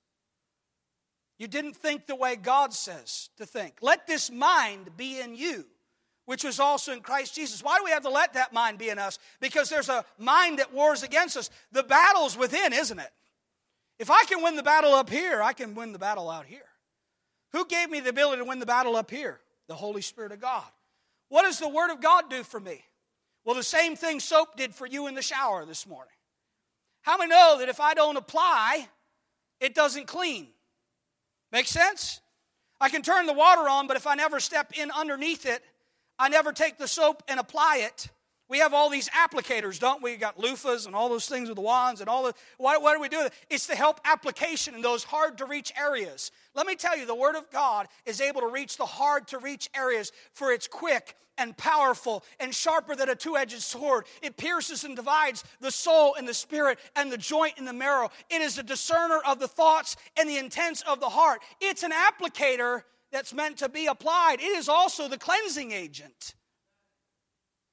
You 1.38 1.47
didn't 1.47 1.76
think 1.76 2.07
the 2.07 2.17
way 2.17 2.37
God 2.37 2.73
says 2.73 3.28
to 3.37 3.45
think. 3.45 3.76
Let 3.83 4.07
this 4.07 4.31
mind 4.31 4.97
be 4.97 5.21
in 5.21 5.37
you, 5.37 5.67
which 6.25 6.43
was 6.43 6.59
also 6.59 6.93
in 6.93 7.00
Christ 7.00 7.35
Jesus. 7.35 7.62
Why 7.62 7.76
do 7.76 7.85
we 7.85 7.90
have 7.90 8.02
to 8.05 8.09
let 8.09 8.33
that 8.33 8.55
mind 8.55 8.78
be 8.78 8.88
in 8.88 8.99
us? 8.99 9.19
Because 9.38 9.69
there's 9.69 9.90
a 9.90 10.05
mind 10.19 10.59
that 10.59 10.73
wars 10.73 11.02
against 11.02 11.37
us. 11.37 11.50
The 11.71 11.82
battle's 11.82 12.37
within, 12.37 12.73
isn't 12.73 12.99
it? 12.99 13.11
If 13.99 14.11
I 14.11 14.25
can 14.25 14.43
win 14.43 14.56
the 14.56 14.63
battle 14.63 14.95
up 14.95 15.11
here, 15.11 15.43
I 15.43 15.52
can 15.52 15.75
win 15.75 15.93
the 15.93 15.99
battle 15.99 16.30
out 16.30 16.47
here. 16.47 16.67
Who 17.52 17.67
gave 17.67 17.91
me 17.91 18.00
the 18.00 18.11
ability 18.11 18.43
to 18.43 18.49
win 18.49 18.58
the 18.58 18.67
battle 18.67 18.97
up 18.97 19.11
here? 19.11 19.41
The 19.67 19.75
Holy 19.75 20.02
Spirit 20.02 20.32
of 20.32 20.41
God. 20.41 20.65
What 21.28 21.43
does 21.43 21.58
the 21.58 21.69
Word 21.69 21.91
of 21.91 22.00
God 22.00 22.30
do 22.30 22.43
for 22.43 22.61
me? 22.61 22.84
Well, 23.45 23.54
the 23.54 23.63
same 23.63 23.97
thing 23.97 24.21
soap 24.21 24.56
did 24.56 24.75
for 24.75 24.87
you 24.87 25.06
in 25.06 25.15
the 25.15 25.23
shower 25.23 25.65
this 25.65 25.87
morning. 25.87 26.13
How 27.02 27.17
many 27.17 27.30
know 27.30 27.56
that 27.58 27.69
if 27.69 27.80
I 27.80 27.95
don't 27.95 28.17
apply, 28.17 28.89
it 29.61 29.75
doesn't 29.75 30.06
clean? 30.06 30.49
Make 31.50 31.67
sense? 31.67 32.21
I 32.80 32.89
can 32.89 33.02
turn 33.02 33.26
the 33.26 33.32
water 33.32 33.69
on, 33.69 33.87
but 33.87 33.97
if 33.97 34.06
I 34.06 34.15
never 34.15 34.39
step 34.41 34.73
in 34.78 34.91
underneath 34.91 35.47
it, 35.47 35.63
I 36.19 36.28
never 36.28 36.52
take 36.52 36.78
the 36.78 36.89
soap 36.89 37.23
and 37.28 37.41
apply 37.41 37.78
it, 37.84 38.08
we 38.49 38.58
have 38.58 38.73
all 38.73 38.89
these 38.89 39.08
applicators, 39.11 39.78
don't 39.78 40.02
we? 40.02 40.13
we 40.13 40.17
got 40.17 40.39
loofahs 40.39 40.87
and 40.87 40.95
all 40.95 41.08
those 41.08 41.26
things 41.26 41.49
with 41.49 41.56
the 41.56 41.63
wands 41.63 42.00
and 42.00 42.08
all 42.08 42.23
the. 42.25 42.34
What, 42.56 42.82
what 42.82 42.95
do 42.95 43.00
we 43.00 43.08
do? 43.08 43.28
It's 43.50 43.67
to 43.67 43.76
help 43.76 44.00
application 44.04 44.75
in 44.75 44.80
those 44.80 45.04
hard 45.04 45.39
to 45.39 45.45
reach 45.45 45.73
areas. 45.78 46.30
Let 46.54 46.67
me 46.67 46.75
tell 46.75 46.97
you, 46.97 47.04
the 47.04 47.15
Word 47.15 47.37
of 47.37 47.50
God 47.50 47.89
is 48.06 48.21
able 48.21 48.41
to 48.41 48.49
reach 48.49 48.76
the 48.76 48.87
hard 48.87 49.28
to 49.28 49.39
reach 49.39 49.69
areas, 49.76 50.13
for 50.32 50.50
it's 50.50 50.67
quick 50.67 51.15
and 51.37 51.56
powerful 51.56 52.25
and 52.41 52.54
sharper 52.54 52.97
than 52.97 53.11
a 53.11 53.15
two 53.15 53.37
edged 53.37 53.61
sword. 53.61 54.06
It 54.23 54.37
pierces 54.37 54.84
and 54.84 54.97
divides 54.97 55.45
the 55.61 55.71
soul 55.71 56.15
and 56.15 56.26
the 56.26 56.34
spirit 56.34 56.78
and 56.97 57.13
the 57.13 57.19
joint 57.19 57.54
and 57.58 57.69
the 57.69 57.73
marrow. 57.73 58.11
It 58.30 58.41
is 58.41 58.58
a 58.58 58.63
discerner 58.63 59.21
of 59.26 59.39
the 59.39 59.49
thoughts 59.49 59.97
and 60.19 60.28
the 60.28 60.39
intents 60.39 60.82
of 60.82 61.00
the 61.00 61.08
heart. 61.08 61.41
It's 61.61 61.82
an 61.82 61.93
applicator 61.93 62.82
that's 63.13 63.32
meant 63.32 63.58
to 63.58 63.69
be 63.69 63.87
applied, 63.87 64.41
it 64.41 64.45
is 64.45 64.69
also 64.69 65.08
the 65.08 65.19
cleansing 65.19 65.73
agent. 65.73 66.34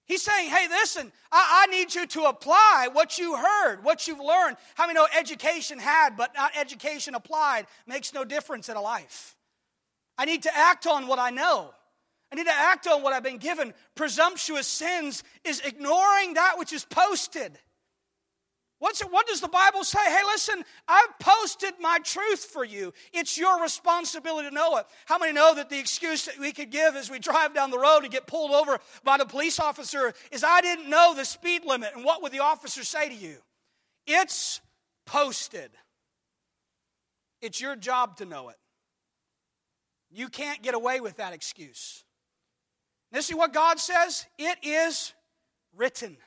He's 0.05 0.21
saying, 0.21 0.49
hey, 0.49 0.67
listen, 0.69 1.11
I, 1.31 1.65
I, 1.65 1.71
need 1.71 1.95
you 1.95 2.05
to 2.05 2.23
apply 2.25 2.89
what 2.93 3.17
you 3.17 3.35
heard, 3.35 3.83
what 3.83 4.07
you've 4.07 4.19
learned. 4.19 4.57
How 4.75 4.85
many 4.85 4.95
know 4.95 5.07
education 5.17 5.79
had, 5.79 6.15
but 6.15 6.31
not 6.35 6.51
education 6.55 7.15
applied, 7.15 7.65
makes 7.87 8.13
no 8.13 8.23
difference 8.23 8.69
in 8.69 8.77
a 8.77 8.81
life? 8.81 9.35
I 10.15 10.25
need 10.25 10.43
to 10.43 10.55
act 10.55 10.85
on 10.85 11.07
what 11.07 11.17
I 11.17 11.31
know. 11.31 11.73
I 12.31 12.35
need 12.35 12.45
to 12.45 12.53
act 12.53 12.85
on 12.87 13.01
what 13.01 13.13
I've 13.13 13.23
been 13.23 13.39
given. 13.39 13.73
Presumptuous 13.95 14.67
sins 14.67 15.23
is 15.43 15.59
ignoring 15.61 16.35
that 16.35 16.59
which 16.59 16.71
is 16.71 16.85
posted. 16.85 17.57
What's 18.79 19.01
what 19.01 19.25
does 19.25 19.39
the 19.39 19.47
Bible 19.47 19.83
say? 19.83 20.03
Hey, 20.05 20.21
listen, 20.25 20.63
I've 20.87 21.19
posted 21.19 21.73
my 21.79 21.99
truth 21.99 22.45
for 22.45 22.65
you. 22.65 22.93
It's 23.13 23.37
your 23.37 23.61
responsibility 23.61 24.49
to 24.49 24.53
know 24.53 24.77
it. 24.77 24.85
How 25.05 25.17
many 25.17 25.31
know 25.31 25.55
that 25.55 25.69
the 25.69 25.79
excuse 25.79 26.25
that 26.25 26.37
we 26.39 26.51
could 26.51 26.71
give 26.71 26.95
as 26.95 27.09
we 27.09 27.19
drive 27.19 27.53
down 27.53 27.71
the 27.71 27.79
road 27.79 27.99
and 28.03 28.11
get 28.11 28.27
pulled 28.27 28.51
over 28.51 28.79
by 29.03 29.17
the 29.17 29.25
police 29.25 29.59
officer 29.59 30.13
is 30.31 30.43
I 30.43 30.59
didn't 30.59 30.89
know 30.89 31.13
the 31.15 31.23
speed 31.23 31.63
limit? 31.65 31.91
And 31.95 32.03
what 32.03 32.21
would 32.21 32.33
the 32.33 32.39
officer 32.39 32.83
say 32.83 33.07
to 33.07 33.15
you? 33.15 33.37
It's 34.05 34.59
posted. 35.05 35.71
It's 37.41 37.61
your 37.61 37.77
job 37.77 38.17
to 38.17 38.25
know 38.25 38.49
it. 38.49 38.57
You 40.11 40.27
can't 40.27 40.61
get 40.61 40.75
away 40.75 40.99
with 40.99 41.17
that 41.17 41.33
excuse. 41.33 42.03
This 43.11 43.29
is 43.29 43.35
what 43.35 43.53
God 43.53 43.79
says 43.79 44.25
it 44.37 44.57
is 44.63 45.13
written. 45.75 46.17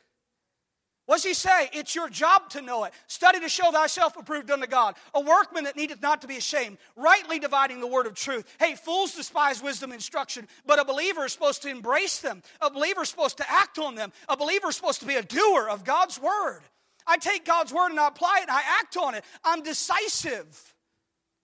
What's 1.09 1.25
he 1.25 1.33
say? 1.33 1.71
It's 1.73 1.95
your 1.95 2.11
job 2.11 2.51
to 2.51 2.61
know 2.61 2.85
it. 2.85 2.93
Study 3.07 3.41
to 3.41 3.49
show 3.49 3.73
thyself 3.73 4.19
approved 4.19 4.51
unto 4.51 4.67
God. 4.67 4.95
A 5.15 5.21
workman 5.23 5.65
that 5.65 5.75
needeth 5.75 6.03
not 6.03 6.21
to 6.21 6.27
be 6.27 6.37
ashamed, 6.37 6.77
rightly 6.97 7.39
dividing 7.39 7.81
the 7.81 7.87
word 7.87 8.07
of 8.07 8.13
truth. 8.13 8.45
Hey, 8.61 8.75
fools 8.75 9.15
despise 9.15 9.63
wisdom 9.63 9.91
and 9.91 9.97
instruction, 9.97 10.47
but 10.67 10.79
a 10.79 10.85
believer 10.85 11.25
is 11.25 11.33
supposed 11.33 11.63
to 11.63 11.71
embrace 11.71 12.21
them. 12.21 12.43
A 12.61 12.69
believer 12.69 13.05
is 13.05 13.09
supposed 13.09 13.39
to 13.39 13.51
act 13.51 13.79
on 13.79 13.95
them. 13.95 14.13
A 14.29 14.37
believer 14.37 14.69
is 14.69 14.77
supposed 14.77 15.01
to 15.01 15.07
be 15.07 15.15
a 15.15 15.23
doer 15.23 15.67
of 15.71 15.83
God's 15.83 16.21
word. 16.21 16.61
I 17.07 17.17
take 17.17 17.47
God's 17.47 17.73
word 17.73 17.89
and 17.89 17.99
I 17.99 18.09
apply 18.09 18.41
it 18.41 18.43
and 18.43 18.51
I 18.51 18.61
act 18.79 18.99
on 18.99 19.15
it. 19.15 19.25
I'm 19.43 19.63
decisive. 19.63 20.75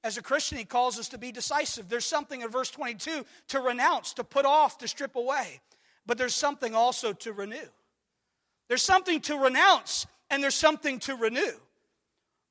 As 0.02 0.18
a 0.18 0.22
Christian, 0.22 0.58
he 0.58 0.64
calls 0.64 0.98
us 0.98 1.08
to 1.08 1.16
be 1.16 1.32
decisive. 1.32 1.88
There's 1.88 2.04
something 2.04 2.42
in 2.42 2.50
verse 2.50 2.70
22 2.70 3.24
to 3.48 3.60
renounce, 3.60 4.12
to 4.12 4.24
put 4.24 4.44
off, 4.44 4.76
to 4.78 4.88
strip 4.88 5.16
away. 5.16 5.62
But 6.04 6.18
there's 6.18 6.34
something 6.34 6.74
also 6.74 7.14
to 7.14 7.32
renew. 7.32 7.66
There's 8.68 8.82
something 8.82 9.20
to 9.22 9.36
renounce 9.36 10.06
and 10.30 10.42
there's 10.42 10.54
something 10.54 10.98
to 11.00 11.16
renew. 11.16 11.52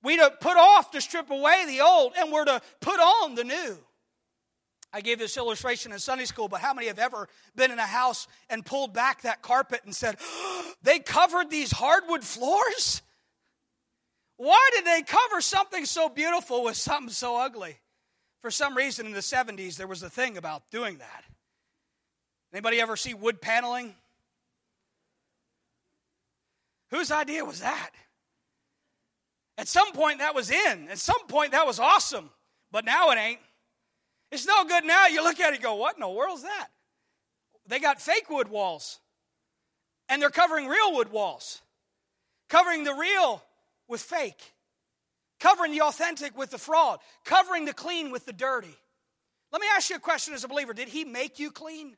We 0.03 0.17
to 0.17 0.31
put 0.41 0.57
off 0.57 0.91
to 0.91 1.01
strip 1.01 1.29
away 1.31 1.65
the 1.67 1.81
old 1.81 2.13
and 2.17 2.31
we're 2.31 2.45
to 2.45 2.61
put 2.81 2.99
on 2.99 3.35
the 3.35 3.43
new. 3.43 3.77
I 4.95 5.01
gave 5.01 5.17
this 5.17 5.37
illustration 5.37 5.91
in 5.91 5.97
Sunday 5.97 6.25
school, 6.25 6.47
but 6.47 6.61
how 6.61 6.73
many 6.73 6.87
have 6.87 6.99
ever 6.99 7.27
been 7.55 7.71
in 7.71 7.79
a 7.79 7.81
house 7.81 8.27
and 8.49 8.63
pulled 8.63 8.93
back 8.93 9.23
that 9.23 9.41
carpet 9.41 9.81
and 9.85 9.95
said, 9.95 10.17
they 10.83 10.99
covered 10.99 11.49
these 11.49 11.71
hardwood 11.71 12.23
floors? 12.23 13.01
Why 14.37 14.69
did 14.75 14.85
they 14.85 15.01
cover 15.01 15.41
something 15.41 15.85
so 15.85 16.09
beautiful 16.09 16.63
with 16.63 16.75
something 16.75 17.09
so 17.09 17.37
ugly? 17.37 17.79
For 18.41 18.51
some 18.51 18.75
reason 18.75 19.07
in 19.07 19.13
the 19.13 19.19
70s 19.19 19.77
there 19.77 19.87
was 19.87 20.03
a 20.03 20.09
thing 20.09 20.37
about 20.37 20.69
doing 20.69 20.97
that. 20.97 21.23
Anybody 22.51 22.81
ever 22.81 22.95
see 22.95 23.13
wood 23.15 23.41
paneling? 23.41 23.95
Whose 26.93 27.09
idea 27.09 27.43
was 27.43 27.61
that? 27.61 27.89
At 29.57 29.67
some 29.67 29.91
point, 29.93 30.19
that 30.19 30.35
was 30.35 30.51
in. 30.51 30.89
At 30.89 30.99
some 30.99 31.25
point, 31.27 31.53
that 31.53 31.65
was 31.65 31.79
awesome. 31.79 32.29
But 32.71 32.85
now 32.85 33.09
it 33.09 33.17
ain't. 33.17 33.39
It's 34.31 34.45
no 34.45 34.63
good 34.65 34.85
now. 34.85 35.07
You 35.07 35.23
look 35.23 35.39
at 35.39 35.55
it 35.55 35.61
go, 35.61 35.73
what 35.73 35.95
in 35.95 36.01
the 36.01 36.07
world 36.07 36.37
is 36.37 36.43
that? 36.43 36.67
They 37.67 37.79
got 37.79 37.99
fake 37.99 38.29
wood 38.29 38.47
walls. 38.47 38.99
And 40.07 40.21
they're 40.21 40.29
covering 40.29 40.67
real 40.67 40.93
wood 40.93 41.11
walls. 41.11 41.63
Covering 42.47 42.83
the 42.83 42.93
real 42.93 43.43
with 43.87 44.01
fake. 44.01 44.53
Covering 45.39 45.71
the 45.71 45.81
authentic 45.81 46.37
with 46.37 46.51
the 46.51 46.59
fraud. 46.59 46.99
Covering 47.25 47.65
the 47.65 47.73
clean 47.73 48.11
with 48.11 48.27
the 48.27 48.33
dirty. 48.33 48.75
Let 49.51 49.61
me 49.61 49.67
ask 49.75 49.89
you 49.89 49.95
a 49.95 49.99
question 49.99 50.35
as 50.35 50.43
a 50.43 50.47
believer. 50.47 50.73
Did 50.73 50.89
he 50.89 51.05
make 51.05 51.39
you 51.39 51.49
clean? 51.49 51.95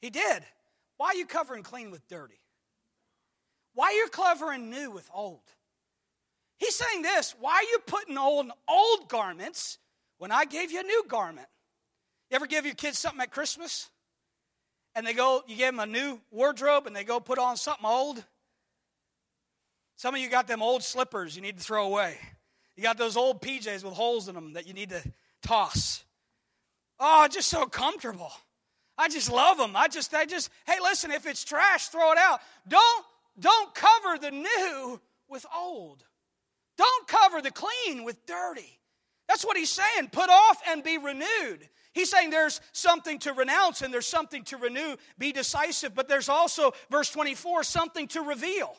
He 0.00 0.10
did. 0.10 0.44
Why 0.98 1.08
are 1.08 1.16
you 1.16 1.26
covering 1.26 1.64
clean 1.64 1.90
with 1.90 2.06
dirty? 2.06 2.38
Why 3.78 3.92
you're 3.92 4.06
you 4.06 4.10
covering 4.10 4.70
new 4.70 4.90
with 4.90 5.08
old? 5.14 5.38
He's 6.56 6.74
saying 6.74 7.02
this 7.02 7.36
why 7.38 7.52
are 7.52 7.62
you 7.62 7.78
putting 7.86 8.18
on 8.18 8.50
old 8.66 9.08
garments 9.08 9.78
when 10.16 10.32
I 10.32 10.46
gave 10.46 10.72
you 10.72 10.80
a 10.80 10.82
new 10.82 11.04
garment? 11.06 11.46
You 12.28 12.34
ever 12.34 12.48
give 12.48 12.66
your 12.66 12.74
kids 12.74 12.98
something 12.98 13.20
at 13.20 13.30
Christmas? 13.30 13.88
And 14.96 15.06
they 15.06 15.12
go, 15.12 15.44
you 15.46 15.54
give 15.54 15.76
them 15.76 15.78
a 15.78 15.86
new 15.86 16.20
wardrobe 16.32 16.88
and 16.88 16.96
they 16.96 17.04
go 17.04 17.20
put 17.20 17.38
on 17.38 17.56
something 17.56 17.86
old? 17.86 18.24
Some 19.94 20.12
of 20.12 20.20
you 20.20 20.28
got 20.28 20.48
them 20.48 20.60
old 20.60 20.82
slippers 20.82 21.36
you 21.36 21.42
need 21.42 21.56
to 21.56 21.62
throw 21.62 21.86
away. 21.86 22.18
You 22.74 22.82
got 22.82 22.98
those 22.98 23.16
old 23.16 23.40
PJs 23.40 23.84
with 23.84 23.92
holes 23.94 24.26
in 24.26 24.34
them 24.34 24.54
that 24.54 24.66
you 24.66 24.74
need 24.74 24.88
to 24.88 25.04
toss. 25.40 26.02
Oh, 26.98 27.28
just 27.30 27.46
so 27.46 27.66
comfortable. 27.66 28.32
I 28.96 29.08
just 29.08 29.30
love 29.30 29.56
them. 29.56 29.76
I 29.76 29.86
just, 29.86 30.12
I 30.14 30.24
just, 30.24 30.50
hey, 30.66 30.80
listen, 30.82 31.12
if 31.12 31.26
it's 31.26 31.44
trash, 31.44 31.86
throw 31.86 32.10
it 32.10 32.18
out. 32.18 32.40
Don't, 32.66 33.04
don't 33.38 33.74
cover 33.74 34.18
the 34.18 34.30
new 34.30 35.00
with 35.28 35.46
old. 35.56 36.04
Don't 36.76 37.08
cover 37.08 37.40
the 37.40 37.50
clean 37.50 38.04
with 38.04 38.24
dirty. 38.26 38.78
That's 39.28 39.44
what 39.44 39.56
he's 39.56 39.70
saying. 39.70 40.08
Put 40.10 40.30
off 40.30 40.60
and 40.68 40.82
be 40.82 40.98
renewed. 40.98 41.68
He's 41.92 42.10
saying 42.10 42.30
there's 42.30 42.60
something 42.72 43.18
to 43.20 43.32
renounce 43.32 43.82
and 43.82 43.92
there's 43.92 44.06
something 44.06 44.44
to 44.44 44.56
renew, 44.56 44.96
be 45.18 45.32
decisive, 45.32 45.94
but 45.94 46.08
there's 46.08 46.28
also, 46.28 46.72
verse 46.90 47.10
24, 47.10 47.64
something 47.64 48.06
to 48.08 48.22
reveal. 48.22 48.76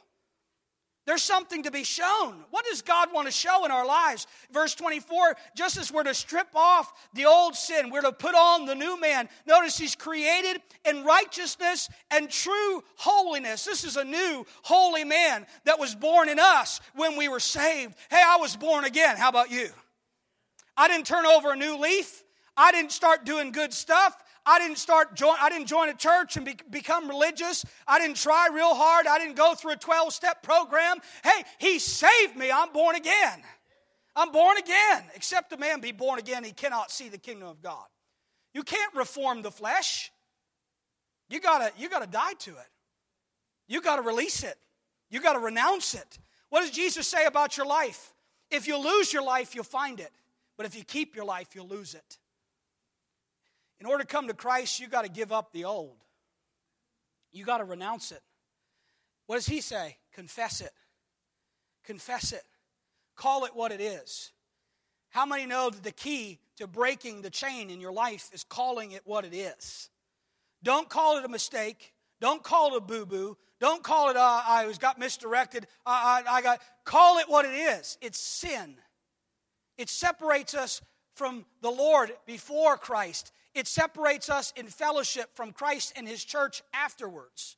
There's 1.10 1.24
something 1.24 1.64
to 1.64 1.72
be 1.72 1.84
shown. 1.84 2.36
What 2.52 2.66
does 2.66 2.84
God 2.84 3.12
want 3.12 3.26
to 3.26 3.32
show 3.32 3.66
in 3.66 3.72
our 3.72 3.84
lives? 3.84 4.28
Verse 4.52 4.76
24, 4.76 5.36
just 5.56 5.76
as 5.76 5.92
we're 5.92 6.04
to 6.04 6.14
strip 6.14 6.50
off 6.54 6.94
the 7.16 7.26
old 7.26 7.56
sin, 7.56 7.90
we're 7.90 8.02
to 8.02 8.12
put 8.12 8.36
on 8.36 8.68
the 8.68 8.76
new 8.76 9.02
man. 9.02 9.28
Notice 9.48 9.76
he's 9.76 9.96
created 9.96 10.62
in 10.86 11.04
righteousness 11.04 11.90
and 12.12 12.30
true 12.30 12.84
holiness. 12.96 13.66
This 13.66 13.86
is 13.86 13.98
a 13.98 14.04
new 14.04 14.46
holy 14.62 15.04
man 15.04 15.48
that 15.66 15.80
was 15.80 15.96
born 15.96 16.30
in 16.30 16.38
us 16.38 16.80
when 16.94 17.18
we 17.18 17.28
were 17.28 17.40
saved. 17.40 17.96
Hey, 18.12 18.22
I 18.24 18.38
was 18.38 18.56
born 18.56 18.86
again. 18.86 19.18
How 19.18 19.30
about 19.30 19.50
you? 19.50 19.70
I 20.78 20.88
didn't 20.88 21.08
turn 21.08 21.26
over 21.26 21.54
a 21.54 21.56
new 21.56 21.80
leaf. 21.80 22.24
I 22.56 22.72
didn't 22.72 22.92
start 22.92 23.26
doing 23.26 23.52
good 23.52 23.74
stuff. 23.74 24.16
I 24.46 24.60
didn't 24.60 24.78
start 24.78 25.16
join, 25.16 25.36
I 25.40 25.50
didn't 25.50 25.68
join 25.68 25.90
a 25.90 25.94
church 25.94 26.38
and 26.38 26.46
be, 26.46 26.56
become 26.70 27.08
religious. 27.08 27.66
I 27.88 28.00
didn't 28.00 28.18
try 28.18 28.50
real 28.52 28.74
hard. 28.74 29.08
I 29.08 29.20
didn't 29.20 29.36
go 29.36 29.56
through 29.56 29.72
a 29.72 29.78
12 29.78 30.14
step 30.14 30.44
program. 30.44 30.98
Hey, 31.24 31.44
he 31.60 31.80
saved 31.80 32.36
me. 32.36 32.52
I'm 32.52 32.72
born 32.74 32.96
again. 32.96 33.44
I'm 34.16 34.32
born 34.32 34.58
again. 34.58 35.04
Except 35.16 35.54
a 35.54 35.58
man 35.58 35.82
be 35.82 35.92
born 35.92 36.20
again, 36.20 36.44
he 36.44 36.52
cannot 36.52 36.92
see 36.92 37.10
the 37.10 37.18
kingdom 37.18 37.48
of 37.48 37.62
God. 37.62 37.86
You 38.54 38.64
can't 38.64 38.94
reform 38.96 39.42
the 39.42 39.52
flesh. 39.52 40.12
You 41.30 41.40
gotta, 41.40 41.72
you 41.78 41.90
gotta 41.90 42.08
die 42.08 42.34
to 42.40 42.52
it. 42.52 42.70
You 43.68 43.82
gotta 43.82 44.02
release 44.02 44.44
it. 44.44 44.58
You 45.10 45.22
gotta 45.22 45.40
renounce 45.40 45.94
it. 45.94 46.20
What 46.50 46.62
does 46.62 46.72
Jesus 46.72 47.08
say 47.08 47.26
about 47.26 47.56
your 47.56 47.68
life? 47.68 48.14
If 48.50 48.68
you 48.68 48.78
lose 48.78 49.14
your 49.14 49.24
life, 49.24 49.54
you'll 49.54 49.64
find 49.64 50.00
it. 50.00 50.12
But 50.58 50.66
if 50.66 50.76
you 50.76 50.84
keep 50.84 51.16
your 51.16 51.26
life, 51.26 51.50
you'll 51.54 51.68
lose 51.68 51.94
it. 51.94 52.18
In 53.80 53.86
order 53.86 54.04
to 54.04 54.08
come 54.08 54.28
to 54.28 54.34
Christ, 54.34 54.80
you 54.80 54.88
got 54.88 55.04
to 55.04 55.10
give 55.10 55.32
up 55.32 55.54
the 55.54 55.66
old. 55.66 55.98
You 57.32 57.46
got 57.46 57.60
to 57.60 57.64
renounce 57.64 58.12
it. 58.12 58.22
What 59.28 59.36
does 59.36 59.46
he 59.46 59.62
say? 59.62 59.98
Confess 60.14 60.62
it. 60.62 60.72
Confess 61.86 62.34
it. 62.34 62.44
Call 63.16 63.46
it 63.46 63.56
what 63.56 63.72
it 63.72 63.82
is. 63.82 64.32
How 65.10 65.26
many 65.26 65.46
know 65.46 65.70
that 65.70 65.84
the 65.84 65.92
key 65.92 66.40
to 66.58 66.68
breaking 66.68 67.22
the 67.22 67.30
chain 67.30 67.70
in 67.70 67.80
your 67.80 67.92
life 67.92 68.30
is 68.34 68.44
calling 68.44 68.92
it 68.92 69.02
what 69.06 69.26
it 69.26 69.34
is? 69.34 69.90
Don't 70.64 70.90
call 70.90 71.18
it 71.18 71.26
a 71.26 71.30
mistake. 71.30 71.94
Don't 72.20 72.44
call 72.44 72.74
it 72.74 72.78
a 72.78 72.82
boo 72.82 73.06
boo. 73.06 73.38
Don't 73.60 73.84
call 73.84 74.10
it 74.10 74.18
uh, 74.18 74.42
I 74.46 74.66
was 74.68 74.78
got 74.78 75.00
misdirected. 75.00 75.68
I, 75.86 76.24
I, 76.26 76.38
I 76.38 76.42
got 76.42 76.60
call 76.86 77.18
it 77.20 77.30
what 77.30 77.46
it 77.46 77.54
is. 77.54 77.98
It's 78.02 78.20
sin. 78.20 78.76
It 79.78 79.90
separates 79.90 80.54
us 80.54 80.82
from 81.16 81.46
the 81.62 81.70
Lord 81.70 82.12
before 82.26 82.78
Christ. 82.78 83.32
It 83.60 83.68
separates 83.68 84.30
us 84.30 84.54
in 84.56 84.68
fellowship 84.68 85.36
from 85.36 85.52
Christ 85.52 85.92
and 85.98 86.08
His 86.08 86.24
church 86.24 86.64
afterwards. 86.74 87.58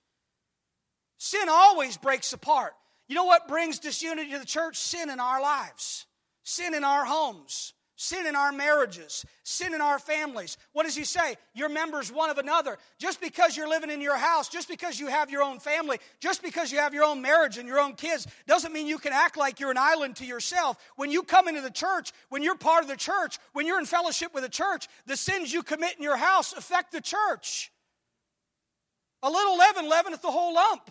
Sin 1.19 1.47
always 1.47 1.95
breaks 1.95 2.33
apart. 2.33 2.73
You 3.07 3.13
know 3.13 3.25
what 3.25 3.47
brings 3.47 3.77
disunity 3.77 4.31
to 4.31 4.39
the 4.39 4.45
church? 4.45 4.77
Sin 4.77 5.11
in 5.11 5.19
our 5.19 5.39
lives, 5.39 6.07
sin 6.41 6.73
in 6.73 6.83
our 6.83 7.05
homes, 7.05 7.75
sin 8.01 8.25
in 8.25 8.35
our 8.35 8.51
marriages, 8.51 9.23
sin 9.43 9.75
in 9.75 9.79
our 9.79 9.99
families. 9.99 10.57
What 10.73 10.85
does 10.85 10.95
he 10.95 11.03
say? 11.03 11.35
You're 11.53 11.69
members 11.69 12.11
one 12.11 12.31
of 12.31 12.39
another. 12.39 12.79
Just 12.97 13.21
because 13.21 13.55
you're 13.55 13.69
living 13.69 13.91
in 13.91 14.01
your 14.01 14.17
house, 14.17 14.49
just 14.49 14.67
because 14.67 14.99
you 14.99 15.05
have 15.05 15.29
your 15.29 15.43
own 15.43 15.59
family, 15.59 15.99
just 16.19 16.41
because 16.41 16.71
you 16.71 16.79
have 16.79 16.95
your 16.95 17.03
own 17.03 17.21
marriage 17.21 17.59
and 17.59 17.67
your 17.67 17.79
own 17.79 17.93
kids, 17.93 18.25
doesn't 18.47 18.73
mean 18.73 18.87
you 18.87 18.97
can 18.97 19.13
act 19.13 19.37
like 19.37 19.59
you're 19.59 19.69
an 19.69 19.77
island 19.77 20.15
to 20.15 20.25
yourself. 20.25 20.77
When 20.95 21.11
you 21.11 21.21
come 21.21 21.47
into 21.47 21.61
the 21.61 21.69
church, 21.69 22.11
when 22.29 22.41
you're 22.41 22.55
part 22.55 22.81
of 22.81 22.89
the 22.89 22.97
church, 22.97 23.37
when 23.53 23.67
you're 23.67 23.79
in 23.79 23.85
fellowship 23.85 24.33
with 24.33 24.43
the 24.43 24.49
church, 24.49 24.87
the 25.05 25.15
sins 25.15 25.53
you 25.53 25.61
commit 25.61 25.95
in 25.95 26.01
your 26.03 26.17
house 26.17 26.53
affect 26.53 26.91
the 26.91 27.01
church. 27.01 27.71
A 29.21 29.29
little 29.29 29.57
leaven 29.57 29.87
leaveneth 29.87 30.23
the 30.23 30.31
whole 30.31 30.55
lump. 30.55 30.89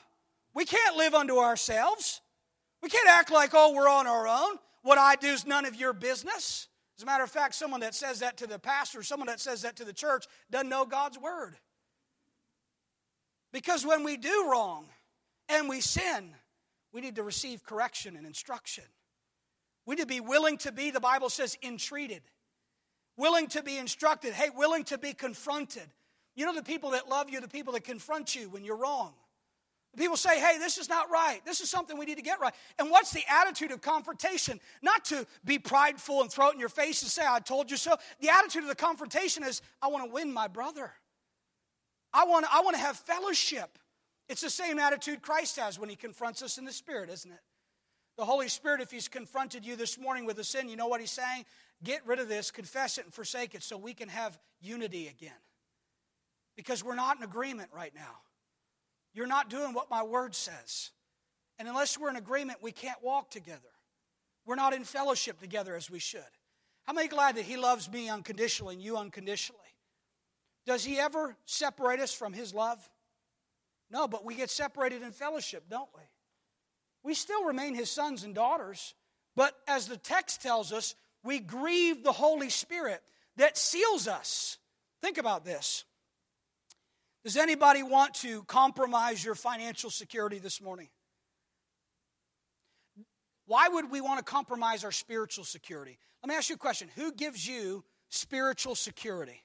We 0.55 0.64
can't 0.64 0.96
live 0.96 1.14
unto 1.14 1.38
ourselves. 1.38 2.20
We 2.85 2.88
can't 2.88 3.09
act 3.09 3.33
like, 3.33 3.51
oh, 3.53 3.75
we're 3.75 3.88
on 3.88 4.07
our 4.07 4.29
own. 4.29 4.59
What 4.83 4.96
I 4.96 5.16
do 5.16 5.27
is 5.27 5.44
none 5.44 5.64
of 5.64 5.75
your 5.75 5.92
business. 5.92 6.68
As 7.01 7.03
a 7.03 7.07
matter 7.07 7.25
of 7.25 7.31
fact, 7.31 7.55
someone 7.55 7.81
that 7.81 7.95
says 7.95 8.21
that 8.21 8.37
to 8.37 8.47
the 8.47 8.59
pastor, 8.59 9.03
someone 9.03 9.29
that 9.29 9.41
says 9.41 9.63
that 9.63 9.77
to 9.77 9.87
the 9.87 9.93
church, 9.95 10.27
doesn't 10.51 10.69
know 10.69 10.85
God's 10.85 11.19
word. 11.19 11.57
Because 13.55 13.87
when 13.87 14.05
we 14.05 14.19
do 14.19 14.49
wrong 14.51 14.85
and 15.49 15.67
we 15.67 15.81
sin, 15.81 16.35
we 16.93 17.01
need 17.01 17.17
to 17.17 17.23
receive 17.23 17.65
correction 17.65 18.17
and 18.17 18.27
instruction. 18.27 18.85
We 19.87 19.95
need 19.95 20.03
to 20.03 20.07
be 20.09 20.21
willing 20.21 20.59
to 20.59 20.73
be, 20.73 20.91
the 20.91 21.01
Bible 21.01 21.31
says, 21.31 21.57
entreated, 21.63 22.21
willing 23.17 23.47
to 23.47 23.63
be 23.63 23.79
instructed, 23.79 24.35
hey, 24.35 24.51
willing 24.55 24.85
to 24.85 24.99
be 24.99 25.15
confronted. 25.15 25.89
You 26.37 26.45
know, 26.45 26.55
the 26.55 26.63
people 26.63 26.91
that 26.91 27.09
love 27.09 27.31
you, 27.31 27.41
the 27.41 27.49
people 27.49 27.73
that 27.73 27.85
confront 27.85 28.35
you 28.37 28.51
when 28.51 28.63
you're 28.63 28.77
wrong. 28.77 29.15
People 29.96 30.16
say, 30.16 30.38
hey, 30.38 30.57
this 30.59 30.79
is 30.79 30.88
not 30.88 31.11
right. 31.11 31.40
This 31.44 31.61
is 31.61 31.68
something 31.68 31.98
we 31.98 32.07
need 32.07 32.16
to 32.16 32.22
get 32.22 32.40
right. 32.40 32.55
And 32.79 32.90
what's 32.90 33.11
the 33.12 33.24
attitude 33.29 33.72
of 33.72 33.81
confrontation? 33.81 34.61
Not 34.83 35.05
to 35.07 35.26
be 35.44 35.59
prideful 35.59 36.20
and 36.20 36.31
throw 36.31 36.50
it 36.50 36.55
in 36.55 36.61
your 36.61 36.68
face 36.68 37.03
and 37.03 37.11
say, 37.11 37.22
I 37.29 37.40
told 37.40 37.70
you 37.70 37.76
so. 37.76 37.96
The 38.20 38.29
attitude 38.29 38.62
of 38.62 38.68
the 38.68 38.76
confrontation 38.76 39.42
is, 39.42 39.62
I 39.83 39.88
want 39.88 40.05
to 40.05 40.11
win 40.12 40.33
my 40.33 40.46
brother. 40.46 40.92
I 42.12 42.24
want, 42.24 42.46
I 42.53 42.61
want 42.61 42.76
to 42.76 42.83
have 42.83 42.96
fellowship. 42.96 43.79
It's 44.29 44.42
the 44.42 44.50
same 44.50 44.79
attitude 44.79 45.22
Christ 45.22 45.59
has 45.59 45.76
when 45.76 45.88
he 45.88 45.96
confronts 45.96 46.40
us 46.40 46.57
in 46.57 46.64
the 46.64 46.72
Spirit, 46.72 47.11
isn't 47.11 47.33
it? 47.33 47.40
The 48.16 48.24
Holy 48.24 48.48
Spirit, 48.48 48.81
if 48.81 48.92
he's 48.92 49.09
confronted 49.09 49.66
you 49.66 49.74
this 49.74 49.98
morning 49.98 50.24
with 50.24 50.38
a 50.38 50.44
sin, 50.44 50.68
you 50.68 50.76
know 50.76 50.87
what 50.87 51.00
he's 51.00 51.11
saying? 51.11 51.46
Get 51.83 52.07
rid 52.07 52.20
of 52.20 52.29
this, 52.29 52.53
confess 52.53 52.96
it, 52.98 53.07
and 53.07 53.12
forsake 53.14 53.57
it 53.57 53.64
so 53.64 53.76
we 53.76 53.92
can 53.92 54.09
have 54.09 54.38
unity 54.61 55.09
again. 55.09 55.33
Because 56.55 56.85
we're 56.85 56.94
not 56.94 57.16
in 57.16 57.24
agreement 57.24 57.70
right 57.74 57.94
now. 57.94 58.18
You're 59.14 59.27
not 59.27 59.51
doing 59.51 59.75
what 59.75 59.90
my 59.90 60.03
word 60.03 60.35
says. 60.35 60.90
And 61.59 61.68
unless 61.68 61.99
we're 61.99 62.11
in 62.11 62.16
agreement, 62.16 62.62
we 62.62 62.73
can't 62.73 63.03
walk 63.03 63.31
together. 63.31 63.61
We're 64.46 64.55
not 64.57 64.73
in 64.73 64.85
fellowship 64.85 65.38
together 65.38 65.77
as 65.77 65.90
we 65.90 65.99
should. 65.99 66.23
How 66.85 66.92
many 66.92 67.09
glad 67.09 67.37
that 67.37 67.44
He 67.44 67.57
loves 67.57 67.90
me 67.90 68.09
unconditionally 68.09 68.75
and 68.75 68.83
you 68.83 68.96
unconditionally? 68.96 69.61
Does 70.66 70.85
He 70.85 70.99
ever 70.99 71.37
separate 71.44 72.01
us 72.01 72.14
from 72.14 72.33
His 72.33 72.55
love? 72.55 72.79
No, 73.90 74.09
but 74.09 74.25
we 74.25 74.35
get 74.35 74.51
separated 74.51 75.03
in 75.03 75.12
fellowship, 75.12 75.64
don't 75.68 75.90
we? 75.94 76.03
We 77.03 77.14
still 77.14 77.44
remain 77.44 77.75
His 77.75 77.90
sons 77.90 78.25
and 78.25 78.35
daughters, 78.35 78.94
but 79.37 79.55
as 79.66 79.87
the 79.87 79.96
text 79.96 80.42
tells 80.42 80.73
us, 80.73 80.94
we 81.23 81.38
grieve 81.38 82.03
the 82.03 82.12
Holy 82.12 82.51
Spirit 82.51 83.03
that 83.37 83.59
seals 83.59 84.09
us. 84.09 84.59
Think 85.03 85.18
about 85.18 85.44
this. 85.44 85.85
Does 87.24 87.37
anybody 87.37 87.83
want 87.83 88.14
to 88.16 88.42
compromise 88.44 89.24
your 89.24 89.35
financial 89.35 89.90
security 89.90 90.38
this 90.38 90.61
morning? 90.61 90.88
Why 93.46 93.68
would 93.68 93.90
we 93.90 94.00
want 94.00 94.18
to 94.18 94.24
compromise 94.24 94.85
our 94.85 94.92
spiritual 94.92 95.44
security? 95.44 95.98
Let 96.22 96.28
me 96.28 96.37
ask 96.37 96.48
you 96.48 96.54
a 96.54 96.59
question 96.59 96.88
Who 96.96 97.12
gives 97.12 97.46
you 97.46 97.85
spiritual 98.09 98.74
security? 98.74 99.42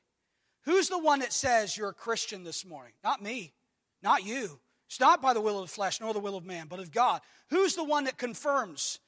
Who's 0.64 0.90
the 0.90 1.00
one 1.00 1.20
that 1.20 1.34
says 1.34 1.78
you're 1.78 1.90
a 1.90 1.94
Christian 1.94 2.44
this 2.44 2.66
morning? 2.66 2.94
Not 3.04 3.22
me, 3.22 3.54
not 4.02 4.26
you. 4.26 4.60
It's 4.88 5.00
not 5.00 5.22
by 5.22 5.34
the 5.34 5.42
will 5.42 5.60
of 5.60 5.68
the 5.68 5.74
flesh 5.74 6.00
nor 6.00 6.14
the 6.14 6.20
will 6.20 6.38
of 6.38 6.46
man, 6.46 6.68
but 6.70 6.80
of 6.80 6.92
God. 6.92 7.22
Who's 7.50 7.76
the 7.76 7.84
one 7.84 8.06
that 8.06 8.18
confirms 8.18 9.00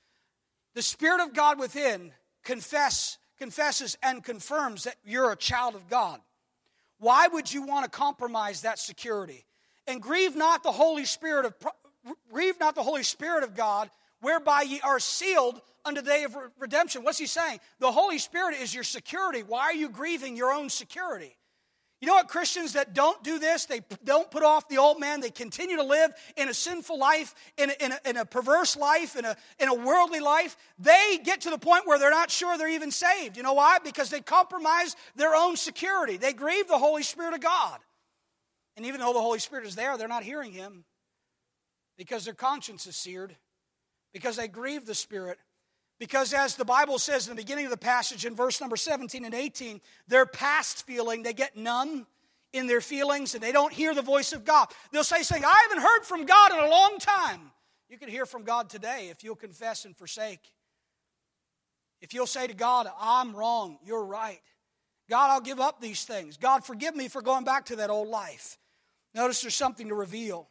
The 0.75 0.82
Spirit 0.82 1.21
of 1.21 1.34
God 1.34 1.60
within 1.60 2.12
confess, 2.43 3.17
confesses 3.38 3.97
and 4.01 4.23
confirms 4.23 4.86
that 4.86 4.95
you're 5.06 5.32
a 5.32 5.38
child 5.38 5.75
of 5.75 5.89
God. 5.89 6.19
Why 7.00 7.28
would 7.28 7.54
you 7.54 7.62
want 7.64 7.86
to 7.86 7.90
compromise 7.90 8.62
that 8.62 8.80
security? 8.80 9.46
And 9.86 10.02
grieve 10.02 10.36
not 10.36 10.64
the 10.64 10.72
Holy 10.72 11.06
Spirit 11.06 11.46
of 11.46 11.54
grieve 12.32 12.60
not 12.60 12.76
the 12.76 12.84
Holy 12.84 13.04
Spirit 13.04 13.44
of 13.44 13.56
God, 13.56 13.90
whereby 14.22 14.62
ye 14.62 14.82
are 14.82 15.00
sealed 15.00 15.62
unto 15.86 16.02
the 16.02 16.10
day 16.10 16.24
of 16.24 16.36
redemption. 16.60 17.04
What's 17.04 17.18
he 17.18 17.28
saying? 17.28 17.60
The 17.80 17.92
Holy 17.92 18.18
Spirit 18.18 18.56
is 18.62 18.74
your 18.74 18.84
security. 18.84 19.44
Why 19.44 19.64
are 19.64 19.74
you 19.74 19.90
grieving 19.90 20.36
your 20.36 20.52
own 20.52 20.70
security? 20.70 21.36
You 22.00 22.08
know 22.08 22.14
what? 22.14 22.28
Christians 22.28 22.74
that 22.74 22.94
don't 22.94 23.24
do 23.24 23.40
this, 23.40 23.66
they 23.66 23.82
don't 24.04 24.30
put 24.30 24.44
off 24.44 24.70
the 24.70 24.78
old 24.78 25.00
man, 25.00 25.20
they 25.20 25.32
continue 25.32 25.78
to 25.78 25.84
live 25.84 26.12
in 26.36 26.48
a 26.48 26.54
sinful 26.54 27.00
life, 27.00 27.34
in 27.58 27.72
a, 27.72 27.74
in 27.84 27.92
a, 27.92 28.00
in 28.06 28.18
a 28.18 28.26
perverse 28.26 28.78
life, 28.78 29.16
in 29.16 29.26
a, 29.26 29.36
in 29.58 29.68
a 29.68 29.74
worldly 29.74 30.20
life, 30.20 30.56
they 30.78 31.20
get 31.24 31.42
to 31.42 31.50
the 31.50 31.58
point 31.58 31.88
where 31.88 31.98
they're 31.98 32.12
not 32.12 32.30
sure 32.30 32.56
they're 32.56 32.70
even 32.70 32.92
saved. 32.92 33.36
You 33.36 33.42
know 33.42 33.54
why? 33.54 33.80
Because 33.84 34.12
they 34.12 34.22
compromise 34.22 34.96
their 35.16 35.34
own 35.34 35.56
security. 35.56 36.18
They 36.18 36.34
grieve 36.34 36.68
the 36.68 36.78
Holy 36.78 37.02
Spirit 37.04 37.34
of 37.34 37.42
God. 37.42 37.80
And 38.76 38.86
even 38.86 39.00
though 39.00 39.14
the 39.14 39.22
Holy 39.22 39.40
Spirit 39.40 39.66
is 39.66 39.76
there, 39.76 39.98
they're 39.98 40.08
not 40.08 40.24
hearing 40.24 40.52
Him 40.52 40.86
because 41.98 42.26
their 42.26 42.36
conscience 42.36 42.86
is 42.86 42.96
seared, 42.96 43.36
because 44.14 44.36
they 44.36 44.48
grieve 44.48 44.86
the 44.86 44.94
Spirit. 44.94 45.40
Because, 46.00 46.32
as 46.34 46.56
the 46.56 46.66
Bible 46.66 47.00
says 47.00 47.28
in 47.28 47.36
the 47.36 47.42
beginning 47.42 47.66
of 47.66 47.72
the 47.72 47.78
passage 47.78 48.26
in 48.26 48.36
verse 48.36 48.62
number 48.62 48.76
17 48.76 49.26
and 49.26 49.34
18, 49.34 49.82
their 50.08 50.28
past 50.28 50.86
feeling, 50.86 51.24
they 51.24 51.34
get 51.34 51.58
numb 51.58 52.06
in 52.54 52.68
their 52.68 52.82
feelings 52.82 53.34
and 53.34 53.42
they 53.42 53.52
don't 53.52 53.74
hear 53.74 53.96
the 53.96 54.04
voice 54.04 54.32
of 54.32 54.46
God. 54.46 54.68
They'll 54.92 55.04
say 55.04 55.24
something, 55.24 55.44
I 55.44 55.66
haven't 55.68 55.84
heard 55.84 56.04
from 56.04 56.26
God 56.26 56.52
in 56.52 56.60
a 56.60 56.70
long 56.70 56.98
time. 57.00 57.52
You 57.90 57.98
can 57.98 58.10
hear 58.10 58.26
from 58.26 58.44
God 58.44 58.70
today 58.70 59.10
if 59.10 59.24
you'll 59.24 59.36
confess 59.36 59.86
and 59.86 59.96
forsake. 59.96 60.52
If 62.00 62.14
you'll 62.14 62.28
say 62.28 62.46
to 62.46 62.54
God, 62.54 62.88
I'm 63.00 63.36
wrong, 63.36 63.80
you're 63.84 64.06
right. 64.06 64.42
God, 65.10 65.32
I'll 65.32 65.42
give 65.42 65.60
up 65.60 65.82
these 65.82 66.04
things. 66.04 66.38
God, 66.38 66.64
forgive 66.64 66.96
me 66.96 67.08
for 67.08 67.22
going 67.22 67.44
back 67.44 67.66
to 67.68 67.78
that 67.78 67.90
old 67.90 68.10
life. 68.10 68.58
Notice 69.16 69.42
there's 69.42 69.56
something 69.56 69.88
to 69.88 69.96
reveal. 69.96 70.48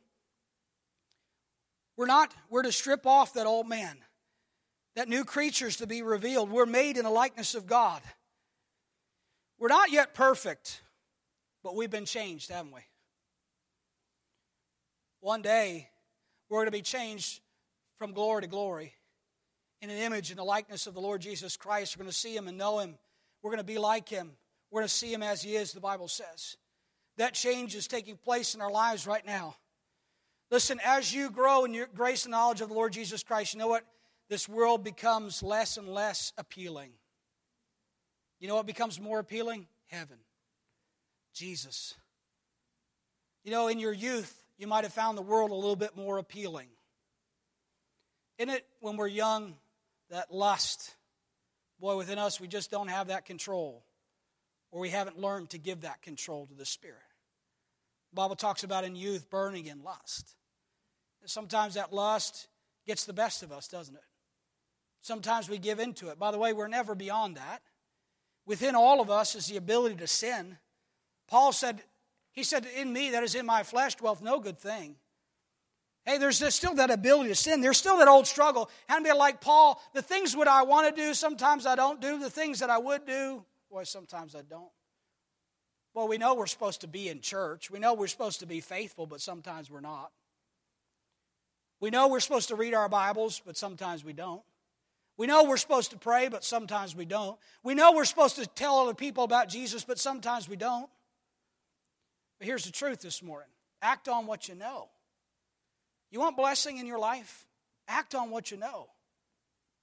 We're 1.96 2.06
not, 2.06 2.34
we're 2.50 2.62
to 2.62 2.72
strip 2.72 3.06
off 3.06 3.34
that 3.34 3.46
old 3.46 3.68
man 3.68 3.98
that 4.96 5.08
new 5.08 5.24
creatures 5.24 5.76
to 5.76 5.86
be 5.86 6.02
revealed. 6.02 6.50
We're 6.50 6.66
made 6.66 6.96
in 6.96 7.04
the 7.04 7.10
likeness 7.10 7.54
of 7.54 7.66
God. 7.66 8.02
We're 9.58 9.68
not 9.68 9.92
yet 9.92 10.14
perfect, 10.14 10.80
but 11.62 11.76
we've 11.76 11.90
been 11.90 12.06
changed, 12.06 12.50
haven't 12.50 12.72
we? 12.72 12.80
One 15.20 15.42
day, 15.42 15.88
we're 16.48 16.58
going 16.58 16.66
to 16.66 16.72
be 16.72 16.82
changed 16.82 17.40
from 17.98 18.12
glory 18.12 18.42
to 18.42 18.48
glory 18.48 18.94
in 19.82 19.90
an 19.90 19.98
image 19.98 20.30
in 20.30 20.36
the 20.36 20.44
likeness 20.44 20.86
of 20.86 20.94
the 20.94 21.00
Lord 21.00 21.20
Jesus 21.20 21.56
Christ. 21.56 21.96
We're 21.96 22.04
going 22.04 22.12
to 22.12 22.16
see 22.16 22.34
him 22.34 22.48
and 22.48 22.56
know 22.56 22.78
him. 22.78 22.96
We're 23.42 23.50
going 23.50 23.58
to 23.58 23.64
be 23.64 23.78
like 23.78 24.08
him. 24.08 24.32
We're 24.70 24.80
going 24.80 24.88
to 24.88 24.94
see 24.94 25.12
him 25.12 25.22
as 25.22 25.42
he 25.42 25.56
is, 25.56 25.72
the 25.72 25.80
Bible 25.80 26.08
says. 26.08 26.56
That 27.18 27.34
change 27.34 27.74
is 27.74 27.86
taking 27.86 28.16
place 28.16 28.54
in 28.54 28.60
our 28.60 28.70
lives 28.70 29.06
right 29.06 29.24
now. 29.24 29.56
Listen, 30.50 30.80
as 30.84 31.12
you 31.12 31.30
grow 31.30 31.64
in 31.64 31.74
your 31.74 31.86
grace 31.86 32.24
and 32.24 32.32
knowledge 32.32 32.60
of 32.60 32.68
the 32.68 32.74
Lord 32.74 32.92
Jesus 32.92 33.22
Christ, 33.22 33.52
you 33.52 33.58
know 33.58 33.68
what? 33.68 33.84
This 34.28 34.48
world 34.48 34.82
becomes 34.82 35.42
less 35.42 35.76
and 35.76 35.88
less 35.88 36.32
appealing. 36.36 36.90
You 38.40 38.48
know 38.48 38.56
what 38.56 38.66
becomes 38.66 39.00
more 39.00 39.18
appealing? 39.18 39.66
Heaven. 39.86 40.18
Jesus. 41.32 41.94
You 43.44 43.52
know, 43.52 43.68
in 43.68 43.78
your 43.78 43.92
youth, 43.92 44.42
you 44.58 44.66
might 44.66 44.84
have 44.84 44.92
found 44.92 45.16
the 45.16 45.22
world 45.22 45.50
a 45.50 45.54
little 45.54 45.76
bit 45.76 45.96
more 45.96 46.18
appealing. 46.18 46.68
In 48.38 48.50
it, 48.50 48.66
when 48.80 48.96
we're 48.96 49.06
young, 49.06 49.54
that 50.10 50.32
lust, 50.32 50.94
boy, 51.80 51.96
within 51.96 52.18
us, 52.18 52.40
we 52.40 52.48
just 52.48 52.70
don't 52.70 52.88
have 52.88 53.08
that 53.08 53.24
control, 53.24 53.84
or 54.70 54.80
we 54.80 54.90
haven't 54.90 55.18
learned 55.18 55.50
to 55.50 55.58
give 55.58 55.82
that 55.82 56.02
control 56.02 56.46
to 56.46 56.54
the 56.54 56.66
Spirit. 56.66 56.98
The 58.10 58.16
Bible 58.16 58.36
talks 58.36 58.64
about 58.64 58.84
in 58.84 58.96
youth 58.96 59.30
burning 59.30 59.66
in 59.66 59.82
lust. 59.82 60.34
And 61.22 61.30
sometimes 61.30 61.74
that 61.74 61.92
lust 61.92 62.48
gets 62.86 63.04
the 63.04 63.12
best 63.12 63.42
of 63.42 63.52
us, 63.52 63.68
doesn't 63.68 63.94
it? 63.94 64.02
Sometimes 65.06 65.48
we 65.48 65.58
give 65.58 65.78
into 65.78 66.08
it. 66.08 66.18
By 66.18 66.32
the 66.32 66.38
way, 66.38 66.52
we're 66.52 66.66
never 66.66 66.96
beyond 66.96 67.36
that. 67.36 67.62
Within 68.44 68.74
all 68.74 69.00
of 69.00 69.08
us 69.08 69.36
is 69.36 69.46
the 69.46 69.56
ability 69.56 69.94
to 69.96 70.08
sin. 70.08 70.58
Paul 71.28 71.52
said, 71.52 71.80
He 72.32 72.42
said, 72.42 72.66
In 72.76 72.92
me, 72.92 73.10
that 73.10 73.22
is 73.22 73.36
in 73.36 73.46
my 73.46 73.62
flesh, 73.62 73.94
dwelleth 73.94 74.20
no 74.20 74.40
good 74.40 74.58
thing. 74.58 74.96
Hey, 76.04 76.18
there's 76.18 76.42
still 76.52 76.74
that 76.74 76.90
ability 76.90 77.28
to 77.28 77.36
sin. 77.36 77.60
There's 77.60 77.76
still 77.76 77.98
that 77.98 78.08
old 78.08 78.26
struggle. 78.26 78.68
And 78.88 79.04
be 79.04 79.12
like 79.12 79.40
Paul, 79.40 79.80
the 79.94 80.02
things 80.02 80.34
that 80.34 80.48
I 80.48 80.64
want 80.64 80.92
to 80.92 81.00
do, 81.00 81.14
sometimes 81.14 81.66
I 81.66 81.76
don't 81.76 82.00
do. 82.00 82.18
The 82.18 82.28
things 82.28 82.58
that 82.58 82.70
I 82.70 82.78
would 82.78 83.06
do, 83.06 83.44
boy, 83.70 83.84
sometimes 83.84 84.34
I 84.34 84.42
don't. 84.42 84.72
Well, 85.94 86.08
we 86.08 86.18
know 86.18 86.34
we're 86.34 86.48
supposed 86.48 86.80
to 86.80 86.88
be 86.88 87.08
in 87.08 87.20
church. 87.20 87.70
We 87.70 87.78
know 87.78 87.94
we're 87.94 88.08
supposed 88.08 88.40
to 88.40 88.46
be 88.46 88.58
faithful, 88.58 89.06
but 89.06 89.20
sometimes 89.20 89.70
we're 89.70 89.78
not. 89.78 90.10
We 91.78 91.90
know 91.90 92.08
we're 92.08 92.18
supposed 92.18 92.48
to 92.48 92.56
read 92.56 92.74
our 92.74 92.88
Bibles, 92.88 93.40
but 93.46 93.56
sometimes 93.56 94.04
we 94.04 94.12
don't. 94.12 94.42
We 95.18 95.26
know 95.26 95.44
we're 95.44 95.56
supposed 95.56 95.92
to 95.92 95.96
pray, 95.96 96.28
but 96.28 96.44
sometimes 96.44 96.94
we 96.94 97.06
don't. 97.06 97.38
We 97.62 97.74
know 97.74 97.92
we're 97.92 98.04
supposed 98.04 98.36
to 98.36 98.46
tell 98.46 98.78
other 98.80 98.94
people 98.94 99.24
about 99.24 99.48
Jesus, 99.48 99.84
but 99.84 99.98
sometimes 99.98 100.48
we 100.48 100.56
don't. 100.56 100.90
But 102.38 102.46
here's 102.46 102.64
the 102.64 102.72
truth 102.72 103.00
this 103.00 103.22
morning 103.22 103.48
act 103.80 104.08
on 104.08 104.26
what 104.26 104.48
you 104.48 104.54
know. 104.54 104.88
You 106.10 106.20
want 106.20 106.36
blessing 106.36 106.78
in 106.78 106.86
your 106.86 106.98
life? 106.98 107.46
Act 107.88 108.14
on 108.14 108.30
what 108.30 108.50
you 108.50 108.56
know. 108.56 108.88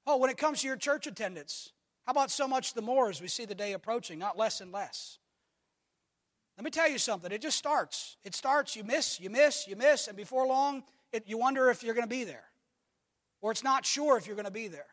Oh, 0.06 0.18
when 0.18 0.30
it 0.30 0.38
comes 0.38 0.62
to 0.62 0.68
your 0.68 0.76
church 0.76 1.08
attendance, 1.08 1.72
how 2.06 2.12
about 2.12 2.32
so 2.32 2.48
much 2.48 2.74
the 2.74 2.82
more 2.82 3.10
as 3.10 3.22
we 3.22 3.28
see 3.28 3.46
the 3.46 3.56
day 3.56 3.74
approaching, 3.74 4.20
not 4.20 4.38
less 4.38 4.62
and 4.62 4.72
less? 4.72 5.20
Let 6.58 6.66
me 6.66 6.72
tell 6.72 6.90
you 6.90 6.98
something. 6.98 7.32
It 7.32 7.42
just 7.42 7.58
starts. 7.58 8.18
It 8.24 8.36
starts, 8.36 8.76
you 8.76 8.84
miss, 8.84 9.20
you 9.20 9.30
miss, 9.30 9.68
you 9.68 9.76
miss, 9.76 10.08
and 10.08 10.16
before 10.16 10.46
long, 10.46 10.84
it, 11.12 11.24
you 11.28 11.38
wonder 11.38 11.70
if 11.70 11.84
you're 11.84 11.96
going 11.96 12.08
to 12.08 12.16
be 12.16 12.26
there. 12.26 12.44
Or 13.42 13.52
it's 13.52 13.64
not 13.64 13.86
sure 13.86 14.18
if 14.18 14.28
you're 14.28 14.36
going 14.36 14.46
to 14.46 14.52
be 14.52 14.68
there. 14.68 14.86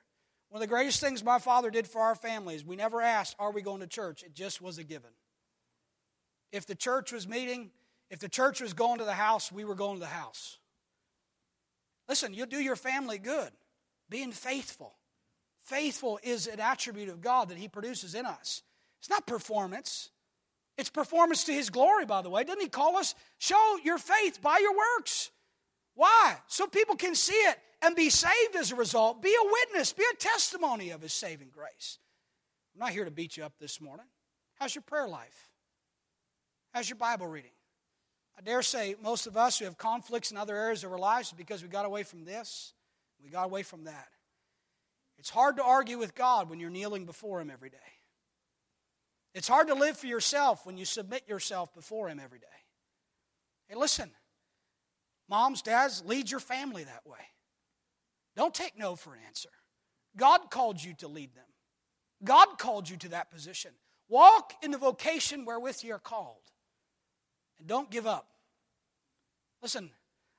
One 0.50 0.60
of 0.60 0.68
the 0.68 0.74
greatest 0.74 1.00
things 1.00 1.22
my 1.22 1.38
father 1.38 1.70
did 1.70 1.86
for 1.86 2.00
our 2.00 2.16
family 2.16 2.56
is 2.56 2.64
we 2.64 2.74
never 2.74 3.00
asked, 3.00 3.36
Are 3.38 3.52
we 3.52 3.62
going 3.62 3.80
to 3.80 3.86
church? 3.86 4.24
It 4.24 4.34
just 4.34 4.60
was 4.60 4.78
a 4.78 4.84
given. 4.84 5.10
If 6.50 6.66
the 6.66 6.74
church 6.74 7.12
was 7.12 7.28
meeting, 7.28 7.70
if 8.10 8.18
the 8.18 8.28
church 8.28 8.60
was 8.60 8.72
going 8.72 8.98
to 8.98 9.04
the 9.04 9.12
house, 9.12 9.52
we 9.52 9.64
were 9.64 9.76
going 9.76 9.94
to 9.94 10.00
the 10.00 10.06
house. 10.06 10.58
Listen, 12.08 12.34
you'll 12.34 12.46
do 12.46 12.60
your 12.60 12.74
family 12.74 13.18
good, 13.18 13.50
being 14.08 14.32
faithful. 14.32 14.96
Faithful 15.60 16.18
is 16.24 16.48
an 16.48 16.58
attribute 16.58 17.08
of 17.08 17.20
God 17.20 17.50
that 17.50 17.58
He 17.58 17.68
produces 17.68 18.16
in 18.16 18.26
us. 18.26 18.62
It's 18.98 19.08
not 19.08 19.28
performance, 19.28 20.10
it's 20.76 20.90
performance 20.90 21.44
to 21.44 21.52
His 21.52 21.70
glory, 21.70 22.06
by 22.06 22.22
the 22.22 22.30
way. 22.30 22.42
Didn't 22.42 22.62
He 22.62 22.68
call 22.68 22.96
us? 22.96 23.14
Show 23.38 23.78
your 23.84 23.98
faith 23.98 24.42
by 24.42 24.58
your 24.60 24.76
works. 24.76 25.30
Why? 25.94 26.38
So 26.48 26.66
people 26.66 26.96
can 26.96 27.14
see 27.14 27.34
it 27.34 27.58
and 27.82 27.96
be 27.96 28.10
saved 28.10 28.56
as 28.56 28.72
a 28.72 28.76
result. 28.76 29.22
Be 29.22 29.34
a 29.34 29.52
witness, 29.52 29.92
be 29.92 30.04
a 30.12 30.16
testimony 30.16 30.90
of 30.90 31.02
His 31.02 31.12
saving 31.12 31.50
grace. 31.54 31.98
I'm 32.74 32.80
not 32.80 32.90
here 32.90 33.04
to 33.04 33.10
beat 33.10 33.36
you 33.36 33.44
up 33.44 33.54
this 33.58 33.80
morning. 33.80 34.06
How's 34.54 34.74
your 34.74 34.82
prayer 34.82 35.08
life? 35.08 35.50
How's 36.72 36.88
your 36.88 36.96
Bible 36.98 37.26
reading? 37.26 37.50
I 38.38 38.42
dare 38.42 38.62
say 38.62 38.94
most 39.02 39.26
of 39.26 39.36
us 39.36 39.58
who 39.58 39.64
have 39.64 39.76
conflicts 39.76 40.30
in 40.30 40.36
other 40.36 40.56
areas 40.56 40.84
of 40.84 40.92
our 40.92 40.98
lives 40.98 41.28
is 41.28 41.34
because 41.34 41.62
we 41.62 41.68
got 41.68 41.84
away 41.84 42.04
from 42.04 42.24
this, 42.24 42.72
we 43.22 43.30
got 43.30 43.44
away 43.44 43.62
from 43.62 43.84
that. 43.84 44.08
It's 45.18 45.30
hard 45.30 45.56
to 45.56 45.64
argue 45.64 45.98
with 45.98 46.14
God 46.14 46.48
when 46.48 46.60
you're 46.60 46.70
kneeling 46.70 47.04
before 47.04 47.40
Him 47.40 47.50
every 47.50 47.68
day. 47.68 47.76
It's 49.34 49.48
hard 49.48 49.68
to 49.68 49.74
live 49.74 49.96
for 49.96 50.06
yourself 50.06 50.64
when 50.64 50.78
you 50.78 50.84
submit 50.84 51.28
yourself 51.28 51.74
before 51.74 52.08
Him 52.08 52.18
every 52.18 52.38
day. 52.38 52.46
Hey, 53.68 53.76
listen, 53.76 54.10
moms, 55.28 55.62
dads, 55.62 56.02
lead 56.06 56.30
your 56.30 56.40
family 56.40 56.84
that 56.84 57.06
way. 57.06 57.18
Don't 58.36 58.54
take 58.54 58.78
no 58.78 58.96
for 58.96 59.14
an 59.14 59.20
answer. 59.26 59.50
God 60.16 60.50
called 60.50 60.82
you 60.82 60.94
to 60.94 61.08
lead 61.08 61.34
them, 61.34 61.44
God 62.24 62.58
called 62.58 62.88
you 62.88 62.96
to 62.98 63.08
that 63.10 63.30
position. 63.30 63.72
Walk 64.08 64.54
in 64.62 64.72
the 64.72 64.78
vocation 64.78 65.44
wherewith 65.44 65.78
you 65.84 65.94
are 65.94 66.00
called. 66.00 66.42
And 67.60 67.68
don't 67.68 67.90
give 67.92 68.08
up. 68.08 68.26
Listen, 69.62 69.90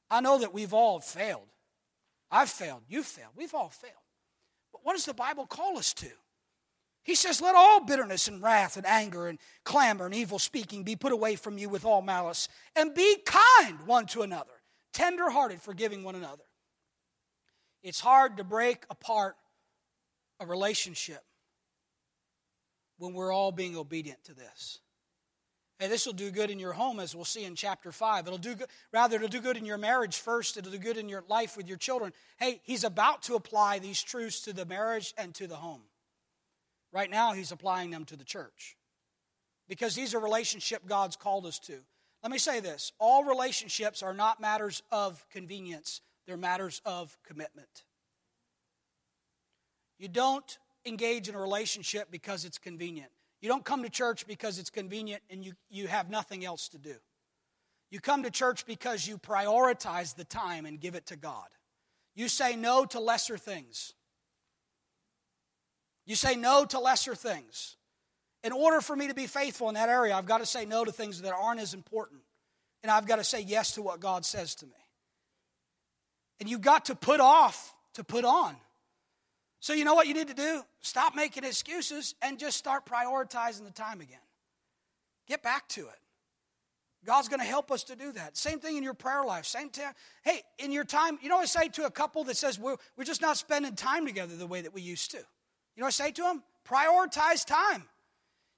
I 0.10 0.19
know 0.19 0.39
that 0.39 0.54
we've 0.54 0.73
all 0.73 0.99
failed. 0.99 1.47
I've 2.30 2.49
failed. 2.49 2.82
You've 2.89 3.06
failed. 3.06 3.32
We've 3.36 3.54
all 3.54 3.69
failed. 3.69 3.93
But 4.73 4.82
what 4.84 4.93
does 4.93 5.06
the 5.06 5.13
Bible 5.13 5.45
call 5.45 5.77
us 5.77 5.93
to? 5.93 6.10
He 7.04 7.15
says, 7.15 7.41
Let 7.41 7.56
all 7.56 7.84
bitterness 7.84 8.27
and 8.27 8.41
wrath 8.41 8.77
and 8.77 8.86
anger 8.86 9.27
and 9.27 9.39
clamor 9.63 10.06
and 10.06 10.13
evil 10.13 10.39
speaking 10.39 10.84
be 10.84 10.95
put 10.95 11.12
away 11.12 11.36
from 11.36 11.58
you 11.58 11.69
with 11.69 11.86
all 11.86 12.01
malice, 12.01 12.47
and 12.75 12.93
be 12.93 13.17
kind 13.25 13.86
one 13.86 14.06
to 14.08 14.21
another, 14.21 14.51
tender 14.93 15.30
hearted, 15.30 15.62
forgiving 15.62 16.04
one 16.04 16.15
another. 16.15 16.43
It's 17.84 18.00
hard 18.00 18.38
to 18.38 18.44
break 18.44 18.86
apart 18.89 19.36
a 20.39 20.46
relationship 20.46 21.24
when 22.98 23.13
we're 23.13 23.34
all 23.34 23.52
being 23.52 23.76
obedient 23.76 24.24
to 24.26 24.34
this. 24.34 24.80
Hey, 25.80 25.88
this 25.88 26.06
will 26.06 26.13
do 26.13 26.30
good 26.30 26.52
in 26.52 26.60
your 26.60 26.74
home, 26.74 27.00
as 27.00 27.15
we'll 27.15 27.26
see 27.26 27.44
in 27.44 27.56
chapter 27.56 27.91
5. 27.91 28.28
It'll 28.28 28.38
do 28.38 28.54
good, 28.54 28.67
rather, 28.94 29.15
it'll 29.15 29.28
do 29.28 29.41
good 29.41 29.58
in 29.58 29.65
your 29.65 29.80
marriage 29.80 30.17
first. 30.17 30.56
It'll 30.56 30.72
do 30.72 30.78
good 30.78 30.98
in 30.98 31.10
your 31.10 31.24
life 31.28 31.58
with 31.58 31.67
your 31.67 31.78
children. 31.78 32.13
Hey, 32.38 32.62
he's 32.63 32.84
about 32.84 33.24
to 33.24 33.34
apply 33.34 33.80
these 33.80 34.02
truths 34.04 34.41
to 34.41 34.54
the 34.54 34.65
marriage 34.65 35.15
and 35.17 35.34
to 35.36 35.48
the 35.48 35.56
home. 35.56 35.82
Right 36.94 37.10
now, 37.10 37.34
he's 37.34 37.52
applying 37.52 37.89
them 37.89 38.06
to 38.06 38.15
the 38.15 38.24
church 38.24 38.78
because 39.67 39.96
these 39.96 40.13
are 40.13 40.20
relationship 40.20 40.86
God's 40.86 41.15
called 41.15 41.48
us 41.48 41.58
to. 41.60 41.78
Let 42.22 42.32
me 42.32 42.38
say 42.38 42.60
this 42.60 42.91
all 43.00 43.24
relationships 43.24 44.04
are 44.04 44.13
not 44.13 44.39
matters 44.39 44.84
of 44.91 45.26
convenience, 45.32 46.02
they're 46.25 46.38
matters 46.38 46.81
of 46.86 47.17
commitment. 47.25 47.84
You 49.97 50.07
don't 50.07 50.57
engage 50.86 51.29
in 51.29 51.36
a 51.36 51.39
relationship 51.39 52.10
because 52.10 52.45
it's 52.45 52.57
convenient. 52.57 53.12
You 53.41 53.49
don't 53.49 53.65
come 53.65 53.84
to 53.84 53.89
church 53.89 54.27
because 54.27 54.60
it's 54.60 54.69
convenient 54.69 55.23
and 55.29 55.43
you, 55.43 55.53
you 55.69 55.88
have 55.88 56.10
nothing 56.10 56.45
else 56.45 56.69
to 56.69 56.77
do. 56.77 56.95
You 57.89 57.99
come 57.99 58.23
to 58.23 58.31
church 58.31 58.65
because 58.65 59.07
you 59.07 59.17
prioritize 59.17 60.15
the 60.15 60.23
time 60.23 60.65
and 60.65 60.79
give 60.79 60.95
it 60.95 61.07
to 61.07 61.15
God. 61.15 61.47
You 62.15 62.27
say 62.27 62.55
no 62.55 62.86
to 62.86 62.99
lesser 62.99 63.38
things. 63.38 63.93
You 66.05 66.15
say 66.15 66.36
no 66.36 66.65
to 66.65 66.79
lesser 66.79 67.15
things. 67.15 67.77
In 68.43 68.51
order 68.51 68.81
for 68.81 68.95
me 68.95 69.07
to 69.07 69.13
be 69.13 69.27
faithful 69.27 69.69
in 69.69 69.75
that 69.75 69.89
area, 69.89 70.15
I've 70.15 70.25
got 70.25 70.39
to 70.39 70.45
say 70.45 70.65
no 70.65 70.84
to 70.84 70.91
things 70.91 71.21
that 71.21 71.34
aren't 71.34 71.60
as 71.60 71.73
important. 71.73 72.21
And 72.81 72.91
I've 72.91 73.05
got 73.05 73.17
to 73.17 73.23
say 73.23 73.41
yes 73.41 73.75
to 73.75 73.81
what 73.81 73.99
God 73.99 74.25
says 74.25 74.55
to 74.55 74.65
me. 74.65 74.73
And 76.41 76.49
you've 76.49 76.62
got 76.62 76.86
to 76.86 76.95
put 76.95 77.19
off 77.19 77.73
to 77.93 78.04
put 78.04 78.25
on. 78.25 78.56
So, 79.60 79.73
you 79.73 79.86
know 79.86 79.93
what 79.93 80.08
you 80.08 80.15
need 80.15 80.30
to 80.30 80.34
do? 80.34 80.63
Stop 80.82 81.15
making 81.15 81.43
excuses 81.43 82.15
and 82.19 82.39
just 82.39 82.58
start 82.58 82.84
prioritizing 82.84 83.63
the 83.63 83.71
time 83.71 84.01
again. 84.01 84.17
Get 85.27 85.43
back 85.43 85.67
to 85.69 85.82
it. 85.82 85.99
God's 87.06 87.30
going 87.30 87.41
to 87.41 87.45
help 87.45 87.71
us 87.71 87.84
to 87.86 87.95
do 87.95 88.12
that. 88.13 88.38
Same 88.38 88.60
thing 88.60 88.75
in 88.75 88.82
your 88.82 88.95
prayer 88.95 89.23
life. 89.23 89.45
Same 89.45 89.69
time. 89.69 89.93
Hey, 90.23 90.41
in 90.58 90.71
your 90.71 90.84
time, 90.84 91.19
you 91.21 91.30
know 91.30 91.38
I 91.38 91.45
say 91.45 91.69
to 91.69 91.86
a 91.86 91.91
couple 91.91 92.23
that 92.23 92.38
says 92.38 92.58
we're, 92.58 92.77
we're 92.97 93.04
just 93.04 93.21
not 93.21 93.38
spending 93.38 93.75
time 93.75 94.08
together 94.08 94.36
the 94.36 94.47
way 94.47 94.62
that 94.62 94.73
we 94.73 94.82
used 94.82 95.12
to? 95.12 95.17
You 95.17 95.23
know 95.77 95.86
what 95.86 95.99
I 95.99 96.06
say 96.06 96.12
to 96.12 96.23
them? 96.23 96.41
Prioritize 96.67 97.45
time. 97.45 97.84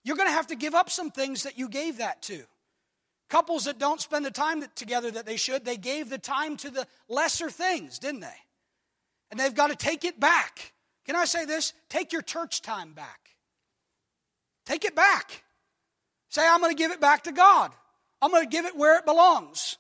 You're 0.06 0.16
going 0.16 0.30
to 0.30 0.34
have 0.34 0.48
to 0.48 0.56
give 0.56 0.74
up 0.74 0.90
some 0.90 1.12
things 1.12 1.44
that 1.44 1.58
you 1.58 1.68
gave 1.68 1.98
that 1.98 2.22
to. 2.24 2.44
Couples 3.34 3.66
that 3.66 3.80
don't 3.80 4.00
spend 4.00 4.24
the 4.24 4.30
time 4.30 4.64
together 4.76 5.10
that 5.10 5.26
they 5.26 5.38
should, 5.38 5.66
they 5.66 5.76
gave 5.76 6.08
the 6.08 6.20
time 6.20 6.56
to 6.58 6.70
the 6.70 6.86
lesser 7.10 7.50
things, 7.50 7.98
didn't 7.98 8.20
they? 8.20 8.28
And 9.32 9.40
they've 9.40 9.56
got 9.56 9.72
to 9.72 9.76
take 9.76 10.06
it 10.06 10.20
back. 10.20 10.74
Can 11.08 11.16
I 11.16 11.26
say 11.26 11.44
this? 11.46 11.74
Take 11.90 12.14
your 12.14 12.22
church 12.22 12.62
time 12.62 12.94
back. 12.94 13.32
Take 14.68 14.86
it 14.86 14.94
back. 14.94 15.42
Say, 16.30 16.48
I'm 16.48 16.60
going 16.60 16.76
to 16.76 16.78
give 16.78 16.92
it 16.92 17.02
back 17.02 17.24
to 17.24 17.32
God. 17.32 17.72
I'm 18.22 18.30
going 18.30 18.44
to 18.44 18.50
give 18.52 18.66
it 18.66 18.78
where 18.78 19.00
it 19.00 19.06
belongs. 19.06 19.80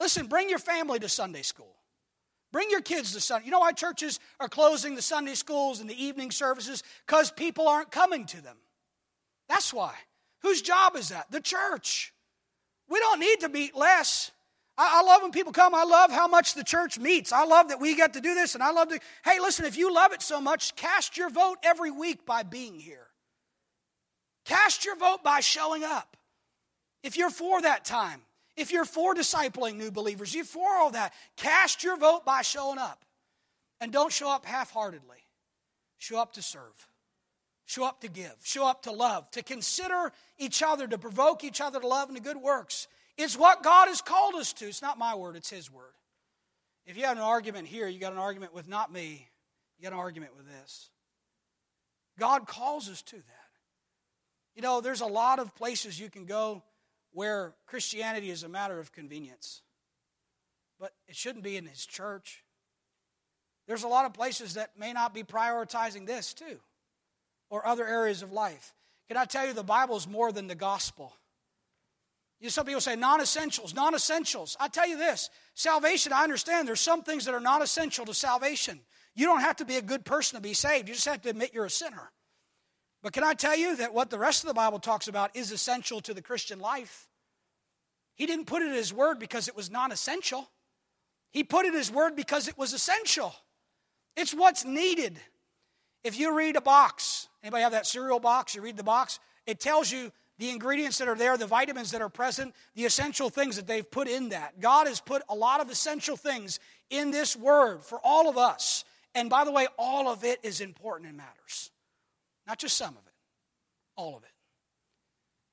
Listen, 0.00 0.26
bring 0.26 0.48
your 0.48 0.58
family 0.58 0.98
to 0.98 1.08
Sunday 1.10 1.42
school. 1.42 1.76
Bring 2.52 2.70
your 2.70 2.80
kids 2.80 3.12
to 3.12 3.20
Sunday. 3.20 3.44
You 3.44 3.52
know 3.52 3.58
why 3.58 3.72
churches 3.72 4.18
are 4.40 4.48
closing 4.48 4.94
the 4.94 5.02
Sunday 5.02 5.34
schools 5.34 5.78
and 5.78 5.90
the 5.90 6.02
evening 6.02 6.30
services? 6.30 6.82
Because 7.06 7.30
people 7.30 7.68
aren't 7.68 7.90
coming 7.90 8.24
to 8.24 8.40
them. 8.40 8.56
That's 9.46 9.74
why. 9.74 9.92
Whose 10.40 10.62
job 10.62 10.96
is 10.96 11.10
that? 11.10 11.30
The 11.30 11.42
church. 11.42 12.13
We 12.88 12.98
don't 12.98 13.20
need 13.20 13.40
to 13.40 13.48
meet 13.48 13.74
less. 13.74 14.30
I, 14.76 15.00
I 15.00 15.02
love 15.02 15.22
when 15.22 15.30
people 15.30 15.52
come. 15.52 15.74
I 15.74 15.84
love 15.84 16.10
how 16.10 16.28
much 16.28 16.54
the 16.54 16.64
church 16.64 16.98
meets. 16.98 17.32
I 17.32 17.44
love 17.44 17.68
that 17.68 17.80
we 17.80 17.94
get 17.94 18.14
to 18.14 18.20
do 18.20 18.34
this, 18.34 18.54
and 18.54 18.62
I 18.62 18.70
love 18.70 18.88
to. 18.88 18.98
Hey, 19.24 19.38
listen, 19.40 19.64
if 19.64 19.76
you 19.76 19.92
love 19.92 20.12
it 20.12 20.22
so 20.22 20.40
much, 20.40 20.74
cast 20.76 21.16
your 21.16 21.30
vote 21.30 21.58
every 21.62 21.90
week 21.90 22.26
by 22.26 22.42
being 22.42 22.78
here. 22.78 23.06
Cast 24.44 24.84
your 24.84 24.96
vote 24.96 25.22
by 25.22 25.40
showing 25.40 25.84
up. 25.84 26.16
If 27.02 27.16
you're 27.16 27.30
for 27.30 27.62
that 27.62 27.84
time, 27.84 28.20
if 28.56 28.72
you're 28.72 28.84
for 28.84 29.14
discipling 29.14 29.76
new 29.76 29.90
believers, 29.90 30.34
you're 30.34 30.44
for 30.44 30.76
all 30.76 30.90
that, 30.92 31.12
cast 31.36 31.82
your 31.82 31.96
vote 31.96 32.24
by 32.24 32.42
showing 32.42 32.78
up. 32.78 33.04
And 33.80 33.92
don't 33.92 34.12
show 34.12 34.30
up 34.30 34.46
half 34.46 34.70
heartedly. 34.70 35.18
Show 35.98 36.18
up 36.18 36.34
to 36.34 36.42
serve. 36.42 36.88
Show 37.74 37.84
up 37.84 38.02
to 38.02 38.08
give. 38.08 38.36
Show 38.44 38.68
up 38.68 38.82
to 38.82 38.92
love. 38.92 39.28
To 39.32 39.42
consider 39.42 40.12
each 40.38 40.62
other, 40.62 40.86
to 40.86 40.96
provoke 40.96 41.42
each 41.42 41.60
other 41.60 41.80
to 41.80 41.86
love 41.88 42.08
and 42.08 42.16
to 42.16 42.22
good 42.22 42.36
works. 42.36 42.86
It's 43.18 43.36
what 43.36 43.64
God 43.64 43.88
has 43.88 44.00
called 44.00 44.36
us 44.36 44.52
to. 44.54 44.66
It's 44.66 44.80
not 44.80 44.96
my 44.96 45.16
word, 45.16 45.34
it's 45.34 45.50
His 45.50 45.72
word. 45.72 45.94
If 46.86 46.96
you 46.96 47.02
have 47.02 47.16
an 47.16 47.24
argument 47.24 47.66
here, 47.66 47.88
you 47.88 47.98
got 47.98 48.12
an 48.12 48.20
argument 48.20 48.54
with 48.54 48.68
not 48.68 48.92
me, 48.92 49.28
you 49.76 49.82
got 49.82 49.92
an 49.92 49.98
argument 49.98 50.36
with 50.36 50.46
this. 50.46 50.88
God 52.16 52.46
calls 52.46 52.88
us 52.88 53.02
to 53.02 53.16
that. 53.16 53.50
You 54.54 54.62
know, 54.62 54.80
there's 54.80 55.00
a 55.00 55.06
lot 55.06 55.40
of 55.40 55.52
places 55.56 55.98
you 55.98 56.10
can 56.10 56.26
go 56.26 56.62
where 57.10 57.54
Christianity 57.66 58.30
is 58.30 58.44
a 58.44 58.48
matter 58.48 58.78
of 58.78 58.92
convenience, 58.92 59.62
but 60.78 60.92
it 61.08 61.16
shouldn't 61.16 61.42
be 61.42 61.56
in 61.56 61.66
His 61.66 61.84
church. 61.84 62.44
There's 63.66 63.82
a 63.82 63.88
lot 63.88 64.06
of 64.06 64.14
places 64.14 64.54
that 64.54 64.78
may 64.78 64.92
not 64.92 65.12
be 65.12 65.24
prioritizing 65.24 66.06
this 66.06 66.34
too, 66.34 66.60
or 67.50 67.66
other 67.66 67.86
areas 67.86 68.22
of 68.22 68.32
life. 68.32 68.74
Can 69.08 69.16
I 69.16 69.24
tell 69.24 69.46
you, 69.46 69.52
the 69.52 69.62
Bible 69.62 69.96
is 69.96 70.08
more 70.08 70.32
than 70.32 70.46
the 70.46 70.54
gospel? 70.54 71.12
You 72.40 72.46
know, 72.46 72.50
some 72.50 72.66
people 72.66 72.80
say 72.80 72.96
non 72.96 73.20
essentials, 73.20 73.74
non 73.74 73.94
essentials. 73.94 74.56
I 74.60 74.68
tell 74.68 74.88
you 74.88 74.98
this 74.98 75.30
salvation, 75.54 76.12
I 76.12 76.24
understand 76.24 76.66
there's 76.66 76.80
some 76.80 77.02
things 77.02 77.24
that 77.24 77.34
are 77.34 77.40
not 77.40 77.62
essential 77.62 78.04
to 78.06 78.14
salvation. 78.14 78.80
You 79.14 79.26
don't 79.26 79.40
have 79.40 79.56
to 79.56 79.64
be 79.64 79.76
a 79.76 79.82
good 79.82 80.04
person 80.04 80.36
to 80.36 80.42
be 80.42 80.54
saved, 80.54 80.88
you 80.88 80.94
just 80.94 81.06
have 81.06 81.22
to 81.22 81.30
admit 81.30 81.52
you're 81.54 81.64
a 81.64 81.70
sinner. 81.70 82.10
But 83.02 83.12
can 83.12 83.22
I 83.22 83.34
tell 83.34 83.56
you 83.56 83.76
that 83.76 83.92
what 83.92 84.10
the 84.10 84.18
rest 84.18 84.42
of 84.42 84.48
the 84.48 84.54
Bible 84.54 84.78
talks 84.78 85.08
about 85.08 85.36
is 85.36 85.52
essential 85.52 86.00
to 86.00 86.14
the 86.14 86.22
Christian 86.22 86.58
life? 86.58 87.06
He 88.14 88.26
didn't 88.26 88.46
put 88.46 88.62
it 88.62 88.68
in 88.68 88.74
his 88.74 88.92
word 88.92 89.18
because 89.18 89.46
it 89.48 89.56
was 89.56 89.70
non 89.70 89.92
essential, 89.92 90.50
he 91.30 91.44
put 91.44 91.66
it 91.66 91.68
in 91.68 91.74
his 91.74 91.90
word 91.90 92.16
because 92.16 92.48
it 92.48 92.56
was 92.56 92.72
essential. 92.72 93.34
It's 94.16 94.32
what's 94.32 94.64
needed. 94.64 95.18
If 96.04 96.18
you 96.18 96.36
read 96.36 96.56
a 96.56 96.60
box, 96.60 97.28
anybody 97.42 97.62
have 97.62 97.72
that 97.72 97.86
cereal 97.86 98.20
box? 98.20 98.54
You 98.54 98.60
read 98.60 98.76
the 98.76 98.84
box, 98.84 99.18
it 99.46 99.58
tells 99.58 99.90
you 99.90 100.12
the 100.38 100.50
ingredients 100.50 100.98
that 100.98 101.08
are 101.08 101.14
there, 101.14 101.36
the 101.36 101.46
vitamins 101.46 101.92
that 101.92 102.02
are 102.02 102.08
present, 102.08 102.54
the 102.74 102.84
essential 102.84 103.30
things 103.30 103.56
that 103.56 103.66
they've 103.66 103.88
put 103.88 104.08
in 104.08 104.30
that. 104.30 104.60
God 104.60 104.86
has 104.86 105.00
put 105.00 105.22
a 105.28 105.34
lot 105.34 105.60
of 105.60 105.70
essential 105.70 106.16
things 106.16 106.60
in 106.90 107.10
this 107.10 107.36
word 107.36 107.82
for 107.82 107.98
all 108.04 108.28
of 108.28 108.36
us. 108.36 108.84
And 109.14 109.30
by 109.30 109.44
the 109.44 109.52
way, 109.52 109.66
all 109.78 110.08
of 110.08 110.24
it 110.24 110.40
is 110.42 110.60
important 110.60 111.08
and 111.08 111.16
matters. 111.16 111.70
Not 112.46 112.58
just 112.58 112.76
some 112.76 112.90
of 112.90 113.06
it, 113.06 113.12
all 113.96 114.16
of 114.16 114.24
it. 114.24 114.30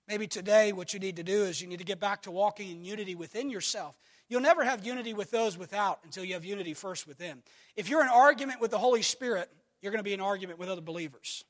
Maybe 0.07 0.27
today, 0.27 0.73
what 0.73 0.93
you 0.93 0.99
need 0.99 1.15
to 1.17 1.23
do 1.23 1.43
is 1.43 1.61
you 1.61 1.67
need 1.67 1.79
to 1.79 1.85
get 1.85 1.99
back 1.99 2.23
to 2.23 2.31
walking 2.31 2.69
in 2.69 2.83
unity 2.83 3.15
within 3.15 3.49
yourself. 3.49 3.95
You'll 4.27 4.41
never 4.41 4.63
have 4.63 4.85
unity 4.85 5.13
with 5.13 5.31
those 5.31 5.57
without 5.57 5.99
until 6.03 6.25
you 6.25 6.33
have 6.33 6.43
unity 6.43 6.73
first 6.73 7.07
within. 7.07 7.43
If 7.75 7.87
you're 7.87 8.01
in 8.01 8.09
argument 8.09 8.59
with 8.59 8.71
the 8.71 8.77
Holy 8.77 9.03
Spirit, 9.03 9.49
you're 9.81 9.91
going 9.91 9.99
to 9.99 10.07
be 10.07 10.13
in 10.13 10.21
argument 10.21 10.59
with 10.59 10.69
other 10.69 10.81
believers. 10.81 11.43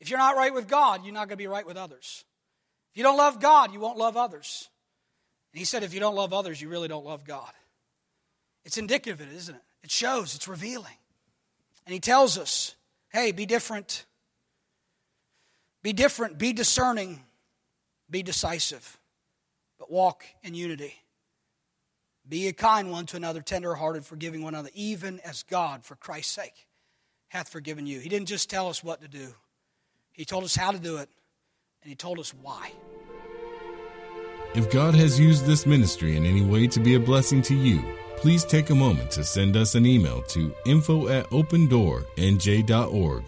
If 0.00 0.10
you're 0.10 0.18
not 0.18 0.36
right 0.36 0.52
with 0.52 0.68
God, 0.68 1.04
you're 1.04 1.14
not 1.14 1.28
going 1.28 1.30
to 1.30 1.36
be 1.36 1.46
right 1.46 1.66
with 1.66 1.76
others. 1.76 2.24
If 2.92 2.98
you 2.98 3.02
don't 3.02 3.16
love 3.16 3.40
God, 3.40 3.72
you 3.72 3.80
won't 3.80 3.98
love 3.98 4.16
others. 4.16 4.68
And 5.52 5.58
he 5.58 5.64
said, 5.64 5.82
if 5.82 5.94
you 5.94 6.00
don't 6.00 6.14
love 6.14 6.32
others, 6.32 6.60
you 6.60 6.68
really 6.68 6.88
don't 6.88 7.04
love 7.04 7.24
God. 7.24 7.50
It's 8.64 8.78
indicative 8.78 9.20
it, 9.20 9.28
isn't 9.34 9.54
it? 9.54 9.62
It 9.82 9.90
shows, 9.90 10.34
it's 10.34 10.48
revealing. 10.48 10.96
And 11.86 11.92
he 11.92 12.00
tells 12.00 12.36
us, 12.36 12.74
hey, 13.10 13.32
be 13.32 13.46
different. 13.46 14.04
Be 15.82 15.92
different, 15.92 16.38
be 16.38 16.52
discerning, 16.52 17.22
be 18.10 18.22
decisive, 18.22 18.98
but 19.78 19.90
walk 19.90 20.24
in 20.42 20.52
unity. 20.54 20.94
Be 22.28 22.48
a 22.48 22.52
kind 22.52 22.90
one 22.90 23.06
to 23.06 23.16
another, 23.16 23.40
tenderhearted, 23.40 24.04
forgiving 24.04 24.42
one 24.42 24.54
another, 24.54 24.70
even 24.74 25.20
as 25.20 25.44
God, 25.44 25.84
for 25.84 25.96
Christ's 25.96 26.32
sake, 26.32 26.66
hath 27.28 27.48
forgiven 27.48 27.86
you. 27.86 28.00
He 28.00 28.08
didn't 28.08 28.28
just 28.28 28.50
tell 28.50 28.68
us 28.68 28.84
what 28.84 29.00
to 29.00 29.08
do, 29.08 29.34
he 30.12 30.24
told 30.24 30.44
us 30.44 30.56
how 30.56 30.72
to 30.72 30.78
do 30.78 30.96
it, 30.96 31.08
and 31.82 31.88
He 31.88 31.94
told 31.94 32.18
us 32.18 32.34
why. 32.34 32.72
If 34.54 34.70
God 34.72 34.94
has 34.94 35.20
used 35.20 35.46
this 35.46 35.66
ministry 35.66 36.16
in 36.16 36.26
any 36.26 36.42
way 36.42 36.66
to 36.68 36.80
be 36.80 36.94
a 36.94 37.00
blessing 37.00 37.42
to 37.42 37.54
you, 37.54 37.84
please 38.16 38.44
take 38.44 38.70
a 38.70 38.74
moment 38.74 39.12
to 39.12 39.22
send 39.22 39.56
us 39.56 39.76
an 39.76 39.86
email 39.86 40.22
to 40.22 40.52
info 40.66 41.06
at 41.08 41.28
opendoornj.org. 41.30 43.24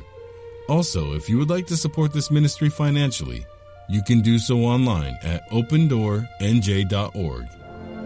Also, 0.68 1.14
if 1.14 1.28
you 1.28 1.38
would 1.38 1.50
like 1.50 1.66
to 1.66 1.76
support 1.76 2.12
this 2.12 2.30
ministry 2.30 2.68
financially, 2.68 3.44
you 3.88 4.02
can 4.02 4.20
do 4.20 4.38
so 4.38 4.58
online 4.58 5.18
at 5.22 5.48
opendoornj.org. 5.50 7.59